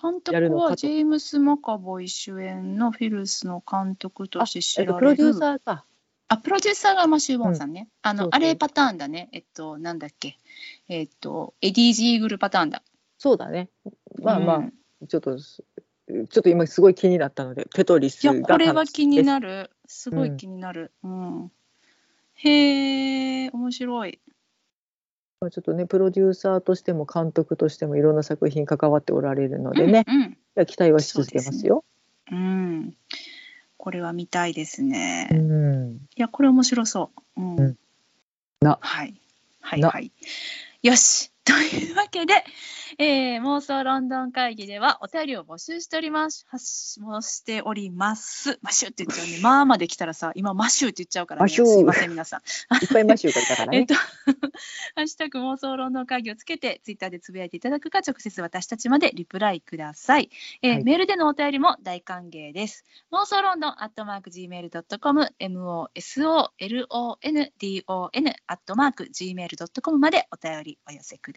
[0.00, 5.16] 監督はジェームス・マカボイ主演のフィルスの監督として知えっとられる。
[5.16, 5.84] プロデューサーか
[6.28, 7.88] あ、プロデューサーがマシュー・ボーンさんね。
[8.02, 9.28] あの、そうそうあれパターンだね。
[9.32, 10.36] えっと、なんだっけ？
[10.88, 12.82] えっと、エディ・ジーグルパターンだ。
[13.18, 13.68] そうだね
[14.20, 14.72] まあまあ、うん
[15.06, 15.62] ちょっとす
[16.08, 19.70] ちょっと今すごい気になったのでテトリスいや、がこれは気にるなる。
[19.86, 20.92] すごい気になる。
[21.02, 21.52] うん。
[22.34, 24.20] へえ、面白い。
[25.50, 31.84] ちょっとねプロデューサーとしても監督としてもいろんな作品関わっておられるのでね、うん、うんいや期待はし続けますよ。
[32.30, 32.94] うん。
[33.76, 35.28] これは見たいですね。
[35.30, 37.40] いうんや、これ面白そう。
[37.40, 37.60] うん。
[37.60, 37.76] うん
[38.60, 39.14] なはい。
[39.60, 40.10] はいなはい。
[40.82, 41.33] よし。
[41.44, 42.44] というわけで、
[42.98, 46.46] えー妄想ロンドン会議ではお便りを募集しております。
[46.48, 48.58] 発信もしております。
[48.62, 49.38] マシューって言っちゃうね。
[49.42, 51.48] まあまで来たらさ、今マシューって言っちゃうからね。
[51.50, 52.40] すいません、皆さん。
[52.40, 52.42] い
[52.86, 53.86] っぱいマシューがいたから えっね。
[53.86, 54.02] と、 ハ
[55.02, 60.30] ッシュタグ妄想ロンドン会議をつけて、ツイッターでつぶやいていただくか、直接私たちまでリプライください。
[60.62, 62.84] えーはいメールでのお便りも大歓迎です。
[63.12, 71.33] 妄想ロンドンアットマーク Gmail.com、MOSOLONDON アットマーク Gmail.com までお便りお寄せください。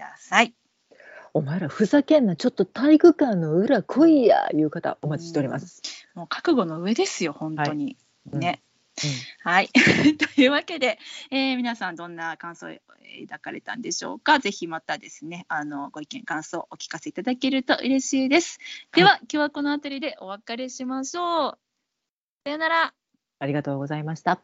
[1.33, 5.81] お前らふざけんなちょっと体育館の裏来いやいう方お待ちしております。
[6.15, 7.97] もう覚悟の上ですよ、本当に。
[8.31, 8.61] うんね。
[9.43, 9.69] はい。
[10.35, 10.97] というわけで、
[11.29, 12.75] えー皆さんどんな感想を
[13.27, 14.39] 抱かれたんでしょうか？
[14.39, 18.57] ぜひまたですね、あのご意見感想お聞かせいただけると嬉しいです。
[18.95, 21.59] では、今日はこの辺りでお別れしましょう。
[22.45, 22.93] さよなら。
[23.39, 24.41] ありがとうございました。